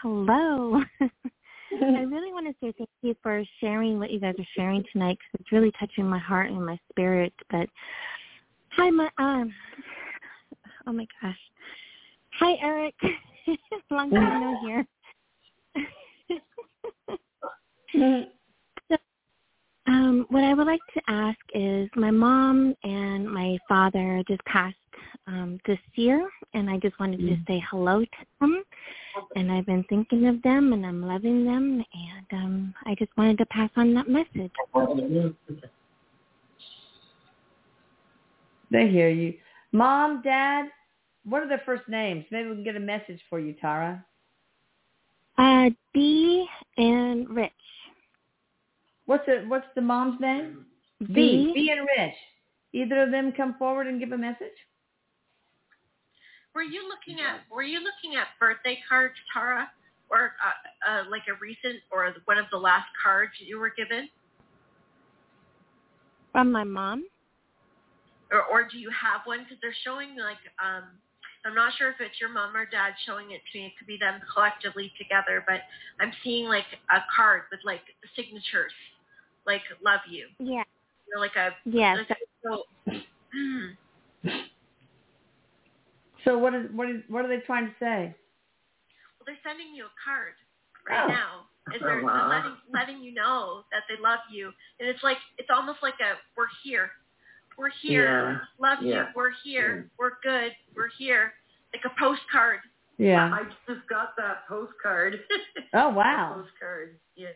hello. 0.00 0.82
I 1.00 2.00
really 2.02 2.32
want 2.32 2.46
to 2.46 2.54
say 2.62 2.72
thank 2.76 2.90
you 3.02 3.14
for 3.22 3.42
sharing 3.60 3.98
what 3.98 4.10
you 4.10 4.20
guys 4.20 4.34
are 4.38 4.46
sharing 4.56 4.84
tonight 4.92 5.18
because 5.18 5.40
it's 5.40 5.52
really 5.52 5.72
touching 5.78 6.06
my 6.06 6.18
heart 6.18 6.50
and 6.50 6.64
my 6.64 6.78
spirit. 6.90 7.32
But 7.50 7.68
hi, 8.70 8.90
my 8.90 9.08
um, 9.18 9.52
oh 10.86 10.92
my 10.92 11.06
gosh, 11.20 11.38
hi 12.38 12.54
Erik, 12.62 12.94
long 13.90 14.10
time 14.10 14.40
no 14.40 14.58
hear. 14.62 14.86
Um, 19.86 20.26
what 20.28 20.44
I 20.44 20.54
would 20.54 20.66
like 20.66 20.80
to 20.94 21.00
ask 21.08 21.38
is 21.54 21.88
my 21.96 22.10
mom 22.10 22.74
and 22.84 23.28
my 23.30 23.58
father 23.68 24.22
just 24.28 24.44
passed 24.44 24.76
um, 25.26 25.58
this 25.66 25.78
year, 25.94 26.28
and 26.54 26.70
I 26.70 26.78
just 26.78 26.98
wanted 27.00 27.18
to 27.18 27.36
say 27.48 27.62
hello 27.70 28.00
to 28.00 28.26
them. 28.40 28.62
And 29.34 29.50
I've 29.50 29.66
been 29.66 29.84
thinking 29.88 30.26
of 30.28 30.40
them, 30.42 30.72
and 30.72 30.86
I'm 30.86 31.04
loving 31.04 31.44
them, 31.44 31.84
and 31.94 32.26
um, 32.44 32.74
I 32.86 32.94
just 32.94 33.10
wanted 33.16 33.38
to 33.38 33.46
pass 33.46 33.70
on 33.76 33.92
that 33.94 34.08
message. 34.08 34.52
They 38.70 38.88
hear 38.88 39.08
you. 39.08 39.34
Mom, 39.72 40.22
Dad, 40.22 40.66
what 41.24 41.42
are 41.42 41.48
their 41.48 41.62
first 41.66 41.88
names? 41.88 42.24
Maybe 42.30 42.48
we 42.48 42.54
can 42.54 42.64
get 42.64 42.76
a 42.76 42.80
message 42.80 43.20
for 43.28 43.40
you, 43.40 43.54
Tara. 43.54 44.04
Uh, 45.38 45.70
Dee 45.94 46.46
and 46.76 47.28
Rich. 47.28 47.52
What's 49.12 49.26
the 49.26 49.44
What's 49.46 49.66
the 49.74 49.82
mom's 49.82 50.18
name? 50.22 50.64
B. 51.00 51.12
Dee. 51.12 51.52
B 51.52 51.70
and 51.70 51.86
Rich. 51.98 52.14
Either 52.72 53.02
of 53.02 53.10
them 53.10 53.30
come 53.36 53.56
forward 53.58 53.86
and 53.86 54.00
give 54.00 54.12
a 54.12 54.16
message. 54.16 54.56
Were 56.54 56.62
you 56.62 56.88
looking 56.88 57.20
at 57.20 57.40
Were 57.54 57.62
you 57.62 57.80
looking 57.80 58.18
at 58.18 58.28
birthday 58.40 58.78
cards, 58.88 59.12
Tara, 59.30 59.70
or 60.08 60.32
uh, 60.40 60.90
uh, 60.90 61.02
like 61.10 61.28
a 61.28 61.36
recent 61.42 61.82
or 61.90 62.10
one 62.24 62.38
of 62.38 62.46
the 62.50 62.56
last 62.56 62.86
cards 63.04 63.32
you 63.38 63.58
were 63.60 63.74
given, 63.76 64.08
From 66.32 66.50
my 66.50 66.64
mom? 66.64 67.04
or 68.30 68.44
or 68.44 68.66
do 68.66 68.78
you 68.78 68.88
have 68.88 69.20
one? 69.26 69.40
Because 69.44 69.58
they're 69.60 69.76
showing 69.84 70.16
like 70.16 70.40
um. 70.56 70.84
I'm 71.44 71.56
not 71.56 71.72
sure 71.76 71.90
if 71.90 71.96
it's 71.98 72.20
your 72.20 72.30
mom 72.30 72.54
or 72.54 72.64
dad 72.64 72.94
showing 73.04 73.32
it 73.32 73.42
to 73.50 73.58
me. 73.58 73.66
It 73.66 73.72
could 73.76 73.88
be 73.88 73.98
them 73.98 74.20
collectively 74.32 74.92
together, 74.96 75.42
but 75.42 75.66
I'm 75.98 76.12
seeing 76.22 76.46
like 76.46 76.70
a 76.88 77.02
card 77.10 77.50
with 77.50 77.58
like 77.66 77.82
signatures, 78.14 78.70
like 79.46 79.62
"Love 79.84 80.00
you," 80.08 80.28
Yeah. 80.38 80.62
you 81.06 81.14
know, 81.14 81.20
like 81.20 81.36
a 81.36 81.50
Yes. 81.64 81.98
like 82.08 82.18
so. 82.42 82.62
Mm. 83.36 83.76
So 86.24 86.38
what 86.38 86.54
is 86.54 86.66
what 86.72 86.88
is 86.88 87.02
what 87.08 87.24
are 87.24 87.28
they 87.28 87.40
trying 87.44 87.66
to 87.66 87.72
say? 87.80 88.14
Well, 89.18 89.26
they're 89.26 89.36
sending 89.44 89.74
you 89.74 89.86
a 89.86 89.94
card 90.04 90.34
right 90.88 91.04
Oh. 91.04 91.08
now. 91.08 91.46
And 91.72 91.76
Oh, 91.80 91.86
they're, 91.86 92.02
wow. 92.02 92.28
they're 92.28 92.28
letting 92.38 92.56
letting 92.72 92.98
you 93.02 93.14
know 93.14 93.64
that 93.72 93.82
they 93.88 93.96
love 94.02 94.18
you, 94.30 94.52
and 94.80 94.88
it's 94.88 95.02
like 95.02 95.18
it's 95.38 95.48
almost 95.50 95.78
like 95.82 95.94
a 96.00 96.18
we're 96.36 96.46
here, 96.64 96.90
we're 97.56 97.70
here, 97.82 98.32
Yeah. 98.32 98.38
love 98.58 98.82
you, 98.82 99.04
we're 99.14 99.30
here, 99.44 99.84
mm. 99.86 99.90
we're 99.98 100.18
good, 100.24 100.52
we're 100.76 100.90
here, 100.98 101.32
like 101.72 101.84
a 101.84 101.94
postcard. 102.00 102.60
Yeah. 102.98 103.30
I 103.32 103.44
just 103.72 103.86
got 103.88 104.14
that 104.16 104.46
postcard. 104.48 105.20
Oh 105.74 105.88
wow. 105.90 106.34
postcard. 106.42 106.98
Yeah. 107.16 107.28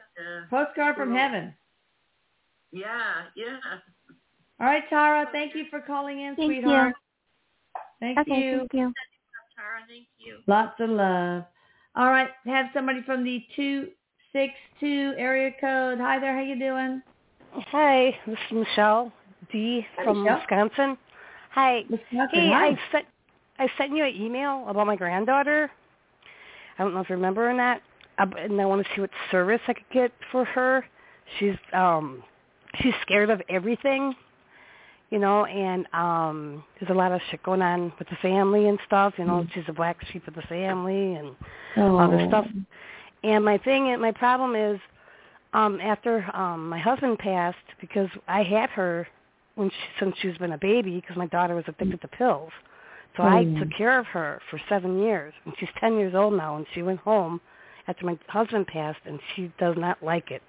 Postcard 0.50 0.96
from 0.96 1.10
Cool. 1.10 1.18
heaven. 1.18 1.54
Yeah. 2.76 3.22
Yeah. 3.34 3.56
All 4.60 4.66
right, 4.66 4.82
Tara. 4.90 5.26
Thank 5.32 5.54
you 5.54 5.64
for 5.70 5.80
calling 5.80 6.20
in, 6.20 6.36
Thank 6.36 6.50
you. 6.50 6.62
sweetheart. 6.62 6.94
Thank 8.00 8.18
Okay, 8.18 8.40
you. 8.40 8.58
thank 8.58 8.72
you. 8.74 8.92
Tara, 9.56 9.80
thank 9.88 10.06
you. 10.18 10.38
Lots 10.46 10.78
of 10.80 10.90
love. 10.90 11.44
All 11.94 12.10
right, 12.10 12.28
have 12.44 12.66
somebody 12.74 13.02
from 13.02 13.24
the 13.24 13.42
two 13.54 13.88
six 14.32 14.52
two 14.78 15.14
area 15.16 15.50
code. 15.60 15.98
Hi 15.98 16.18
there. 16.18 16.34
How 16.36 16.42
you 16.42 16.58
doing? 16.58 17.02
Hi, 17.70 18.14
this 18.26 18.36
is 18.50 18.56
Michelle 18.56 19.10
D 19.50 19.86
Hi, 19.96 20.04
from 20.04 20.22
Michelle. 20.22 20.38
Wisconsin. 20.40 20.98
Hi. 21.52 21.84
Wisconsin. 21.88 22.28
Hey, 22.32 22.50
Hi. 22.52 22.66
I 22.66 22.78
sent 22.92 23.06
I 23.58 23.68
sent 23.78 23.96
you 23.96 24.04
an 24.04 24.14
email 24.14 24.66
about 24.68 24.86
my 24.86 24.96
granddaughter. 24.96 25.70
I 26.78 26.82
don't 26.82 26.92
know 26.92 27.00
if 27.00 27.08
you 27.08 27.16
remember 27.16 27.48
or 27.48 27.54
not. 27.54 27.80
Uh, 28.18 28.26
and 28.38 28.60
I 28.60 28.66
want 28.66 28.86
to 28.86 28.88
see 28.94 29.00
what 29.00 29.10
service 29.30 29.60
I 29.68 29.72
could 29.72 29.88
get 29.92 30.12
for 30.30 30.44
her. 30.44 30.84
She's 31.38 31.56
um 31.72 32.22
she's 32.80 32.94
scared 33.02 33.30
of 33.30 33.40
everything, 33.48 34.14
you 35.10 35.18
know, 35.18 35.44
and 35.44 35.86
um 35.92 36.64
there's 36.78 36.90
a 36.90 36.94
lot 36.94 37.12
of 37.12 37.20
shit 37.30 37.42
going 37.42 37.62
on 37.62 37.92
with 37.98 38.08
the 38.08 38.16
family 38.16 38.68
and 38.68 38.78
stuff. 38.86 39.14
You 39.18 39.24
know, 39.24 39.42
Mm. 39.42 39.52
she's 39.52 39.64
a 39.68 39.72
black 39.72 39.96
sheep 40.12 40.26
of 40.28 40.34
the 40.34 40.42
family 40.42 41.14
and 41.14 41.34
oh. 41.76 42.10
this 42.10 42.26
stuff. 42.28 42.46
And 43.22 43.44
my 43.44 43.58
thing, 43.58 43.98
my 44.00 44.12
problem 44.12 44.54
is, 44.54 44.78
um, 45.52 45.80
after 45.80 46.24
um, 46.36 46.68
my 46.68 46.78
husband 46.78 47.18
passed, 47.18 47.56
because 47.80 48.08
I 48.28 48.42
had 48.42 48.68
her 48.70 49.08
when 49.54 49.70
she, 49.70 49.76
since 49.98 50.14
she's 50.20 50.36
been 50.38 50.52
a 50.52 50.58
baby, 50.58 50.96
because 51.00 51.16
my 51.16 51.26
daughter 51.28 51.54
was 51.54 51.64
addicted 51.66 52.00
to 52.02 52.08
pills. 52.08 52.52
So 53.16 53.22
I 53.22 53.44
Mm. 53.46 53.58
took 53.58 53.70
care 53.70 53.98
of 53.98 54.06
her 54.08 54.40
for 54.50 54.60
seven 54.68 55.00
years, 55.02 55.32
and 55.44 55.54
she's 55.58 55.70
ten 55.80 55.96
years 55.98 56.14
old 56.14 56.34
now. 56.34 56.56
And 56.56 56.66
she 56.74 56.82
went 56.82 57.00
home 57.00 57.40
after 57.88 58.04
my 58.04 58.18
husband 58.28 58.66
passed, 58.66 59.00
and 59.06 59.18
she 59.34 59.50
does 59.58 59.76
not 59.78 60.02
like 60.02 60.30
it. 60.30 60.42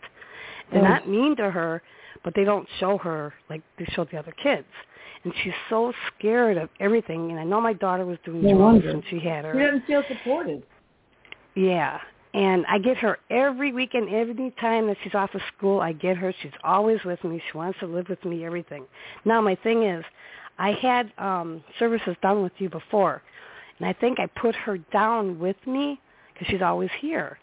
They're 0.72 0.82
Oh. 0.82 0.88
not 0.90 1.08
mean 1.08 1.36
to 1.38 1.50
her, 1.50 1.82
but 2.24 2.34
they 2.36 2.44
don't 2.44 2.68
show 2.80 2.98
her 3.00 3.34
like 3.50 3.62
they 3.78 3.86
show 3.94 4.06
the 4.06 4.18
other 4.18 4.34
kids. 4.44 4.68
And 5.24 5.34
she's 5.44 5.54
so 5.70 5.92
scared 6.16 6.58
of 6.58 6.70
everything. 6.80 7.32
And 7.32 7.40
I 7.40 7.44
know 7.44 7.60
my 7.60 7.74
daughter 7.74 8.06
was 8.06 8.18
doing 8.24 8.42
No 8.44 8.50
drugs 8.50 8.62
wonder. 8.62 8.94
when 8.94 9.04
she 9.10 9.20
had 9.20 9.46
her. 9.46 9.54
She 9.54 9.60
doesn't 9.60 9.86
feel 9.86 10.04
supported. 10.08 10.64
Yeah. 11.56 12.00
And 12.34 12.66
I 12.68 12.78
get 12.78 12.98
her 12.98 13.18
every 13.32 13.74
weekend, 13.74 14.14
every 14.14 14.54
time 14.62 14.88
that 14.88 14.98
she's 15.04 15.16
off 15.16 15.34
of 15.34 15.42
school, 15.58 15.80
I 15.82 15.94
get 15.94 16.18
her. 16.18 16.34
She's 16.42 16.52
always 16.64 17.00
with 17.04 17.24
me. 17.24 17.42
She 17.52 17.58
wants 17.58 17.80
to 17.80 17.88
live 17.88 18.10
with 18.10 18.24
me, 18.26 18.46
everything. 18.46 18.86
Now 19.26 19.42
my 19.42 19.56
thing 19.56 19.84
is, 19.84 20.04
I 20.60 20.72
had 20.74 21.12
um 21.18 21.64
services 21.80 22.16
done 22.22 22.44
with 22.44 22.52
you 22.58 22.70
before, 22.70 23.22
and 23.80 23.88
I 23.88 23.94
think 23.94 24.20
I 24.20 24.28
put 24.28 24.56
her 24.56 24.78
down 24.78 25.40
with 25.40 25.56
me 25.66 26.00
because 26.34 26.48
she's 26.48 26.62
always 26.62 26.90
here. 27.00 27.40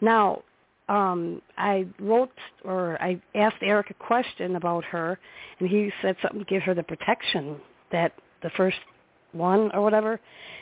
Now, 0.00 0.42
um 0.88 1.42
I 1.58 1.86
wrote 1.98 2.30
or 2.64 3.00
I 3.02 3.20
asked 3.34 3.56
Erik 3.62 3.90
a 3.90 3.94
question 3.94 4.56
about 4.56 4.84
her, 4.84 5.18
and 5.58 5.68
he 5.68 5.90
said 6.02 6.16
something 6.22 6.40
to 6.40 6.44
give 6.46 6.62
her 6.62 6.74
the 6.74 6.82
protection 6.82 7.56
that 7.92 8.12
the 8.42 8.50
first 8.56 8.78
one 9.32 9.70
or 9.72 9.82
whatever. 9.82 10.20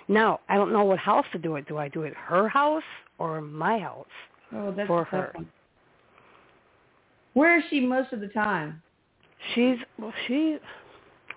Now, 0.09 0.41
I 0.49 0.57
don't 0.57 0.73
know 0.73 0.85
what 0.85 0.99
house 0.99 1.27
to 1.33 1.39
do 1.39 1.57
it. 1.57 1.67
Do 1.69 1.79
I 1.79 1.89
do 1.89 2.03
it 2.03 2.15
her 2.15 2.49
house 2.49 2.83
or 3.19 3.41
my 3.41 3.79
house? 3.79 4.07
Oh, 4.53 4.73
that's 4.73 4.87
For 4.87 5.05
her. 5.05 5.31
one. 5.35 5.49
Where 7.35 7.59
is 7.59 7.65
she 7.69 7.81
most 7.81 8.13
of 8.13 8.21
the 8.21 8.29
time? 8.29 8.81
She's 9.55 9.77
well, 9.99 10.13
she 10.27 10.59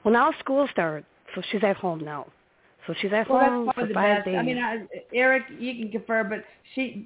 well 0.03 0.13
now 0.13 0.31
school 0.39 0.67
started, 0.71 1.05
so 1.35 1.41
she's 1.51 1.63
at 1.63 1.75
home 1.77 2.03
now. 2.03 2.27
So 2.87 2.93
she's 3.01 3.11
at 3.13 3.29
Well, 3.29 3.39
home 3.41 3.71
for 3.75 3.85
five 3.93 3.93
best. 3.93 4.25
days. 4.25 4.37
I 4.37 4.41
mean, 4.41 4.57
I, 4.57 4.87
Erik, 5.13 5.43
you 5.59 5.75
can 5.75 5.91
confer, 5.91 6.23
but 6.23 6.43
she, 6.73 7.05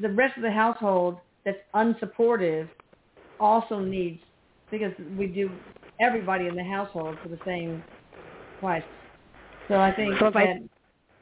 the 0.00 0.10
rest 0.10 0.36
of 0.36 0.42
the 0.42 0.50
household 0.50 1.18
that's 1.44 1.58
unsupportive, 1.74 2.68
also 3.38 3.78
needs 3.78 4.20
because 4.70 4.92
we 5.16 5.28
do 5.28 5.50
everybody 6.00 6.46
in 6.46 6.56
the 6.56 6.64
household 6.64 7.16
for 7.22 7.28
the 7.28 7.38
same 7.46 7.82
price. 8.58 8.82
So 9.68 9.80
I 9.80 9.92
think 9.92 10.18
So 10.18 10.26
if 10.26 10.36
I- 10.36 10.46
that 10.46 10.62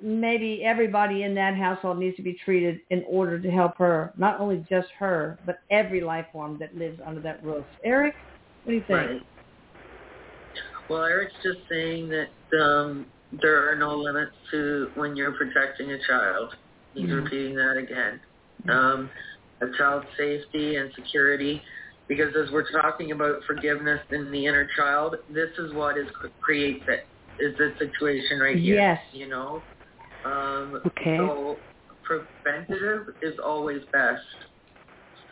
maybe 0.01 0.65
everybody 0.65 1.25
in 1.25 1.35
that 1.35 1.55
household 1.55 1.99
needs 1.99 2.17
to 2.17 2.23
be 2.23 2.33
treated 2.45 2.81
in 2.91 3.05
order 3.09 3.39
to 3.39 3.51
help 3.51 3.77
her, 3.79 4.13
not 4.17 4.41
only 4.41 4.65
just 4.69 4.89
her, 4.99 5.39
but 5.45 5.59
every 5.71 6.01
life 6.01 6.27
form 6.33 6.57
that 6.59 6.75
lives 6.77 7.01
under 7.05 7.21
that 7.21 7.43
roof. 7.45 7.67
Erik, 7.85 8.15
what 8.63 8.73
do 8.73 8.77
you 8.77 8.85
think? 8.85 9.11
Right. 9.11 9.21
Well, 10.89 11.05
Erik's 11.05 11.35
just 11.43 11.59
saying 11.71 12.09
that 12.11 12.59
um, 12.59 13.07
there 13.33 13.71
are 13.71 13.77
no 13.77 13.95
limits 13.95 14.37
to 14.51 14.91
when 14.95 15.17
you're 15.17 15.33
protecting 15.33 15.93
a 15.93 15.99
child. 16.07 16.55
He's 16.95 17.11
Mhm. 17.11 17.25
repeating 17.25 17.55
that 17.57 17.77
again. 17.77 18.21
Um, 18.69 19.11
a 19.61 19.71
child's 19.77 20.09
safety 20.17 20.77
and 20.77 20.93
security, 20.95 21.65
because 22.07 22.35
as 22.37 22.51
we're 22.51 22.71
talking 22.71 23.13
about 23.13 23.43
forgiveness 23.45 24.01
in 24.11 24.31
the 24.31 24.47
inner 24.47 24.67
child, 24.77 25.17
this 25.29 25.57
is 25.59 25.73
what 25.73 25.97
is 25.99 26.11
creates 26.41 26.87
it. 26.89 27.09
Is 27.39 27.57
this 27.59 27.79
situation 27.79 28.41
right 28.41 28.57
here? 28.57 28.77
Yes. 28.77 29.01
You 29.13 29.29
know. 29.29 29.65
Um, 30.25 30.81
Okay. 30.87 31.17
So 31.17 31.63
preventative 32.03 33.15
is 33.23 33.39
always 33.39 33.85
best. 33.93 34.25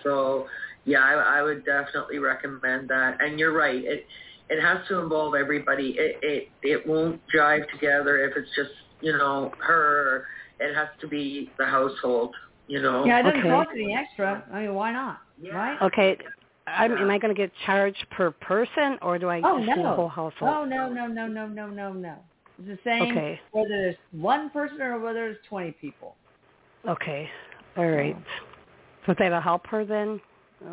So 0.02 0.48
yeah, 0.84 1.02
I, 1.02 1.38
I 1.38 1.42
would 1.42 1.64
definitely 1.64 2.18
recommend 2.18 2.88
that. 2.88 3.20
And 3.20 3.38
you're 3.40 3.52
right. 3.52 3.82
It 3.84 4.06
it 4.48 4.60
has 4.60 4.86
to 4.88 5.00
involve 5.00 5.34
everybody. 5.34 5.96
It 5.98 6.18
it 6.22 6.48
it 6.62 6.86
won't 6.86 7.20
jive 7.34 7.68
together 7.70 8.18
if 8.18 8.36
it's 8.36 8.54
just 8.54 8.70
you 9.00 9.12
know 9.12 9.52
her. 9.58 10.26
It 10.58 10.74
has 10.74 10.88
to 11.00 11.08
be 11.08 11.52
the 11.58 11.66
household. 11.66 12.34
You 12.66 12.82
know. 12.82 13.04
Yeah, 13.04 13.20
it 13.20 13.22
doesn't 13.24 13.40
Okay. 13.40 13.50
cost 13.50 13.68
any 13.74 13.94
extra. 13.94 14.44
I 14.52 14.62
mean, 14.62 14.74
why 14.74 14.92
not? 14.92 15.18
Yeah. 15.40 15.54
Right? 15.54 15.82
Okay. 15.82 16.18
I'm, 16.66 16.92
am 16.92 17.10
I 17.10 17.18
going 17.18 17.32
to 17.32 17.40
get 17.40 17.52
charged 17.64 18.04
per 18.10 18.32
person, 18.32 18.98
or 19.02 19.18
do 19.18 19.28
I 19.28 19.40
Oh 19.44 19.58
just 19.64 19.76
do 19.76 19.82
the 19.82 19.90
whole 19.90 20.08
household? 20.08 20.52
Oh 20.52 20.64
no 20.64 20.88
no 20.88 21.06
no 21.06 21.28
no 21.28 21.46
no 21.46 21.68
no 21.68 21.92
no. 21.92 22.16
It's 22.58 22.68
the 22.68 22.78
same 22.84 23.16
Okay. 23.16 23.40
whether 23.52 23.68
there's 23.68 23.96
one 24.10 24.50
person 24.50 24.80
or 24.82 24.98
whether 24.98 25.20
there's 25.20 25.36
twenty 25.48 25.72
people. 25.72 26.16
Okay. 26.88 27.28
All 27.76 27.88
right. 27.88 28.16
So 29.06 29.14
that'll 29.16 29.40
help 29.40 29.66
her 29.68 29.84
then. 29.84 30.20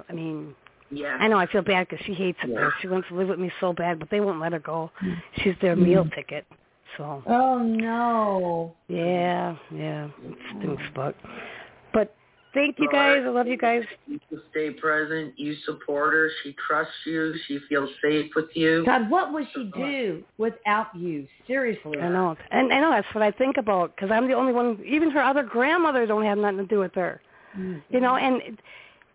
I 0.09 0.13
mean, 0.13 0.55
Yeah. 0.93 1.17
I 1.19 1.27
know 1.27 1.37
I 1.37 1.47
feel 1.47 1.61
bad 1.61 1.87
because 1.89 2.05
she 2.05 2.13
hates 2.13 2.37
it 2.43 2.49
Yeah. 2.49 2.69
She 2.81 2.87
wants 2.87 3.07
to 3.09 3.15
live 3.15 3.27
with 3.27 3.39
me 3.39 3.51
so 3.59 3.73
bad, 3.73 3.99
but 3.99 4.09
they 4.09 4.19
won't 4.19 4.39
let 4.39 4.53
her 4.53 4.59
go. 4.59 4.91
Mm. 5.03 5.21
She's 5.43 5.55
their 5.61 5.75
meal 5.75 6.07
ticket. 6.15 6.45
So 6.97 7.23
Oh 7.25 7.57
no. 7.59 8.75
yeah, 8.87 9.55
yeah, 9.73 10.09
it 10.23 10.37
stinks, 10.57 10.83
but 10.93 11.15
but 11.91 12.13
thank 12.53 12.77
you 12.77 12.87
guys. 12.91 13.23
I 13.25 13.29
love 13.29 13.47
you 13.47 13.57
guys. 13.57 13.81
You 14.05 14.19
stay 14.51 14.69
present. 14.71 15.33
You 15.37 15.55
support 15.65 16.13
her. 16.13 16.29
She 16.43 16.55
trusts 16.67 16.93
you. 17.05 17.33
She 17.47 17.59
feels 17.67 17.89
safe 18.03 18.31
with 18.35 18.49
you. 18.53 18.85
God, 18.85 19.09
what 19.09 19.33
would 19.33 19.47
she 19.55 19.71
do 19.75 20.23
without 20.37 20.95
you? 20.95 21.27
Seriously. 21.47 21.99
I 21.99 22.09
know, 22.09 22.35
and 22.51 22.71
I 22.71 22.79
know 22.79 22.91
that's 22.91 23.13
what 23.15 23.23
I 23.23 23.31
think 23.31 23.57
about 23.57 23.95
because 23.95 24.11
I'm 24.11 24.27
the 24.27 24.35
only 24.35 24.53
one. 24.53 24.79
Even 24.85 25.09
her 25.11 25.21
other 25.23 25.43
grandmother 25.43 26.05
don't 26.05 26.25
have 26.25 26.37
nothing 26.37 26.57
to 26.59 26.65
do 26.65 26.79
with 26.79 26.93
her. 26.93 27.21
Mm. 27.57 27.81
You 27.89 28.01
know, 28.01 28.17
and 28.17 28.41
it, 28.41 28.59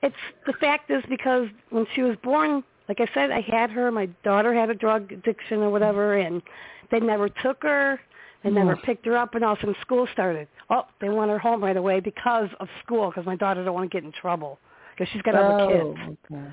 it's 0.03 0.17
the 0.47 0.53
fact 0.55 0.91
is 0.91 1.03
because 1.09 1.49
when 1.71 1.87
she 1.95 2.03
was 2.03 2.17
born, 2.23 2.63
like 2.89 3.01
I 3.01 3.07
said, 3.15 3.31
I 3.31 3.41
had 3.41 3.71
her. 3.71 3.91
My 3.91 4.07
daughter 4.25 4.55
had 4.55 4.71
a 4.71 4.75
drug 4.75 5.13
addiction 5.13 5.59
or 5.59 5.71
whatever, 5.71 6.17
and 6.17 6.43
they 6.91 7.01
never 7.01 7.29
took 7.29 7.63
her. 7.63 8.01
They 8.45 8.51
never 8.51 8.77
picked 8.77 9.05
her 9.07 9.17
up, 9.17 9.35
and 9.35 9.45
all 9.45 9.55
of 9.55 9.59
a 9.59 9.63
sudden 9.63 9.75
school 9.81 10.07
started. 10.13 10.47
Oh, 10.71 10.85
they 11.01 11.09
want 11.09 11.31
her 11.31 11.41
home 11.41 11.63
right 11.63 11.77
away 11.77 11.99
because 11.99 12.49
of 12.61 12.69
school, 12.85 13.11
because 13.11 13.27
my 13.27 13.35
daughter 13.35 13.65
don't 13.65 13.75
want 13.75 13.91
to 13.91 13.95
get 13.95 14.05
in 14.05 14.13
trouble 14.13 14.61
because 14.99 15.11
she's 15.13 15.23
got 15.23 15.35
other 15.35 15.61
oh, 15.61 15.95
kids. 15.95 16.19
Okay. 16.31 16.51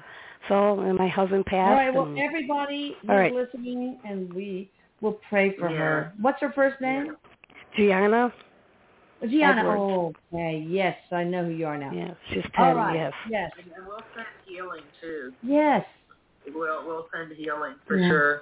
So, 0.48 0.80
and 0.80 0.98
my 0.98 1.08
husband 1.08 1.46
passed. 1.46 1.70
All 1.70 1.76
right. 1.76 1.94
Well, 1.94 2.06
and 2.06 2.20
everybody 2.20 2.96
who's 3.02 3.10
All 3.10 3.16
right. 3.18 3.34
listening, 3.34 4.00
and 4.04 4.34
we 4.34 4.70
will 5.02 5.20
pray 5.30 5.56
for 5.58 5.70
Yeah. 5.70 5.78
her. 5.78 6.14
What's 6.20 6.42
her 6.42 6.52
first 6.54 6.80
name? 6.82 7.18
Gianna, 7.76 8.34
Gianna. 9.22 9.62
Edwards. 9.62 9.80
Oh, 9.82 10.14
okay. 10.34 10.66
Yes, 10.68 10.98
I 11.12 11.24
know 11.24 11.46
who 11.46 11.52
you 11.52 11.66
are 11.66 11.78
now. 11.78 11.92
yeah, 11.92 12.14
she's 12.30 12.44
All 12.58 12.66
ten. 12.68 12.76
right. 12.76 12.96
Yes. 12.96 13.14
Yes. 13.30 13.52
And 13.58 13.86
we'll 13.88 13.98
send 14.14 14.28
healing 14.46 14.84
too. 15.02 15.34
Yes. 15.42 15.86
We'll 16.54 16.86
we'll 16.86 17.08
send 17.16 17.32
healing 17.32 17.76
for 17.88 17.98
Yeah. 17.98 18.10
sure. 18.10 18.42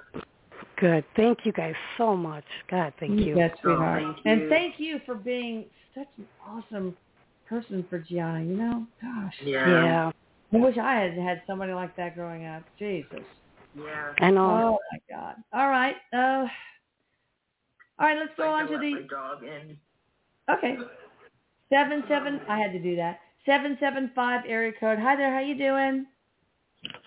Good. 0.76 1.04
Thank 1.16 1.46
you 1.46 1.52
guys 1.52 1.74
so 1.96 2.16
much. 2.16 2.44
God, 2.70 2.92
thank 2.98 3.20
you. 3.20 3.36
Yes, 3.36 3.56
sweetheart. 3.62 4.02
thank 4.02 4.26
And 4.26 4.48
thank 4.48 4.80
you 4.80 4.98
for 5.06 5.14
being 5.14 5.66
such 5.94 6.08
an 6.18 6.26
awesome 6.46 6.96
person 7.48 7.84
for 7.88 7.98
Gianna. 8.00 8.42
You 8.42 8.56
know, 8.56 8.86
gosh. 9.00 9.34
Yeah. 9.42 9.68
Yeah, 9.68 10.12
I 10.52 10.56
wish 10.56 10.76
I 10.76 10.94
had 10.94 11.14
had 11.16 11.42
somebody 11.46 11.72
like 11.72 11.94
that 11.96 12.14
growing 12.16 12.44
up. 12.46 12.62
Jesus. 12.78 13.20
Yeah. 13.76 14.12
I 14.20 14.30
know. 14.30 14.50
Oh 14.50 14.78
my 14.92 14.98
God. 15.16 15.36
All 15.52 15.68
right. 15.68 15.96
Uh, 16.12 16.46
all 17.98 18.06
right. 18.06 18.18
Let's 18.18 18.32
go 18.36 18.44
I 18.50 18.60
on 18.62 18.66
to 18.66 18.72
let 18.74 18.80
the 18.80 18.94
my 18.94 19.00
dog 19.02 19.42
in. 19.44 19.76
Okay. 20.50 20.76
Seven 21.70 22.04
seven. 22.08 22.40
I 22.48 22.58
had 22.58 22.72
to 22.72 22.78
do 22.78 22.96
that. 22.96 23.20
Seven 23.46 23.76
seven 23.80 24.10
five 24.14 24.42
area 24.46 24.72
code. 24.78 24.98
Hi 24.98 25.16
there. 25.16 25.32
How 25.32 25.40
you 25.40 25.56
doing? 25.56 26.06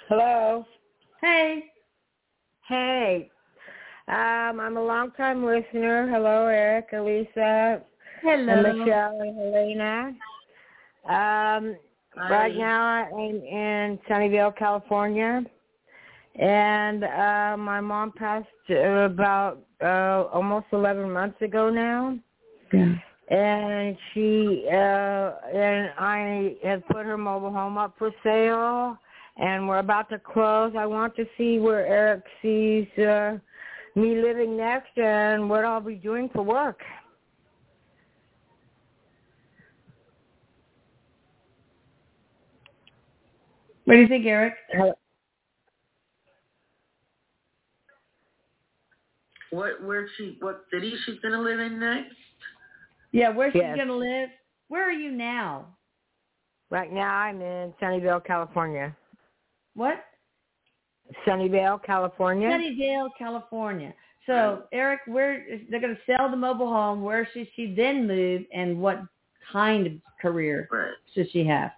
Hello. 0.09 0.65
Hey. 1.21 1.65
Hey. 2.67 3.29
Um, 4.07 4.59
I'm 4.59 4.77
a 4.77 4.83
long 4.83 5.11
time 5.11 5.45
listener. 5.45 6.07
Hello, 6.09 6.47
Erik, 6.47 6.88
Elisa, 6.93 7.81
and 8.23 8.47
Hello. 8.47 8.73
Michelle, 8.73 9.19
and 9.19 9.38
Helena. 9.38 10.15
Um, 11.05 11.75
right 12.29 12.55
now 12.55 12.83
I'm 12.83 13.35
in 13.35 13.99
Sunnyvale, 14.09 14.55
California, 14.55 15.43
and 16.35 17.03
uh, 17.03 17.57
my 17.57 17.81
mom 17.81 18.13
passed 18.13 18.47
uh, 18.69 18.75
about 18.75 19.65
uh, 19.81 20.23
almost 20.31 20.67
11 20.71 21.11
months 21.11 21.41
ago 21.41 21.69
now. 21.69 22.17
Yeah. 22.71 22.95
And 23.30 23.97
she 24.13 24.65
uh 24.71 25.32
and 25.53 25.89
I 25.97 26.55
have 26.63 26.88
put 26.88 27.05
her 27.05 27.17
mobile 27.17 27.51
home 27.51 27.78
up 27.78 27.95
for 27.97 28.11
sale 28.23 28.97
and 29.38 29.67
we're 29.67 29.80
about 29.80 30.09
to 30.09 30.19
close. 30.19 30.73
I 30.78 30.86
want 30.86 31.15
to 31.17 31.25
see 31.38 31.59
where 31.59 31.86
Erik 31.86 32.23
sees 32.41 32.88
uh 32.97 33.38
me 33.95 34.21
living 34.21 34.55
next 34.55 34.97
and 34.97 35.49
what 35.49 35.65
I'll 35.65 35.82
be 35.82 35.95
doing 35.95 36.30
for 36.34 36.43
work. 36.43 36.80
What 43.86 43.95
do 43.95 44.01
you 44.01 44.07
think, 44.07 44.25
Erik? 44.25 44.53
What 49.51 49.82
where 49.82 50.07
she 50.17 50.38
what 50.41 50.65
city 50.71 50.93
she's 51.05 51.19
gonna 51.21 51.41
live 51.41 51.59
in 51.59 51.80
next? 51.80 52.15
Yeah. 53.12 53.30
Where's 53.30 53.53
she 53.53 53.60
gonna 53.60 53.93
live? 53.93 54.30
Where 54.68 54.84
are 54.84 54.91
you 54.93 55.12
now? 55.12 55.66
Right 56.70 56.91
now 56.91 57.16
I'm 57.16 57.41
in 57.41 57.74
Sunnyvale, 57.82 58.26
California. 58.26 58.95
What? 59.76 60.03
Sunnyvale, 61.26 61.82
California. 61.84 62.49
Sunnyvale, 62.49 63.10
California. 63.18 63.93
So, 64.26 64.64
Erik, 64.74 64.99
where 65.05 65.45
they're 65.70 65.80
going 65.80 65.95
to 65.95 66.01
sell 66.05 66.30
the 66.30 66.36
mobile 66.36 66.68
home? 66.68 67.01
Where 67.01 67.28
should 67.34 67.47
she 67.55 67.74
then 67.74 68.05
move, 68.05 68.41
and 68.53 68.78
what 68.78 69.01
kind 69.53 69.88
of 69.88 69.93
career 70.22 70.68
Right. 70.70 70.91
should 71.16 71.32
she 71.32 71.45
have? 71.45 71.72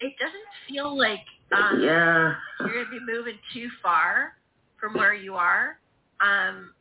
It 0.00 0.12
doesn't 0.18 0.34
feel 0.68 0.96
like 0.96 1.24
um, 1.56 1.80
yeah. 1.82 2.34
you're 2.60 2.74
going 2.74 2.84
to 2.84 2.90
be 2.90 3.00
moving 3.00 3.38
too 3.54 3.68
far 3.82 4.34
from 4.78 4.92
where 4.92 5.14
you 5.14 5.36
are. 5.36 5.78
Um, 6.20 6.74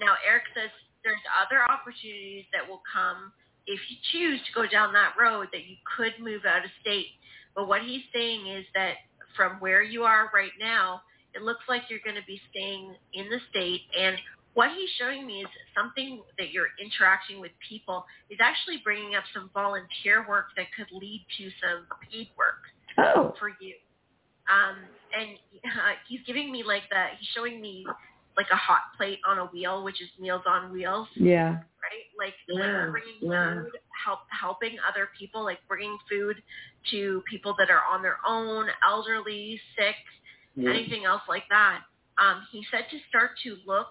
now, 0.00 0.14
Erik 0.26 0.44
says 0.54 0.70
there's 1.04 1.22
other 1.34 1.62
opportunities 1.68 2.44
that 2.52 2.66
will 2.66 2.82
come 2.88 3.32
if 3.66 3.78
you 3.90 3.96
choose 4.10 4.40
to 4.46 4.52
go 4.54 4.66
down 4.66 4.92
that 4.92 5.14
road 5.18 5.48
that 5.52 5.66
you 5.66 5.76
could 5.96 6.12
move 6.18 6.42
out 6.46 6.64
of 6.64 6.70
state. 6.80 7.14
But 7.54 7.68
what 7.68 7.82
he's 7.82 8.02
saying 8.12 8.46
is 8.46 8.64
that 8.74 8.94
from 9.36 9.60
where 9.60 9.82
you 9.82 10.02
are 10.04 10.30
right 10.34 10.52
now, 10.58 11.02
it 11.34 11.42
looks 11.42 11.64
like 11.68 11.82
you're 11.88 12.04
going 12.04 12.16
to 12.16 12.26
be 12.26 12.40
staying 12.50 12.94
in 13.14 13.28
the 13.30 13.38
state. 13.50 13.82
And 13.98 14.16
what 14.54 14.70
he's 14.76 14.90
showing 14.98 15.26
me 15.26 15.40
is 15.40 15.48
something 15.76 16.20
that 16.38 16.52
you're 16.52 16.74
interacting 16.82 17.40
with 17.40 17.52
people 17.66 18.04
is 18.28 18.38
actually 18.40 18.80
bringing 18.84 19.14
up 19.14 19.24
some 19.32 19.48
volunteer 19.54 20.26
work 20.28 20.46
that 20.56 20.66
could 20.76 20.88
lead 20.92 21.24
to 21.38 21.44
some 21.62 21.86
paid 22.10 22.28
work 22.36 22.60
Oh, 22.98 23.32
for 23.38 23.48
you. 23.48 23.74
Um, 24.50 24.76
and 25.16 25.38
uh, 25.64 25.96
he's 26.08 26.20
giving 26.26 26.52
me 26.52 26.62
like 26.62 26.82
the, 26.90 27.16
he's 27.18 27.28
showing 27.34 27.60
me 27.60 27.86
like 28.36 28.46
a 28.52 28.56
hot 28.56 28.82
plate 28.96 29.18
on 29.28 29.38
a 29.38 29.46
wheel, 29.46 29.84
which 29.84 30.00
is 30.00 30.08
Meals 30.18 30.42
on 30.46 30.72
Wheels, 30.72 31.08
yeah. 31.16 31.50
right? 31.50 32.06
Like, 32.18 32.34
Yeah, 32.48 32.84
like 32.84 32.90
bringing 32.92 33.16
yeah. 33.20 33.54
food, 33.54 33.72
help 34.04 34.20
helping 34.30 34.76
other 34.88 35.08
people, 35.18 35.44
like 35.44 35.58
bringing 35.68 35.98
food 36.10 36.42
to 36.90 37.22
people 37.30 37.54
that 37.58 37.70
are 37.70 37.82
on 37.90 38.02
their 38.02 38.18
own, 38.26 38.66
elderly, 38.86 39.60
sick, 39.76 39.96
anything 40.58 41.04
else 41.04 41.22
like 41.28 41.44
that. 41.50 41.80
Um, 42.18 42.42
he 42.52 42.64
said 42.70 42.84
to 42.90 42.98
start 43.08 43.32
to 43.44 43.56
look, 43.66 43.88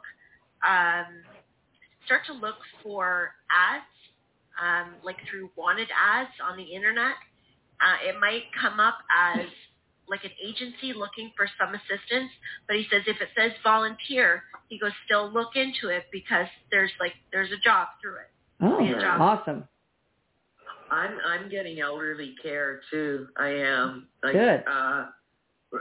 um, 0.68 1.06
start 2.06 2.22
to 2.28 2.34
look 2.34 2.56
for 2.84 3.32
ads, 3.52 3.86
um, 4.62 4.96
like 5.04 5.18
through 5.30 5.50
wanted 5.56 5.88
ads 5.92 6.32
on 6.44 6.58
the 6.58 6.64
internet. 6.64 7.16
Uh, 7.82 8.10
it 8.10 8.20
might 8.20 8.44
come 8.60 8.80
up 8.80 9.00
as 9.12 9.48
like 10.10 10.24
an 10.24 10.32
agency 10.44 10.94
looking 10.94 11.32
for 11.38 11.48
some 11.60 11.74
assistance, 11.74 12.32
but 12.68 12.76
he 12.78 12.86
says 12.92 13.02
if 13.08 13.22
it 13.22 13.30
says 13.38 13.52
volunteer, 13.64 14.44
he 14.70 14.78
goes 14.80 14.92
still 15.06 15.32
look 15.32 15.56
into 15.56 15.90
it 15.90 16.06
because 16.12 16.48
there's 16.72 16.92
like 17.00 17.14
there's 17.32 17.52
a 17.52 17.58
job 17.64 17.88
through 18.02 18.16
it. 18.16 18.32
Oh, 18.62 18.80
Yeah. 18.84 19.18
awesome. 19.20 19.68
I'm 20.92 21.18
I'm 21.26 21.50
getting 21.50 21.80
elderly 21.80 22.36
care 22.44 22.82
too. 22.92 23.28
I 23.38 23.48
am. 23.50 24.08
Like 24.24 24.34
Good. 24.34 24.64
uh 24.70 25.06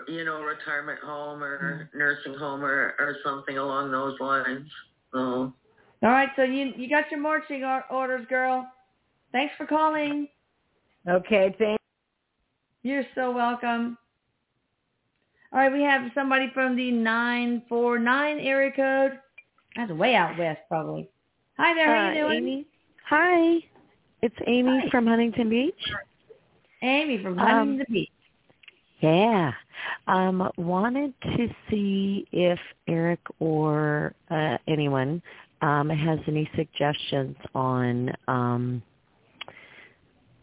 you 0.08 0.24
know, 0.24 0.42
retirement 0.42 1.00
home 1.00 1.42
or 1.42 1.90
nursing 1.94 2.34
home 2.34 2.64
or, 2.64 2.94
or 2.98 3.16
something 3.24 3.58
along 3.58 3.90
those 3.90 4.18
lines. 4.20 4.68
So 5.12 5.52
All 6.02 6.10
right, 6.10 6.28
so 6.36 6.42
you 6.42 6.72
you 6.76 6.88
got 6.88 7.10
your 7.10 7.20
marching 7.20 7.64
orders, 7.90 8.26
girl. 8.28 8.66
Thanks 9.32 9.52
for 9.56 9.66
calling. 9.66 10.28
Okay, 11.08 11.54
thank 11.58 11.80
You're 12.82 13.04
so 13.14 13.32
welcome. 13.32 13.96
All 15.52 15.58
right, 15.60 15.72
we 15.72 15.82
have 15.82 16.10
somebody 16.14 16.50
from 16.54 16.76
the 16.76 16.92
949 16.92 18.38
area 18.38 18.70
code. 18.74 19.18
That's 19.76 19.90
way 19.92 20.14
out 20.14 20.38
west, 20.38 20.60
probably. 20.68 21.08
Hi 21.58 21.74
there, 21.74 21.94
how 21.94 22.12
you 22.12 22.20
Uh, 22.24 22.28
doing? 22.28 22.38
Amy. 22.38 22.66
Hi. 23.06 23.58
It's 24.22 24.36
Amy 24.46 24.80
Hi. 24.84 24.90
from 24.90 25.06
Huntington 25.06 25.48
Beach. 25.50 25.92
Amy 26.82 27.18
from 27.22 27.38
Um, 27.38 27.46
Huntington 27.46 27.86
Beach. 27.92 28.10
Yeah. 29.00 29.52
Um, 30.06 30.50
wanted 30.56 31.14
to 31.22 31.54
see 31.68 32.26
if 32.32 32.58
Erik 32.86 33.20
or 33.40 34.14
uh, 34.30 34.58
anyone 34.68 35.22
um, 35.62 35.88
has 35.88 36.20
any 36.28 36.48
suggestions 36.54 37.36
on 37.54 38.14
um, 38.28 38.82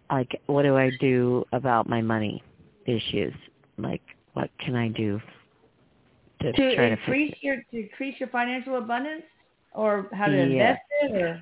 like 0.09 0.41
what 0.47 0.63
do 0.63 0.75
I 0.75 0.89
do 0.99 1.45
about 1.53 1.87
my 1.87 2.01
money 2.01 2.41
issues? 2.85 3.33
Like 3.77 4.01
what 4.37 4.51
can 4.59 4.75
I 4.75 4.89
do 4.89 5.19
to, 6.41 6.51
to 6.51 6.75
try 6.75 6.85
increase 6.89 7.31
to 7.31 7.31
fix 7.31 7.39
it? 7.41 7.43
your 7.43 7.55
to 7.71 7.77
increase 7.89 8.19
your 8.19 8.29
financial 8.29 8.75
abundance, 8.75 9.23
or 9.71 10.09
how 10.13 10.27
to 10.27 10.33
Yeah. 10.37 10.43
invest 10.43 10.81
it, 11.01 11.11
or 11.15 11.41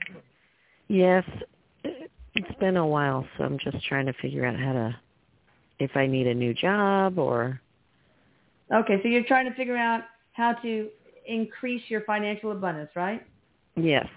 Yes, 0.88 1.26
it's 1.84 2.60
been 2.60 2.78
a 2.78 2.88
while, 2.88 3.28
so 3.38 3.44
I'm 3.44 3.58
just 3.60 3.84
trying 3.86 4.06
to 4.06 4.14
figure 4.14 4.46
out 4.46 4.58
how 4.58 4.72
to 4.72 4.96
if 5.80 5.98
I 5.98 6.08
need 6.08 6.28
a 6.28 6.34
new 6.34 6.54
job 6.54 7.20
or 7.20 7.60
okay. 8.74 9.02
So 9.04 9.10
you're 9.10 9.26
trying 9.26 9.50
to 9.50 9.56
figure 9.56 9.76
out 9.76 10.04
how 10.32 10.54
to 10.54 10.90
increase 11.28 11.82
your 11.90 12.02
financial 12.02 12.52
abundance, 12.54 12.92
right? 12.96 13.22
yes, 13.76 14.08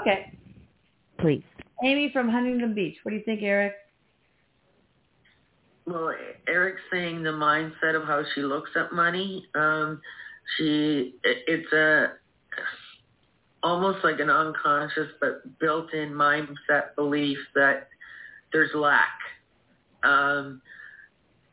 Okay. 0.00 0.36
please. 1.18 1.44
Amy 1.82 2.10
from 2.12 2.28
Huntington 2.28 2.74
Beach. 2.74 2.98
What 3.04 3.12
do 3.12 3.16
you 3.16 3.24
think, 3.24 3.42
Erik? 3.42 3.72
Well, 5.86 6.14
Erik's 6.46 6.80
saying 6.92 7.22
the 7.22 7.30
mindset 7.30 7.96
of 7.96 8.04
how 8.04 8.22
she 8.34 8.42
looks 8.42 8.70
at 8.76 8.92
money. 8.92 9.46
Um, 9.54 10.00
she, 10.56 11.14
it's 11.24 11.72
a 11.72 12.12
almost 13.62 13.98
like 14.02 14.18
an 14.18 14.30
unconscious 14.30 15.08
but 15.20 15.58
built-in 15.58 16.10
mindset 16.10 16.94
belief 16.96 17.38
that 17.54 17.88
there's 18.52 18.74
lack, 18.74 19.18
um, 20.02 20.60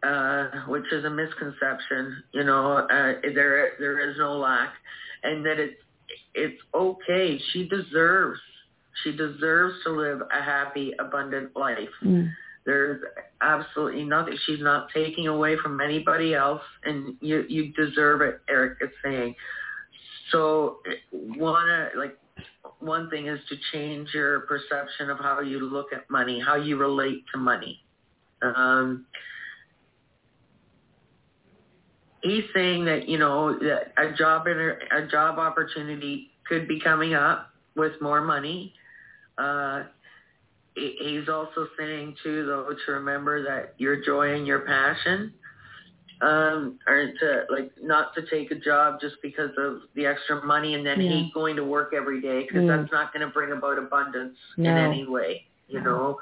uh, 0.04 0.48
which 0.68 0.92
is 0.92 1.06
a 1.06 1.10
misconception. 1.10 2.24
You 2.34 2.44
know, 2.44 2.78
uh, 2.78 3.14
there 3.34 3.72
there 3.80 4.10
is 4.10 4.18
no 4.18 4.38
lack, 4.38 4.74
and 5.24 5.46
that 5.46 5.60
it's 5.60 5.82
it's 6.34 6.62
okay. 6.74 7.40
She 7.52 7.68
deserves 7.68 8.40
she 9.04 9.12
deserves 9.16 9.76
to 9.86 9.92
live 9.92 10.22
a 10.22 10.44
happy, 10.44 10.94
abundant 11.00 11.56
life. 11.56 11.78
There's 12.70 13.02
absolutely 13.42 14.04
nothing. 14.04 14.38
She's 14.46 14.62
not 14.62 14.90
taking 14.94 15.26
away 15.26 15.58
from 15.58 15.82
anybody 15.82 16.36
else, 16.36 16.62
and 16.84 17.16
you 17.20 17.44
you 17.50 17.74
deserve 17.74 18.22
it. 18.22 18.42
Erik 18.48 18.78
is 18.80 18.92
saying. 19.04 19.34
So 20.32 20.78
one 21.12 21.90
like 21.98 22.16
one 22.78 23.10
thing 23.10 23.26
is 23.26 23.40
to 23.50 23.56
change 23.72 24.10
your 24.14 24.42
perception 24.42 25.10
of 25.10 25.18
how 25.18 25.40
you 25.40 25.62
look 25.62 25.92
at 25.94 26.08
money, 26.12 26.40
how 26.40 26.58
you 26.58 26.78
relate 26.78 27.26
to 27.34 27.40
money. 27.40 27.84
Um, 28.44 29.08
he's 32.22 32.44
saying 32.54 32.86
that 32.86 33.10
you 33.10 33.18
know 33.18 33.58
that 33.58 33.94
a 33.98 34.14
job 34.16 34.46
a 34.46 35.08
job 35.08 35.40
opportunity 35.40 36.30
could 36.48 36.68
be 36.68 36.80
coming 36.80 37.16
up 37.16 37.50
with 37.76 37.94
more 38.00 38.22
money. 38.22 38.76
Uh, 39.40 39.86
he's 40.76 41.28
also 41.30 41.68
saying 41.78 42.16
too 42.24 42.46
though 42.46 42.74
to 42.86 42.92
remember 42.94 43.44
that 43.44 43.74
your 43.78 44.04
joy 44.04 44.34
and 44.36 44.48
your 44.48 44.60
passion 44.62 45.34
um 46.22 46.78
are 46.88 47.08
to 47.20 47.44
like 47.50 47.72
not 47.82 48.14
to 48.16 48.22
take 48.30 48.52
a 48.52 48.56
job 48.56 49.00
just 49.02 49.16
because 49.22 49.52
of 49.58 49.82
the 49.96 50.06
extra 50.06 50.46
money 50.46 50.74
and 50.76 50.86
then 50.86 51.00
Yeah. 51.02 51.10
hate 51.10 51.34
going 51.34 51.56
to 51.56 51.64
work 51.64 51.94
every 51.94 52.22
day 52.22 52.44
because 52.44 52.64
Mm. 52.64 52.68
that's 52.68 52.92
not 52.92 53.14
going 53.14 53.26
to 53.26 53.34
bring 53.34 53.52
about 53.52 53.78
abundance 53.78 54.38
in 54.58 54.78
any 54.78 55.06
way 55.08 55.46
you 55.68 55.82
know 55.82 56.18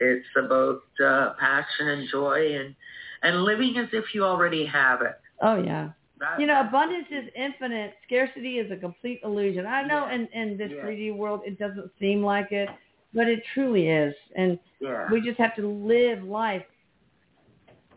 it's 0.00 0.26
about 0.36 0.82
uh 1.04 1.34
passion 1.38 1.88
and 1.88 2.08
joy 2.10 2.56
and 2.58 2.74
and 3.22 3.42
living 3.44 3.76
as 3.78 3.88
if 3.92 4.14
you 4.14 4.24
already 4.24 4.64
have 4.66 5.02
it 5.02 5.16
Oh 5.40 5.56
yeah. 5.62 5.90
That- 6.18 6.40
You 6.40 6.46
know, 6.46 6.60
abundance 6.60 7.08
is 7.10 7.28
infinite. 7.34 7.94
Scarcity 8.06 8.58
is 8.58 8.70
a 8.70 8.76
complete 8.76 9.20
illusion. 9.24 9.66
I 9.66 9.82
know 9.82 10.08
in, 10.08 10.26
in 10.32 10.56
this 10.56 10.70
Yeah. 10.70 10.82
3D 10.84 11.10
world 11.16 11.40
it 11.44 11.58
doesn't 11.58 11.90
seem 11.98 12.22
like 12.22 12.52
it, 12.52 12.68
but 13.14 13.28
it 13.28 13.42
truly 13.54 13.88
is. 13.88 14.14
And 14.36 14.58
yeah 14.80 15.08
we 15.10 15.20
just 15.20 15.38
have 15.38 15.54
to 15.56 15.66
live 15.66 16.22
life 16.24 16.64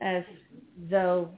as 0.01 0.23
though 0.89 1.29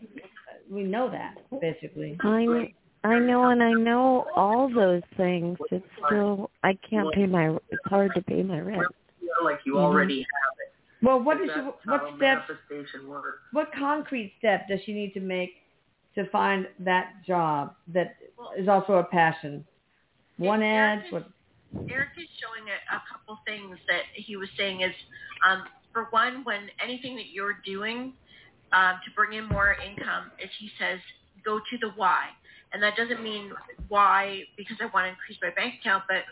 we 0.70 0.84
know 0.84 1.10
that, 1.10 1.36
basically. 1.62 2.18
I 2.22 2.74
I 3.04 3.20
know 3.20 3.50
and 3.50 3.64
I 3.64 3.74
know 3.74 4.28
all 4.36 4.70
those 4.74 5.02
things. 5.18 5.58
It's 5.72 5.86
still 6.06 6.52
I 6.64 6.78
can't 6.90 7.12
pay 7.14 7.26
my 7.26 7.56
it's 7.70 7.82
hard 7.86 8.14
to 8.16 8.22
pay 8.22 8.44
my 8.44 8.60
rent. 8.60 8.88
feel 9.20 9.30
like 9.44 9.60
you 9.66 9.74
Mhm. 9.76 9.84
already 9.84 10.22
have 10.22 10.54
it 10.60 10.74
Well, 11.02 11.22
what 11.22 11.38
does 11.38 11.48
That's 11.48 11.60
she, 11.60 11.90
how 11.90 11.98
what 11.98 12.02
steps, 12.18 12.50
manifestation 12.50 13.08
works 13.08 13.40
what 13.52 13.72
concrete 13.72 14.34
step 14.38 14.68
does 14.68 14.82
she 14.84 14.94
need 14.94 15.14
to 15.14 15.22
make 15.22 15.52
to 16.16 16.26
find 16.26 16.68
that 16.80 17.14
job 17.26 17.76
that 17.88 18.16
is 18.58 18.68
also 18.68 18.96
a 18.96 19.04
passion? 19.04 19.66
One 20.38 20.62
ad, 20.62 21.04
what, 21.12 21.30
Erik 21.90 22.10
is 22.18 22.30
showing 22.40 22.70
a, 22.70 22.78
a 22.96 23.02
couple 23.12 23.38
things 23.48 23.78
that 23.88 24.04
he 24.16 24.36
was 24.38 24.50
saying 24.58 24.82
is, 24.82 24.94
um, 25.48 25.64
for 25.94 26.08
one, 26.12 26.44
when 26.44 26.70
anything 26.84 27.16
that 27.18 27.30
you're 27.34 27.58
doing 27.66 28.14
um, 28.74 28.96
to 29.06 29.12
bring 29.16 29.38
in 29.38 29.46
more 29.46 29.76
income, 29.86 30.32
is 30.44 30.50
he 30.60 30.70
says 30.80 31.00
go 31.46 31.60
to 31.60 31.78
the 31.82 31.90
why, 31.96 32.28
and 32.74 32.84
that 32.84 32.96
doesn't 32.96 33.24
mean 33.24 33.52
why 33.88 34.42
because 34.58 34.78
I 34.82 34.86
want 34.94 35.06
to 35.06 35.10
increase 35.10 35.38
my 35.42 35.52
bank 35.56 35.76
account, 35.82 36.04
but 36.08 36.24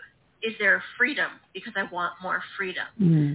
is 0.43 0.53
there 0.59 0.83
freedom 0.97 1.31
because 1.53 1.73
I 1.75 1.91
want 1.91 2.13
more 2.21 2.41
freedom 2.57 2.85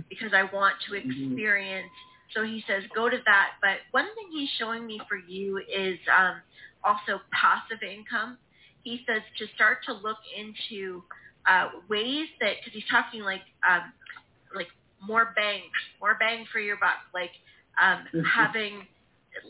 because 0.08 0.32
I 0.34 0.44
want 0.54 0.76
to 0.88 0.94
experience. 0.96 1.90
So 2.34 2.44
he 2.44 2.62
says 2.68 2.84
go 2.94 3.08
to 3.10 3.18
that. 3.26 3.48
But 3.60 3.78
one 3.90 4.06
thing 4.14 4.28
he's 4.32 4.50
showing 4.58 4.86
me 4.86 5.00
for 5.08 5.16
you 5.16 5.58
is 5.58 5.98
um, 6.16 6.36
also 6.84 7.20
passive 7.32 7.82
income. 7.82 8.38
He 8.82 9.00
says 9.08 9.22
to 9.38 9.46
start 9.54 9.78
to 9.86 9.92
look 9.94 10.18
into 10.38 11.02
uh, 11.48 11.68
ways 11.88 12.28
that 12.40 12.54
because 12.60 12.72
he's 12.72 12.88
talking 12.90 13.22
like 13.22 13.42
um, 13.68 13.92
like 14.54 14.68
more 15.06 15.32
bang, 15.36 15.62
more 16.00 16.16
bang 16.20 16.46
for 16.52 16.60
your 16.60 16.76
buck, 16.76 16.98
like 17.14 17.30
um, 17.82 18.04
having 18.34 18.86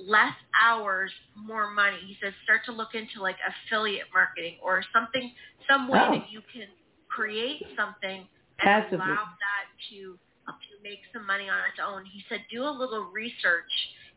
less 0.07 0.34
hours, 0.62 1.11
more 1.36 1.70
money. 1.70 1.99
He 2.07 2.16
says 2.22 2.32
start 2.45 2.61
to 2.66 2.72
look 2.72 2.95
into 2.95 3.20
like 3.20 3.36
affiliate 3.43 4.07
marketing 4.14 4.57
or 4.62 4.82
something, 4.93 5.32
some 5.68 5.88
way 5.88 5.99
Oh. 6.03 6.12
that 6.18 6.30
you 6.30 6.40
can 6.53 6.68
create 7.09 7.62
something 7.76 8.20
and 8.61 8.64
Passively. 8.64 8.97
allow 8.99 9.24
that 9.24 9.66
to 9.90 10.18
to 10.47 10.74
make 10.82 10.99
some 11.12 11.26
money 11.26 11.49
on 11.49 11.59
its 11.70 11.78
own. 11.84 12.05
He 12.05 12.22
said 12.28 12.40
do 12.51 12.64
a 12.64 12.70
little 12.70 13.05
research, 13.14 13.70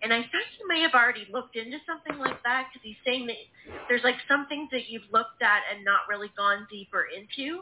and 0.03 0.13
I 0.13 0.21
think 0.21 0.47
you 0.59 0.67
may 0.67 0.81
have 0.81 0.93
already 0.93 1.27
looked 1.31 1.55
into 1.55 1.77
something 1.87 2.17
like 2.19 2.41
that 2.43 2.67
because 2.69 2.83
he's 2.83 2.99
saying 3.05 3.27
that 3.27 3.37
there's 3.89 4.03
like 4.03 4.17
some 4.29 4.47
things 4.47 4.69
that 4.71 4.89
you've 4.89 5.07
looked 5.11 5.41
at 5.41 5.61
and 5.73 5.85
not 5.85 6.01
really 6.09 6.31
gone 6.37 6.67
deeper 6.71 7.05
into. 7.15 7.61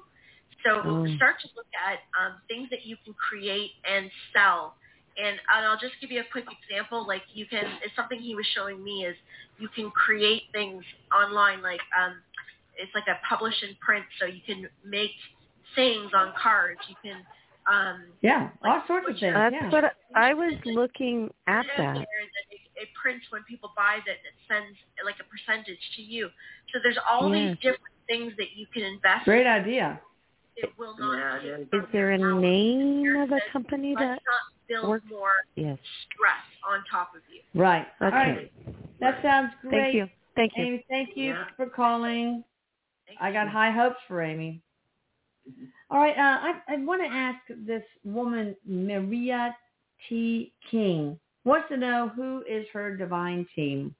So 0.65 0.81
Mm. 0.83 1.15
start 1.17 1.37
to 1.41 1.49
look 1.55 1.67
at 1.77 1.99
um, 2.19 2.41
things 2.49 2.69
that 2.71 2.85
you 2.85 2.97
can 3.05 3.13
create 3.15 3.71
and 3.89 4.11
sell. 4.33 4.75
And, 5.17 5.39
and 5.55 5.65
I'll 5.65 5.79
just 5.79 5.95
give 6.01 6.11
you 6.11 6.21
a 6.21 6.29
quick 6.31 6.45
example. 6.51 7.05
Like 7.07 7.23
you 7.33 7.45
can, 7.45 7.65
it's 7.83 7.95
something 7.95 8.19
he 8.19 8.35
was 8.35 8.45
showing 8.55 8.83
me 8.83 9.05
is 9.05 9.15
you 9.59 9.69
can 9.69 9.91
create 9.91 10.43
things 10.53 10.83
online. 11.15 11.61
Like 11.61 11.81
um, 11.97 12.17
it's 12.77 12.93
like 12.95 13.07
a 13.07 13.19
publish 13.27 13.55
and 13.63 13.79
print, 13.79 14.05
so 14.19 14.25
you 14.25 14.41
can 14.45 14.69
make 14.85 15.11
sayings 15.75 16.11
on 16.15 16.33
cards. 16.41 16.81
You 16.89 16.95
can 17.03 17.23
um, 17.65 18.03
yeah, 18.21 18.49
all 18.63 18.83
sorts 18.87 19.07
of 19.09 19.17
things. 19.19 19.33
That's 19.33 19.53
yeah. 19.53 19.69
what 19.69 19.95
I 20.15 20.33
was 20.33 20.53
looking 20.65 21.29
at 21.47 21.65
it 21.65 21.71
that. 21.77 21.93
there 21.95 22.03
it, 22.51 22.59
it 22.75 22.89
prints 23.01 23.25
when 23.29 23.43
people 23.43 23.71
buy 23.75 23.99
that 24.05 24.13
it 24.13 24.35
sends 24.47 24.77
like 25.05 25.15
a 25.19 25.23
percentage 25.23 25.79
to 25.95 26.01
you. 26.01 26.29
So 26.73 26.79
there's 26.83 26.97
all 27.09 27.33
Yeah. 27.33 27.49
these 27.49 27.57
different 27.59 27.95
things 28.07 28.33
that 28.37 28.51
you 28.55 28.67
can 28.73 28.83
invest. 28.83 29.25
Great 29.25 29.41
in. 29.45 29.47
idea. 29.47 30.01
It 30.55 30.77
will 30.77 30.95
not 30.97 31.43
Yeah, 31.43 31.57
yeah. 31.71 31.79
Is 31.79 31.85
there 31.91 32.11
a 32.11 32.19
your 32.19 32.33
hours. 32.33 32.41
name 32.41 33.15
of 33.17 33.31
a 33.31 33.39
company 33.51 33.95
that 33.95 34.19
build 34.67 34.87
works? 34.87 35.05
more 35.09 35.33
Yes. 35.55 35.79
stress 36.13 36.43
on 36.63 36.83
top 36.91 37.15
of 37.15 37.21
you. 37.29 37.41
Right. 37.59 37.87
Okay. 38.01 38.15
right. 38.15 38.51
That 38.99 39.21
sounds 39.21 39.53
great. 39.61 39.71
Thank 39.71 39.95
you. 39.95 40.09
Thank 40.35 40.57
you. 40.57 40.63
Amy, 40.65 40.85
thank 40.89 41.17
you 41.17 41.33
Yeah. 41.33 41.49
for 41.55 41.67
calling. 41.67 42.43
Thank 43.07 43.21
I 43.21 43.31
got 43.31 43.45
you. 43.45 43.49
high 43.49 43.71
hopes 43.71 44.01
for 44.07 44.21
Amy. 44.21 44.61
All 45.93 45.99
right, 45.99 46.17
uh, 46.17 46.39
I, 46.67 46.73
I 46.73 46.77
want 46.83 47.03
to 47.03 47.07
ask 47.07 47.37
this 47.67 47.83
woman, 48.03 48.55
Maria 48.65 49.55
T. 50.09 50.51
King, 50.71 51.19
wants 51.45 51.67
to 51.69 51.77
know 51.77 52.11
who 52.15 52.43
is 52.49 52.65
her 52.73 52.97
divine 52.97 53.45
team. 53.55 53.93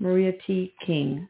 Maria 0.00 0.32
T. 0.44 0.74
King. 0.84 1.28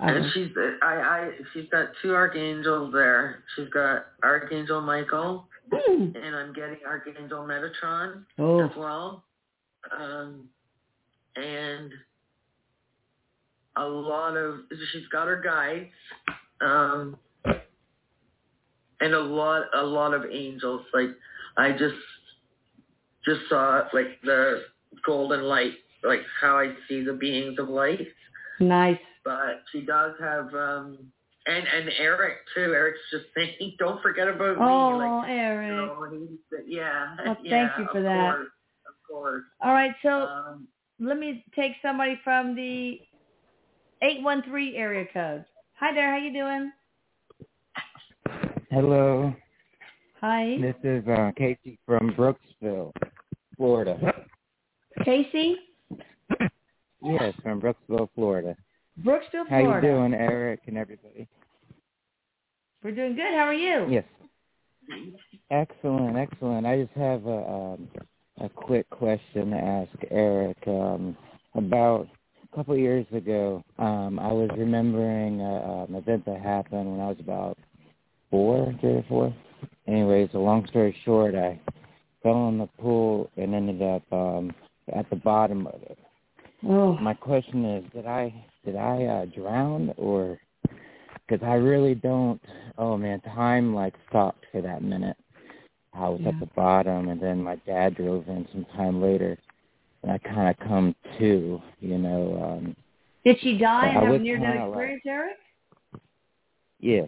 Uh-huh. 0.00 0.30
she's 0.32 0.50
I 0.80 0.86
I 0.94 1.30
she's 1.52 1.68
got 1.70 1.88
two 2.00 2.14
archangels 2.14 2.92
there. 2.92 3.42
She's 3.56 3.68
got 3.70 4.06
Archangel 4.22 4.80
Michael 4.80 5.48
Hmm. 5.72 6.10
and 6.14 6.36
I'm 6.36 6.52
getting 6.52 6.78
Archangel 6.86 7.44
Metatron 7.44 8.24
Oh, 8.38 8.60
as 8.64 8.76
well. 8.76 9.24
Um 9.90 10.48
and 11.34 11.92
a 13.78 13.86
lot 13.88 14.36
of 14.36 14.60
she's 14.92 15.06
got 15.12 15.26
her 15.28 15.40
guides. 15.40 15.90
Um 16.60 17.16
and 19.00 19.14
a 19.14 19.20
lot 19.20 19.62
a 19.74 19.82
lot 19.82 20.14
of 20.14 20.24
angels. 20.30 20.82
Like 20.92 21.10
I 21.56 21.72
just 21.72 21.94
just 23.24 23.40
saw 23.48 23.82
like 23.92 24.20
the 24.24 24.62
golden 25.06 25.42
light, 25.42 25.74
like 26.04 26.20
how 26.40 26.58
I 26.58 26.72
see 26.88 27.02
the 27.04 27.12
beings 27.12 27.56
of 27.58 27.68
light 27.68 28.06
nice. 28.60 28.98
but 29.24 29.62
she 29.72 29.82
does 29.82 30.12
have 30.20 30.52
um 30.54 30.98
and 31.46 31.64
and 31.66 31.90
Erik 31.98 32.36
too. 32.54 32.72
Erik's 32.74 32.98
just 33.12 33.24
saying, 33.36 33.74
don't 33.78 34.02
forget 34.02 34.28
about 34.28 34.56
Oh, 34.58 34.98
me. 34.98 35.04
Like, 35.04 35.30
Erik. 35.30 35.68
you 35.70 35.76
know, 35.76 36.20
yeah. 36.66 37.16
Well, 37.24 37.36
yeah, 37.42 37.68
thank 37.68 37.78
you 37.78 37.86
for 37.92 38.02
that. 38.02 38.34
Course, 38.34 38.48
of 38.86 39.08
course. 39.08 39.44
All 39.62 39.72
right, 39.72 39.92
so 40.02 40.08
Um, 40.10 40.68
let 41.00 41.18
me 41.18 41.44
take 41.54 41.72
somebody 41.80 42.20
from 42.24 42.54
the 42.54 43.00
813 44.02 44.74
area 44.76 45.06
code. 45.12 45.44
Hi 45.80 45.92
there, 45.94 46.10
how 46.10 46.18
you 46.18 46.32
doing? 46.32 46.72
Hello, 48.70 49.34
Hi. 50.20 50.58
this 50.60 50.74
is 50.84 51.06
uh, 51.08 51.30
Casey 51.36 51.78
from 51.86 52.14
Brooksville, 52.14 52.92
Florida. 53.56 54.14
Casey? 55.04 55.56
Yes, 57.02 57.34
from 57.42 57.60
Brooksville, 57.60 58.08
Florida. 58.14 58.56
Brooksville, 59.02 59.46
Florida. 59.48 59.50
How 59.50 59.74
you 59.76 59.80
doing, 59.80 60.14
Erik 60.14 60.60
and 60.66 60.76
everybody? 60.76 61.26
We're 62.82 62.94
doing 62.94 63.14
good. 63.14 63.32
How 63.34 63.46
are 63.46 63.54
you? 63.54 63.86
Yes. 63.88 64.04
Excellent, 65.50 66.16
excellent. 66.16 66.66
I 66.66 66.82
just 66.82 66.96
have 66.96 67.26
a 67.26 67.50
um, 67.50 67.88
a 68.40 68.48
quick 68.48 68.88
question 68.90 69.50
to 69.50 69.56
ask 69.56 69.90
Erik. 70.10 70.58
Um, 70.66 71.16
about 71.54 72.08
a 72.52 72.56
couple 72.56 72.74
of 72.74 72.80
years 72.80 73.06
ago, 73.12 73.62
um, 73.78 74.18
I 74.18 74.32
was 74.32 74.48
remembering 74.56 75.40
uh, 75.40 75.86
an 75.88 75.94
event 75.94 76.24
that 76.26 76.40
happened 76.40 76.90
when 76.90 77.00
I 77.00 77.08
was 77.08 77.18
about 77.20 77.58
four, 78.30 78.74
three 78.80 78.90
or 78.96 79.04
four. 79.08 79.34
Anyways, 79.86 80.30
a 80.34 80.38
long 80.38 80.66
story 80.68 80.96
short, 81.04 81.34
I 81.34 81.60
fell 82.22 82.48
in 82.48 82.58
the 82.58 82.68
pool 82.80 83.30
and 83.36 83.54
ended 83.54 83.82
up 83.82 84.02
um, 84.12 84.52
at 84.94 85.08
the 85.10 85.16
bottom 85.16 85.66
of 85.66 85.82
it. 85.82 85.98
Oh. 86.64 86.94
My 86.98 87.14
question 87.14 87.64
is, 87.64 87.84
did 87.92 88.06
I 88.06 88.34
did 88.64 88.76
I 88.76 89.04
uh, 89.04 89.26
drown 89.26 89.92
or? 89.96 90.38
Because 91.28 91.46
I 91.46 91.54
really 91.54 91.94
don't. 91.94 92.40
Oh 92.78 92.96
man, 92.96 93.20
time 93.20 93.74
like 93.74 93.94
stopped 94.08 94.44
for 94.50 94.60
that 94.62 94.82
minute. 94.82 95.16
I 95.94 96.08
was 96.08 96.20
Yeah. 96.22 96.28
at 96.30 96.40
the 96.40 96.48
bottom, 96.56 97.08
and 97.08 97.20
then 97.20 97.42
my 97.42 97.56
dad 97.66 97.96
drove 97.96 98.28
in 98.28 98.46
some 98.52 98.64
time 98.76 99.02
later, 99.02 99.36
and 100.08 100.20
I 100.24 100.28
kind 100.28 100.48
of 100.48 100.66
come 100.66 100.94
to. 101.18 101.60
You 101.80 101.98
know, 101.98 102.42
um, 102.58 102.76
Did 103.24 103.36
she 103.40 103.58
die 103.58 103.84
I 103.84 103.88
and 103.88 103.96
have 103.98 104.08
a 104.08 104.12
would 104.12 104.22
near-death 104.22 104.46
kinda 104.46 104.66
like- 104.68 104.90
experience, 104.90 105.02
Erik? 105.06 105.36
yeah. 106.80 107.06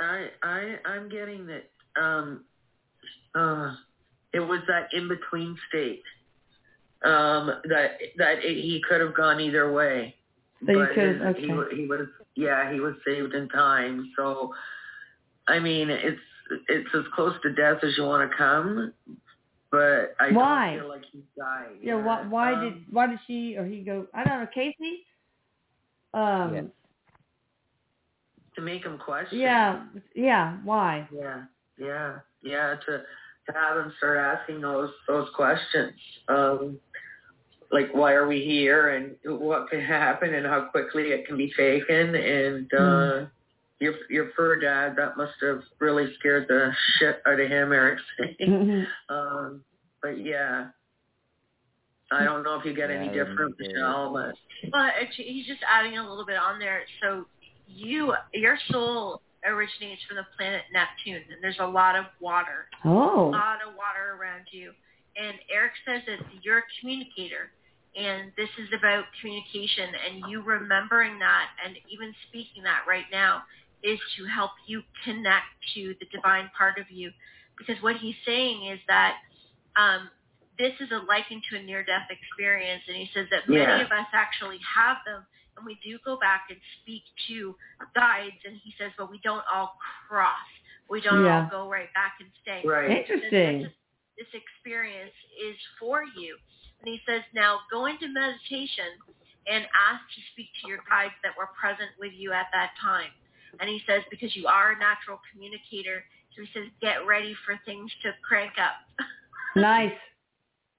I 0.00 0.28
I 0.42 0.76
I'm 0.86 1.08
getting 1.08 1.46
that 1.46 1.64
um 2.00 2.44
uh 3.34 3.74
it 4.32 4.38
was 4.40 4.60
that 4.68 4.88
in 4.92 5.08
between 5.08 5.56
state 5.68 6.02
um 7.04 7.46
that 7.68 7.98
that 8.16 8.38
it, 8.44 8.62
he 8.62 8.80
could 8.88 9.00
have 9.00 9.14
gone 9.16 9.40
either 9.40 9.72
way 9.72 10.14
So 10.64 10.72
you 10.72 10.78
but 10.78 10.94
could- 10.94 11.14
his- 11.16 11.20
okay. 11.22 11.40
he 11.40 11.82
he 11.82 11.86
was 11.88 12.06
yeah 12.36 12.72
he 12.72 12.78
was 12.78 12.94
saved 13.04 13.34
in 13.34 13.48
time 13.48 14.08
so 14.16 14.54
I 15.48 15.58
mean 15.58 15.90
it's 15.90 16.20
it's 16.68 16.94
as 16.94 17.04
close 17.12 17.34
to 17.42 17.52
death 17.52 17.82
as 17.82 17.96
you 17.96 18.04
want 18.04 18.30
to 18.30 18.36
come 18.36 18.92
but 19.70 20.14
I 20.20 20.30
Why? 20.32 20.70
don't 20.70 20.80
feel 20.80 20.88
like 20.88 21.04
he 21.12 21.22
died 21.36 21.76
Yeah, 21.82 21.96
why, 21.96 22.22
why 22.26 22.52
Um, 22.54 22.60
did 22.60 22.74
why 22.90 23.06
did 23.06 23.18
she 23.26 23.56
or 23.56 23.66
he 23.66 23.82
go? 23.82 24.06
I 24.14 24.24
don't 24.24 24.40
know, 24.40 24.46
Casey. 24.52 25.04
Um, 26.14 26.54
Yes. 26.54 26.64
to 28.54 28.60
make 28.62 28.84
him 28.84 28.98
question 28.98 29.38
yeah, 29.38 29.84
yeah. 30.14 30.56
Why? 30.64 31.06
Yeah, 31.12 31.42
yeah, 31.78 32.18
yeah. 32.42 32.74
To 32.86 33.02
to 33.46 33.52
have 33.54 33.76
them 33.76 33.92
start 33.98 34.18
asking 34.18 34.60
those 34.60 34.90
those 35.06 35.28
questions, 35.34 35.92
um, 36.28 36.78
like 37.70 37.90
why 37.92 38.12
are 38.12 38.26
we 38.26 38.44
here 38.44 38.90
and 38.96 39.16
what 39.40 39.68
can 39.70 39.80
happen 39.80 40.34
and 40.34 40.46
how 40.46 40.62
quickly 40.70 41.12
it 41.12 41.26
can 41.26 41.36
be 41.36 41.52
taken, 41.56 42.14
and 42.14 42.72
uh, 42.74 43.26
your 43.80 43.94
your 44.10 44.26
poor 44.36 44.58
dad 44.58 44.94
that 44.96 45.16
must 45.16 45.34
have 45.42 45.62
really 45.80 46.12
scared 46.18 46.46
the 46.48 46.72
shit 46.98 47.22
out 47.26 47.40
of 47.40 47.48
him, 47.48 47.72
Erik. 47.72 47.98
Mhm. 48.40 48.86
um, 49.08 49.64
but 50.02 50.18
yeah. 50.24 50.68
I 52.10 52.24
don't 52.24 52.42
know 52.42 52.54
if 52.58 52.64
you 52.64 52.72
get 52.72 52.88
Yeah, 52.88 52.96
any 52.96 53.10
I 53.10 53.12
different, 53.12 53.54
remember. 53.58 53.64
Michelle, 53.74 54.12
but 54.14 54.34
Well, 54.72 54.90
actually, 54.98 55.26
he's 55.26 55.46
just 55.46 55.60
adding 55.68 55.98
a 55.98 56.08
little 56.08 56.24
bit 56.24 56.38
on 56.38 56.58
there. 56.58 56.82
So 57.02 57.26
you, 57.66 58.14
your 58.32 58.56
soul 58.70 59.20
originates 59.44 60.02
from 60.08 60.16
the 60.16 60.24
planet 60.36 60.62
Neptune, 60.72 61.22
and 61.30 61.42
there's 61.42 61.58
a 61.60 61.66
lot 61.66 61.96
of 61.96 62.06
water, 62.18 62.66
a 62.82 62.88
Oh. 62.88 63.28
lot 63.28 63.60
of 63.60 63.74
water 63.76 64.16
around 64.18 64.46
you. 64.52 64.72
And 65.16 65.36
Erik 65.52 65.72
says 65.84 66.02
that 66.06 66.18
you're 66.42 66.58
a 66.58 66.62
communicator, 66.80 67.52
and 67.94 68.32
this 68.38 68.48
is 68.58 68.72
about 68.72 69.04
communication, 69.20 69.90
and 69.94 70.30
you 70.30 70.40
remembering 70.40 71.18
that 71.18 71.50
and 71.62 71.76
even 71.90 72.14
speaking 72.28 72.62
that 72.62 72.84
right 72.88 73.06
now 73.12 73.42
is 73.82 73.98
to 74.16 74.26
help 74.26 74.50
you 74.66 74.82
connect 75.04 75.46
to 75.74 75.94
the 76.00 76.06
divine 76.12 76.50
part 76.56 76.78
of 76.78 76.90
you. 76.90 77.10
Because 77.56 77.80
what 77.82 77.96
he's 77.96 78.16
saying 78.26 78.66
is 78.66 78.78
that 78.88 79.16
um, 79.76 80.10
this 80.58 80.72
is 80.80 80.90
a 80.90 80.98
likened 81.06 81.42
to 81.50 81.58
a 81.58 81.62
near-death 81.62 82.08
experience, 82.10 82.82
and 82.88 82.96
he 82.96 83.08
says 83.14 83.26
that 83.30 83.48
many 83.48 83.62
Yeah. 83.62 83.80
of 83.82 83.90
us 83.92 84.06
actually 84.12 84.58
have 84.58 84.98
them, 85.06 85.24
and 85.56 85.66
we 85.66 85.78
do 85.84 85.98
go 86.04 86.18
back 86.18 86.46
and 86.50 86.58
speak 86.82 87.02
to 87.28 87.54
guides, 87.94 88.38
and 88.44 88.56
he 88.62 88.74
says, 88.78 88.90
but 88.98 89.10
we 89.10 89.18
don't 89.22 89.44
all 89.52 89.78
cross. 90.08 90.48
We 90.90 91.00
don't 91.00 91.24
Yeah. 91.24 91.44
all 91.44 91.50
go 91.50 91.70
right 91.70 91.92
back 91.94 92.14
and 92.20 92.30
stay. 92.42 92.62
Right. 92.64 92.90
Interesting. 92.90 93.62
This, 93.62 93.72
this 94.18 94.34
experience 94.34 95.14
is 95.40 95.56
for 95.78 96.02
you. 96.16 96.36
And 96.80 96.88
he 96.88 97.00
says, 97.06 97.22
now 97.34 97.60
go 97.70 97.86
into 97.86 98.08
meditation 98.08 98.86
and 99.46 99.66
ask 99.74 100.02
to 100.14 100.20
speak 100.32 100.48
to 100.62 100.68
your 100.68 100.78
guides 100.88 101.14
that 101.22 101.36
were 101.36 101.48
present 101.58 101.90
with 101.98 102.12
you 102.14 102.32
at 102.32 102.46
that 102.52 102.70
time. 102.82 103.10
And 103.60 103.68
he 103.68 103.80
says, 103.86 104.02
because 104.10 104.34
you 104.36 104.46
are 104.46 104.72
a 104.72 104.78
natural 104.78 105.20
communicator, 105.32 106.04
so 106.36 106.42
he 106.42 106.48
says, 106.54 106.68
get 106.80 107.06
ready 107.06 107.34
for 107.46 107.58
things 107.64 107.90
to 108.02 108.10
crank 108.26 108.52
up. 108.58 109.06
Nice. 109.56 109.92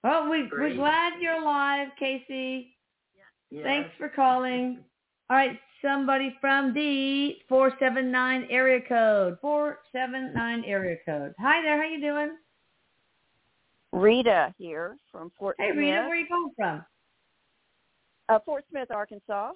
Well, 0.04 0.30
we 0.30 0.48
we're 0.50 0.76
glad 0.76 1.14
you're 1.20 1.42
alive, 1.42 1.90
Casey. 2.00 2.78
yeah. 3.50 3.64
Thanks 3.64 3.90
for 3.98 4.08
calling. 4.08 4.80
All 5.30 5.36
right, 5.36 5.60
somebody 5.82 6.38
from 6.40 6.74
the 6.74 7.36
479 7.50 8.48
area 8.50 8.80
code. 8.88 9.38
479 9.42 10.64
area 10.66 10.96
code. 11.06 11.34
Hi 11.40 11.62
there, 11.64 11.78
how 11.82 11.90
you 11.90 12.00
doing? 12.00 12.38
Rita 13.92 14.54
here 14.58 14.98
from 15.12 15.32
Fort 15.38 15.56
Hey, 15.60 15.72
Smith. 15.74 15.78
Rita, 15.80 16.06
where 16.08 16.16
you 16.16 16.28
calling 16.28 16.52
from? 16.56 16.86
uh, 18.30 18.40
Fort 18.46 18.64
Smith, 18.70 18.92
Arkansas. 18.92 19.52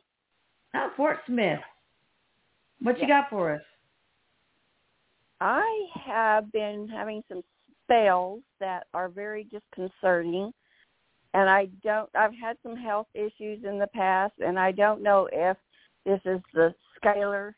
Oh, 0.76 0.90
Fort 0.98 1.20
Smith. 1.28 1.60
What 2.84 3.00
you 3.00 3.08
got 3.08 3.30
for 3.30 3.56
us? 3.56 3.62
I 5.40 5.86
have 6.06 6.52
been 6.52 6.90
having 6.90 7.24
some 7.30 7.42
spells 7.84 8.42
that 8.60 8.88
are 8.94 9.08
very 9.08 9.46
disconcerting, 9.46 10.52
and 11.34 11.50
I 11.50 11.68
don't. 11.82 12.10
I've 12.14 12.36
had 12.36 12.58
some 12.62 12.76
health 12.76 13.08
issues 13.14 13.64
in 13.64 13.80
the 13.80 13.90
past, 13.94 14.34
and 14.40 14.60
I 14.60 14.74
don't 14.74 15.02
know 15.02 15.30
if 15.32 15.56
this 16.06 16.20
is 16.26 16.42
the 16.54 16.76
scalar 17.02 17.54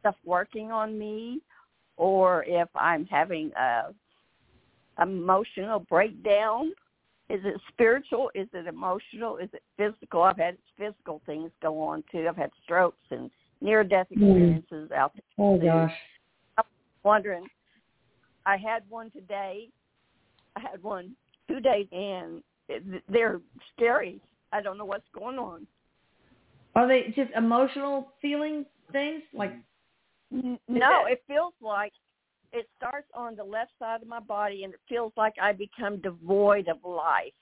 stuff 0.00 0.16
working 0.22 0.70
on 0.70 0.98
me, 0.98 1.40
or 1.96 2.44
if 2.46 2.68
I'm 2.74 3.06
having 3.06 3.50
a 3.58 3.94
emotional 5.02 5.80
breakdown. 5.88 6.72
Is 7.30 7.40
it 7.44 7.60
spiritual? 7.72 8.30
Is 8.34 8.48
it 8.52 8.66
emotional? 8.66 9.38
Is 9.38 9.48
it 9.54 9.62
physical? 9.78 10.22
I've 10.22 10.38
had 10.38 10.58
physical 10.78 11.22
things 11.24 11.50
go 11.62 11.80
on 11.82 12.04
too. 12.12 12.26
I've 12.28 12.36
had 12.36 12.50
strokes 12.64 13.04
and 13.10 13.30
near 13.60 13.84
death 13.84 14.06
Hmm. 14.08 14.22
experiences 14.22 14.90
out 14.92 15.12
there. 15.14 15.22
Oh 15.38 15.58
gosh. 15.58 15.94
wondering. 17.04 17.46
I 18.44 18.56
had 18.56 18.82
one 18.88 19.10
today. 19.12 19.68
I 20.56 20.60
had 20.60 20.82
one 20.82 21.16
two 21.48 21.60
days, 21.60 21.86
and 21.92 22.42
they're 23.08 23.40
scary. 23.74 24.20
I 24.52 24.60
don't 24.60 24.76
know 24.78 24.84
what's 24.84 25.08
going 25.14 25.38
on. 25.38 25.66
Are 26.74 26.86
they 26.86 27.12
just 27.14 27.30
emotional 27.36 28.12
feeling 28.20 28.66
things? 28.92 29.22
Like 29.32 29.54
No, 30.30 31.06
it 31.06 31.22
feels 31.26 31.54
like 31.60 31.92
it 32.52 32.68
starts 32.76 33.08
on 33.14 33.36
the 33.36 33.44
left 33.44 33.72
side 33.78 34.02
of 34.02 34.08
my 34.08 34.20
body, 34.20 34.64
and 34.64 34.74
it 34.74 34.80
feels 34.88 35.12
like 35.16 35.34
I 35.40 35.52
become 35.52 36.00
devoid 36.00 36.68
of 36.68 36.84
life, 36.84 37.32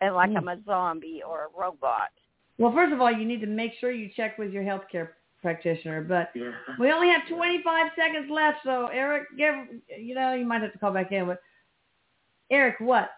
and 0.00 0.14
like 0.14 0.30
Mm. 0.30 0.36
I'm 0.38 0.48
a 0.48 0.62
zombie 0.62 1.22
or 1.22 1.44
a 1.44 1.48
robot. 1.58 2.10
well, 2.58 2.72
first 2.72 2.92
of 2.92 3.00
all, 3.00 3.10
you 3.12 3.24
need 3.24 3.40
to 3.40 3.46
make 3.46 3.74
sure 3.74 3.90
you 3.90 4.08
check 4.10 4.38
with 4.38 4.52
your 4.52 4.62
healthcare 4.64 5.10
practitioner. 5.42 6.02
But 6.02 6.30
Yeah. 6.34 6.52
we 6.78 6.90
only 6.92 7.08
have 7.08 7.26
25 7.28 7.92
seconds 7.96 8.30
left, 8.30 8.62
so 8.64 8.86
Erik, 8.88 9.24
give 9.36 9.54
you 9.98 10.14
know 10.14 10.34
you 10.34 10.44
might 10.46 10.62
have 10.62 10.72
to 10.72 10.78
call 10.78 10.92
back 10.92 11.12
in. 11.12 11.26
But 11.26 11.42
Erik, 12.50 12.80
what? 12.80 13.10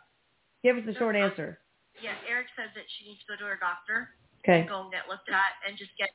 Give 0.62 0.76
us 0.76 0.84
a 0.86 0.94
short 0.98 1.16
answer. 1.16 1.60
Yes, 2.02 2.16
Erik 2.28 2.46
says 2.56 2.70
that 2.74 2.84
she 2.88 3.08
needs 3.08 3.20
to 3.20 3.26
go 3.32 3.36
to 3.36 3.44
her 3.44 3.56
doctor, 3.56 4.10
Okay. 4.40 4.66
go 4.68 4.82
and 4.82 4.92
get 4.92 5.08
looked 5.08 5.28
at, 5.28 5.52
and 5.66 5.76
just 5.76 5.90
get 5.98 6.10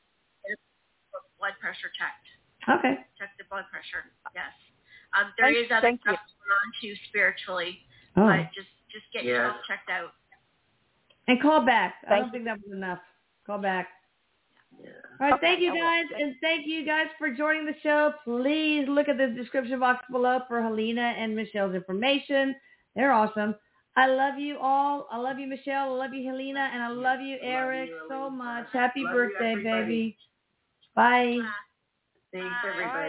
her 0.48 0.56
blood 1.38 1.54
pressure 1.60 1.90
checked. 1.98 2.26
Okay. 2.68 3.04
Check 3.18 3.30
the 3.38 3.44
blood 3.44 3.64
pressure. 3.70 4.10
Yes. 4.34 4.52
Um, 5.14 5.32
there 5.38 5.46
Thank- 5.46 5.66
is 5.66 5.70
other 5.70 5.80
thank 5.82 6.00
stuff 6.02 6.16
going 6.18 6.50
on 6.50 6.72
too 6.80 6.94
spiritually, 7.08 7.86
Oh. 8.16 8.26
but 8.26 8.52
just 8.52 8.68
just 8.90 9.10
get 9.12 9.24
Yeah. 9.24 9.32
yourself 9.46 9.64
checked 9.66 9.90
out. 9.90 10.14
And 11.28 11.40
call 11.42 11.60
back. 11.62 11.96
I 12.08 12.20
don't 12.20 12.30
think 12.30 12.44
that 12.44 12.58
was 12.62 12.72
enough. 12.72 13.00
Call 13.44 13.58
back. 13.58 13.88
All 15.20 15.30
right, 15.30 15.40
thank 15.40 15.60
you 15.60 15.74
guys, 15.74 16.04
and 16.18 16.34
thank 16.42 16.66
you 16.66 16.84
guys 16.84 17.06
for 17.18 17.30
joining 17.30 17.64
the 17.64 17.74
show. 17.82 18.12
Please 18.24 18.86
look 18.86 19.08
at 19.08 19.16
the 19.16 19.28
description 19.28 19.80
box 19.80 20.04
below 20.10 20.40
for 20.46 20.62
Helena 20.62 21.14
and 21.16 21.34
Michelle's 21.34 21.74
information. 21.74 22.54
They're 22.94 23.12
awesome. 23.12 23.54
I 23.96 24.08
love 24.08 24.38
you 24.38 24.58
all. 24.60 25.08
I 25.10 25.16
love 25.16 25.38
you, 25.38 25.46
Michelle. 25.46 25.94
I 25.94 25.96
love 25.96 26.12
you, 26.12 26.28
Helena, 26.28 26.70
and 26.72 26.82
I 26.82 26.88
love 26.88 27.20
you, 27.20 27.38
Erik, 27.40 27.90
so 28.10 28.28
much. 28.28 28.66
Happy 28.72 29.02
Love 29.02 29.14
birthday, 29.14 29.52
everybody. 29.52 29.84
baby. 29.84 30.18
Bye. 30.94 31.38
Thanks, 32.32 32.54
everybody. 32.68 33.08